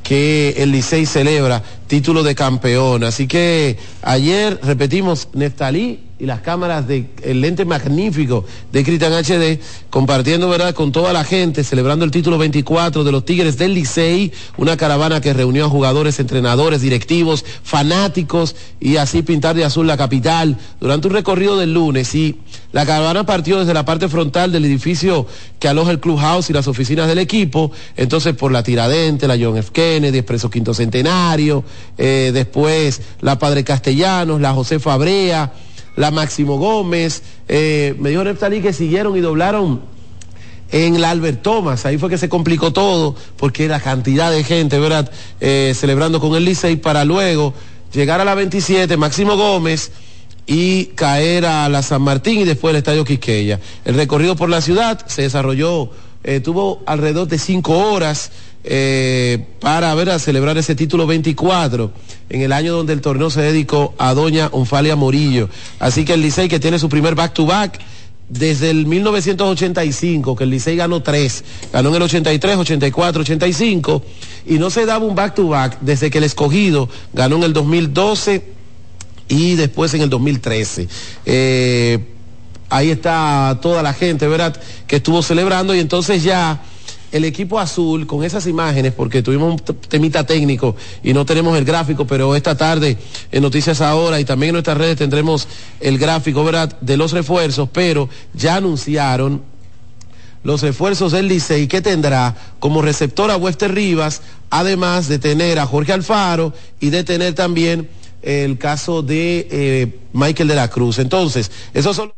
que 0.06 0.54
el 0.58 0.70
Licey 0.70 1.04
celebra 1.04 1.62
título 1.86 2.22
de 2.22 2.34
campeón. 2.34 3.04
Así 3.04 3.26
que 3.26 3.76
ayer 4.02 4.58
repetimos, 4.62 5.28
Neftalí 5.32 6.00
y 6.18 6.24
las 6.24 6.40
cámaras 6.40 6.88
del 6.88 7.08
lente 7.40 7.66
magnífico 7.66 8.46
de 8.72 8.84
Cristian 8.84 9.12
HD, 9.12 9.60
compartiendo 9.90 10.48
verdad 10.48 10.74
con 10.74 10.90
toda 10.90 11.12
la 11.12 11.24
gente, 11.24 11.62
celebrando 11.62 12.06
el 12.06 12.10
título 12.10 12.38
24 12.38 13.04
de 13.04 13.12
los 13.12 13.24
Tigres 13.24 13.58
del 13.58 13.74
Licey, 13.74 14.32
una 14.56 14.78
caravana 14.78 15.20
que 15.20 15.34
reunió 15.34 15.66
a 15.66 15.68
jugadores, 15.68 16.18
entrenadores, 16.18 16.80
directivos, 16.80 17.44
fanáticos 17.62 18.56
y 18.80 18.96
así 18.96 19.22
pintar 19.22 19.56
de 19.56 19.64
azul 19.64 19.86
la 19.86 19.98
capital 19.98 20.56
durante 20.80 21.08
un 21.08 21.14
recorrido 21.14 21.58
del 21.58 21.74
lunes. 21.74 22.14
Y 22.14 22.36
la 22.72 22.86
caravana 22.86 23.26
partió 23.26 23.58
desde 23.58 23.74
la 23.74 23.84
parte 23.84 24.08
frontal 24.08 24.52
del 24.52 24.64
edificio 24.64 25.26
que 25.58 25.68
aloja 25.68 25.90
el 25.90 26.00
Clubhouse 26.00 26.48
y 26.48 26.54
las 26.54 26.66
oficinas 26.66 27.08
del 27.08 27.18
equipo, 27.18 27.72
entonces 27.94 28.34
por 28.34 28.52
la 28.52 28.62
Tiradente, 28.62 29.28
la 29.28 29.36
John 29.38 29.58
F. 29.58 29.70
Kennedy, 29.70 30.18
Expreso 30.18 30.48
Quinto 30.48 30.72
Centenario, 30.72 31.62
eh, 31.98 32.30
después 32.32 33.02
la 33.20 33.38
Padre 33.38 33.64
Castellanos, 33.64 34.40
la 34.40 34.52
José 34.52 34.78
Fabrea, 34.78 35.52
la 35.96 36.10
Máximo 36.10 36.58
Gómez, 36.58 37.22
eh, 37.48 37.94
me 37.98 38.10
dijo 38.10 38.22
que 38.62 38.72
siguieron 38.72 39.16
y 39.16 39.20
doblaron 39.20 39.80
en 40.70 41.00
la 41.00 41.10
Albert 41.10 41.42
Thomas, 41.42 41.86
ahí 41.86 41.96
fue 41.96 42.10
que 42.10 42.18
se 42.18 42.28
complicó 42.28 42.72
todo, 42.72 43.14
porque 43.36 43.68
la 43.68 43.80
cantidad 43.80 44.30
de 44.30 44.42
gente, 44.44 44.78
¿verdad?, 44.78 45.10
eh, 45.40 45.72
celebrando 45.76 46.20
con 46.20 46.34
el 46.34 46.44
Licey 46.44 46.76
para 46.76 47.04
luego 47.04 47.54
llegar 47.92 48.20
a 48.20 48.24
la 48.24 48.34
27, 48.34 48.96
Máximo 48.96 49.36
Gómez, 49.36 49.92
y 50.46 50.86
caer 50.86 51.44
a 51.44 51.68
la 51.68 51.82
San 51.82 52.02
Martín 52.02 52.40
y 52.40 52.44
después 52.44 52.70
el 52.70 52.78
Estadio 52.78 53.04
Quisqueya. 53.04 53.60
El 53.84 53.96
recorrido 53.96 54.36
por 54.36 54.48
la 54.48 54.60
ciudad 54.60 55.04
se 55.06 55.22
desarrolló, 55.22 55.90
eh, 56.22 56.40
tuvo 56.40 56.82
alrededor 56.86 57.26
de 57.28 57.38
cinco 57.38 57.76
horas 57.92 58.30
eh, 58.68 59.46
para 59.60 59.94
ver 59.94 60.10
a 60.10 60.18
celebrar 60.18 60.58
ese 60.58 60.74
título 60.74 61.06
24 61.06 61.92
en 62.28 62.40
el 62.42 62.52
año 62.52 62.74
donde 62.74 62.92
el 62.92 63.00
torneo 63.00 63.30
se 63.30 63.40
dedicó 63.40 63.94
a 63.96 64.12
doña 64.12 64.48
Onfalia 64.50 64.96
Morillo. 64.96 65.48
Así 65.78 66.04
que 66.04 66.14
el 66.14 66.22
Licey 66.22 66.48
que 66.48 66.58
tiene 66.58 66.80
su 66.80 66.88
primer 66.88 67.14
back-to-back 67.14 67.78
desde 68.28 68.70
el 68.70 68.86
1985, 68.86 70.34
que 70.34 70.44
el 70.44 70.50
Licey 70.50 70.74
ganó 70.74 71.00
tres, 71.00 71.44
ganó 71.72 71.90
en 71.90 71.94
el 71.94 72.02
83, 72.02 72.56
84, 72.56 73.22
85, 73.22 74.02
y 74.46 74.58
no 74.58 74.68
se 74.70 74.84
daba 74.84 75.04
un 75.04 75.14
back-to-back 75.14 75.78
desde 75.80 76.10
que 76.10 76.18
el 76.18 76.24
escogido 76.24 76.88
ganó 77.12 77.36
en 77.36 77.44
el 77.44 77.52
2012 77.52 78.42
y 79.28 79.54
después 79.54 79.94
en 79.94 80.02
el 80.02 80.10
2013. 80.10 80.88
Eh, 81.24 82.00
ahí 82.68 82.90
está 82.90 83.60
toda 83.62 83.80
la 83.84 83.94
gente, 83.94 84.26
¿verdad?, 84.26 84.60
que 84.88 84.96
estuvo 84.96 85.22
celebrando 85.22 85.72
y 85.72 85.78
entonces 85.78 86.24
ya 86.24 86.62
el 87.12 87.24
equipo 87.24 87.58
azul 87.58 88.06
con 88.06 88.24
esas 88.24 88.46
imágenes, 88.46 88.92
porque 88.92 89.22
tuvimos 89.22 89.52
un 89.52 89.76
temita 89.76 90.24
técnico 90.24 90.76
y 91.02 91.12
no 91.12 91.24
tenemos 91.24 91.56
el 91.56 91.64
gráfico, 91.64 92.06
pero 92.06 92.34
esta 92.36 92.56
tarde 92.56 92.96
en 93.32 93.42
Noticias 93.42 93.80
Ahora 93.80 94.20
y 94.20 94.24
también 94.24 94.50
en 94.50 94.54
nuestras 94.54 94.78
redes 94.78 94.96
tendremos 94.96 95.48
el 95.80 95.98
gráfico, 95.98 96.44
¿verdad?, 96.44 96.78
de 96.80 96.96
los 96.96 97.12
refuerzos, 97.12 97.68
pero 97.72 98.08
ya 98.34 98.56
anunciaron 98.56 99.42
los 100.42 100.62
refuerzos 100.62 101.12
del 101.12 101.28
Licey 101.28 101.66
que 101.66 101.82
tendrá 101.82 102.36
como 102.60 102.80
receptor 102.80 103.30
a 103.30 103.36
Wester 103.36 103.74
Rivas, 103.74 104.22
además 104.50 105.08
de 105.08 105.18
tener 105.18 105.58
a 105.58 105.66
Jorge 105.66 105.92
Alfaro 105.92 106.52
y 106.78 106.90
de 106.90 107.02
tener 107.02 107.34
también 107.34 107.88
el 108.22 108.58
caso 108.58 109.02
de 109.02 109.48
eh, 109.50 109.98
Michael 110.12 110.48
de 110.48 110.54
la 110.54 110.68
Cruz. 110.68 110.98
Entonces, 110.98 111.50
esos 111.74 111.96
son... 111.96 112.12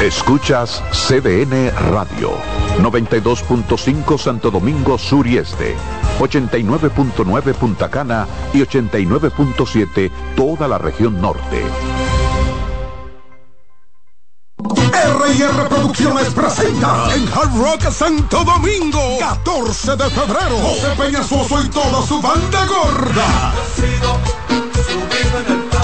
Escuchas 0.00 0.82
CDN 0.92 1.70
Radio, 1.90 2.32
92.5 2.80 4.18
Santo 4.18 4.50
Domingo 4.50 4.98
Sur 4.98 5.26
y 5.26 5.38
Este, 5.38 5.74
89.9 6.18 7.54
Punta 7.54 7.90
Cana 7.90 8.26
y 8.52 8.58
89.7 8.60 10.10
toda 10.36 10.68
la 10.68 10.78
región 10.78 11.20
norte. 11.20 11.62
R&R 14.58 15.68
Producciones 15.68 16.28
presenta 16.34 17.14
en 17.14 17.28
Hard 17.28 17.56
Rock 17.56 17.90
Santo 17.90 18.44
Domingo 18.44 19.18
14 19.18 19.96
de 19.96 20.10
febrero 20.10 20.58
José 20.58 20.88
Peñasoso 20.98 21.62
y 21.62 21.68
toda 21.68 22.06
su 22.06 22.20
banda 22.20 22.66
gorda 22.66 23.54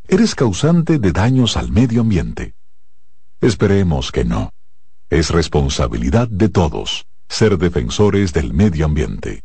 Eres 0.08 0.36
causante 0.36 1.00
de 1.00 1.12
daños 1.12 1.58
al 1.58 1.72
medio 1.72 2.02
ambiente. 2.02 2.54
Esperemos 3.40 4.12
que 4.12 4.26
no. 4.26 4.52
Es 5.10 5.30
responsabilidad 5.30 6.28
de 6.28 6.50
todos 6.50 7.06
ser 7.32 7.58
defensores 7.58 8.34
del 8.34 8.54
medio 8.54 8.86
ambiente. 8.86 9.44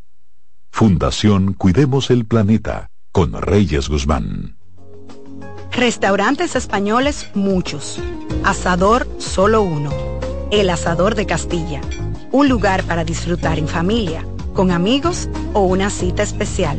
Fundación 0.73 1.55
Cuidemos 1.55 2.11
el 2.11 2.27
Planeta 2.27 2.91
con 3.13 3.33
Reyes 3.41 3.89
Guzmán. 3.89 4.57
Restaurantes 5.71 6.57
españoles 6.57 7.31
muchos. 7.35 8.01
Asador 8.45 9.07
solo 9.19 9.63
uno. 9.63 9.91
El 10.51 10.69
Asador 10.69 11.15
de 11.15 11.27
Castilla. 11.27 11.81
Un 12.33 12.49
lugar 12.49 12.83
para 12.83 13.05
disfrutar 13.05 13.59
en 13.59 13.69
familia, 13.69 14.27
con 14.53 14.73
amigos 14.73 15.29
o 15.53 15.61
una 15.61 15.89
cita 15.89 16.25
especial. 16.25 16.79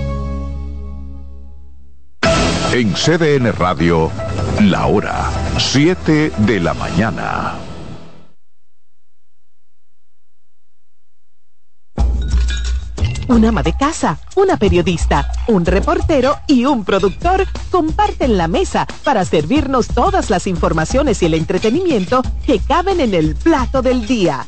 En 2.73 2.93
CDN 2.93 3.51
Radio, 3.51 4.09
la 4.61 4.85
hora 4.85 5.29
7 5.57 6.31
de 6.37 6.59
la 6.61 6.73
mañana. 6.73 7.55
Un 13.27 13.43
ama 13.43 13.61
de 13.61 13.73
casa, 13.73 14.19
una 14.37 14.55
periodista, 14.55 15.29
un 15.49 15.65
reportero 15.65 16.37
y 16.47 16.63
un 16.63 16.85
productor 16.85 17.45
comparten 17.71 18.37
la 18.37 18.47
mesa 18.47 18.87
para 19.03 19.25
servirnos 19.25 19.87
todas 19.87 20.29
las 20.29 20.47
informaciones 20.47 21.21
y 21.23 21.25
el 21.25 21.33
entretenimiento 21.33 22.21
que 22.45 22.59
caben 22.59 23.01
en 23.01 23.13
el 23.13 23.35
plato 23.35 23.81
del 23.81 24.07
día. 24.07 24.47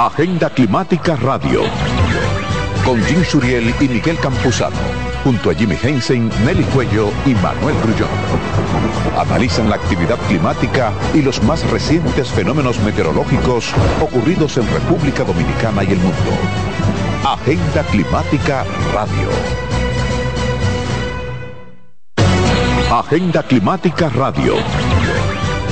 Agenda 0.00 0.48
Climática 0.48 1.14
Radio. 1.16 1.60
Con 2.86 3.04
Jim 3.04 3.22
Suriel 3.22 3.74
y 3.80 3.86
Miguel 3.86 4.16
Campuzano. 4.18 4.74
Junto 5.24 5.50
a 5.50 5.54
Jimmy 5.54 5.76
Hensen, 5.82 6.30
Nelly 6.42 6.64
Cuello 6.72 7.12
y 7.26 7.34
Manuel 7.34 7.76
Grullón. 7.82 8.08
Analizan 9.18 9.68
la 9.68 9.76
actividad 9.76 10.16
climática 10.26 10.90
y 11.12 11.20
los 11.20 11.42
más 11.42 11.70
recientes 11.70 12.30
fenómenos 12.30 12.78
meteorológicos 12.78 13.74
ocurridos 14.00 14.56
en 14.56 14.66
República 14.72 15.22
Dominicana 15.22 15.84
y 15.84 15.88
el 15.88 15.98
mundo. 15.98 16.32
Agenda 17.22 17.82
Climática 17.82 18.64
Radio. 18.94 19.28
Agenda 22.90 23.42
Climática 23.42 24.08
Radio. 24.08 24.54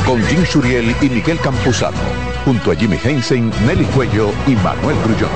Con 0.05 0.23
Jim 0.27 0.45
Suriel 0.45 0.95
y 1.01 1.09
Miguel 1.09 1.41
Campuzano 1.41 2.28
junto 2.45 2.73
a 2.73 2.75
Jimmy 2.75 2.99
Hensen, 3.03 3.51
Nelly 3.67 3.85
Cuello 3.87 4.31
y 4.47 4.55
Manuel 4.57 4.97
Grullón. 5.05 5.31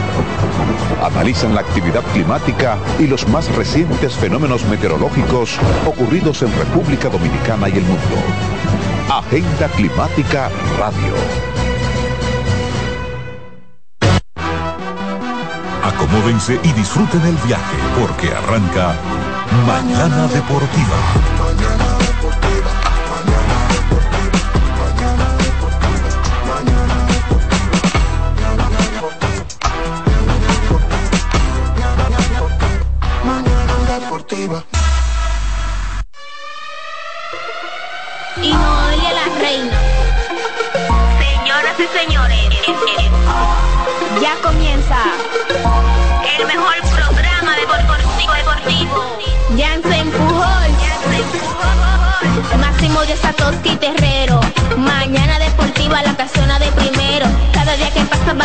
Analizan 1.03 1.55
la 1.55 1.61
actividad 1.61 2.03
climática 2.12 2.78
y 2.98 3.07
los 3.07 3.26
más 3.28 3.55
recientes 3.57 4.14
fenómenos 4.14 4.64
meteorológicos 4.66 5.59
ocurridos 5.86 6.42
en 6.42 6.53
República 6.57 7.09
Dominicana 7.09 7.68
y 7.68 7.72
el 7.72 7.84
mundo. 7.84 8.16
Agenda 9.11 9.68
Climática 9.76 10.50
Radio. 10.78 11.14
Acomódense 15.82 16.59
y 16.62 16.72
disfruten 16.72 17.20
el 17.22 17.36
viaje 17.46 17.76
porque 18.00 18.28
arranca 18.28 18.94
Mañana 19.66 20.26
Deportiva. 20.28 21.32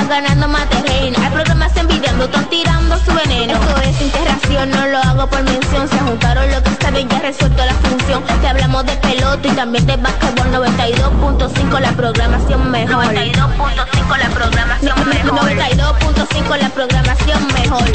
Ganando 0.08 0.48
más 0.48 0.70
terreno. 0.70 1.18
Hay 1.22 1.30
programas 1.32 1.76
envidiando, 1.76 2.26
están 2.26 2.50
tirando 2.50 2.98
su 3.00 3.14
veneno. 3.14 3.54
Esto 3.54 3.82
es 3.82 4.02
interacción, 4.02 4.70
no 4.70 4.88
lo 4.88 4.98
hago 5.00 5.28
por 5.28 5.44
mención. 5.44 5.88
Se 5.90 6.00
juntaron 6.00 6.50
lo 6.50 6.64
que 6.64 6.72
saben, 6.82 7.10
ya 7.10 7.20
resuelto 7.20 7.66
la 7.66 7.74
función. 7.74 8.24
Te 8.42 8.48
hablamos 8.48 8.86
de 8.86 8.96
pelota 8.98 9.48
y 9.48 9.52
también 9.52 9.86
de 9.86 9.98
básquetbol 9.98 10.48
92.5 10.52 11.80
la 11.80 11.92
programación 11.92 12.72
mejor. 12.72 13.06
92.5 13.06 14.18
la 14.18 14.30
programación 14.30 15.10
mejor. 15.10 15.40
92.5 15.42 16.58
la 16.58 16.70
programación 16.70 17.48
mejor. 17.54 17.88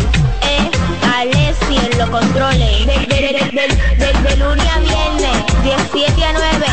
Eh, 0.42 0.70
Alessi 1.16 1.76
en 1.78 1.98
los 1.98 2.10
controles. 2.10 2.86
De, 2.86 4.36
lunes 4.36 4.66
a 4.66 4.78
viernes, 4.80 5.44
17 5.62 6.24
a 6.24 6.32
9. 6.32 6.66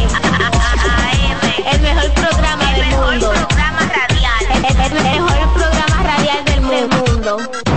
El 1.72 1.82
mejor 1.82 2.12
programa 2.14 2.74
del 2.74 2.86
mundo. 2.90 3.34
El, 3.34 4.09
el- 4.64 4.82
el 4.82 5.04
mejor 5.04 5.54
programa 5.54 6.04
radial 6.04 6.46
del 6.46 6.62
mundo. 6.62 7.69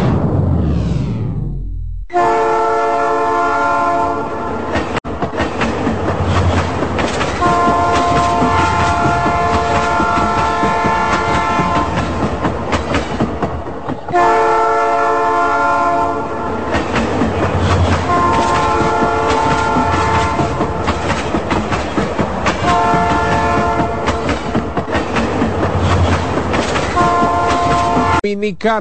Dominicana. 28.35 28.80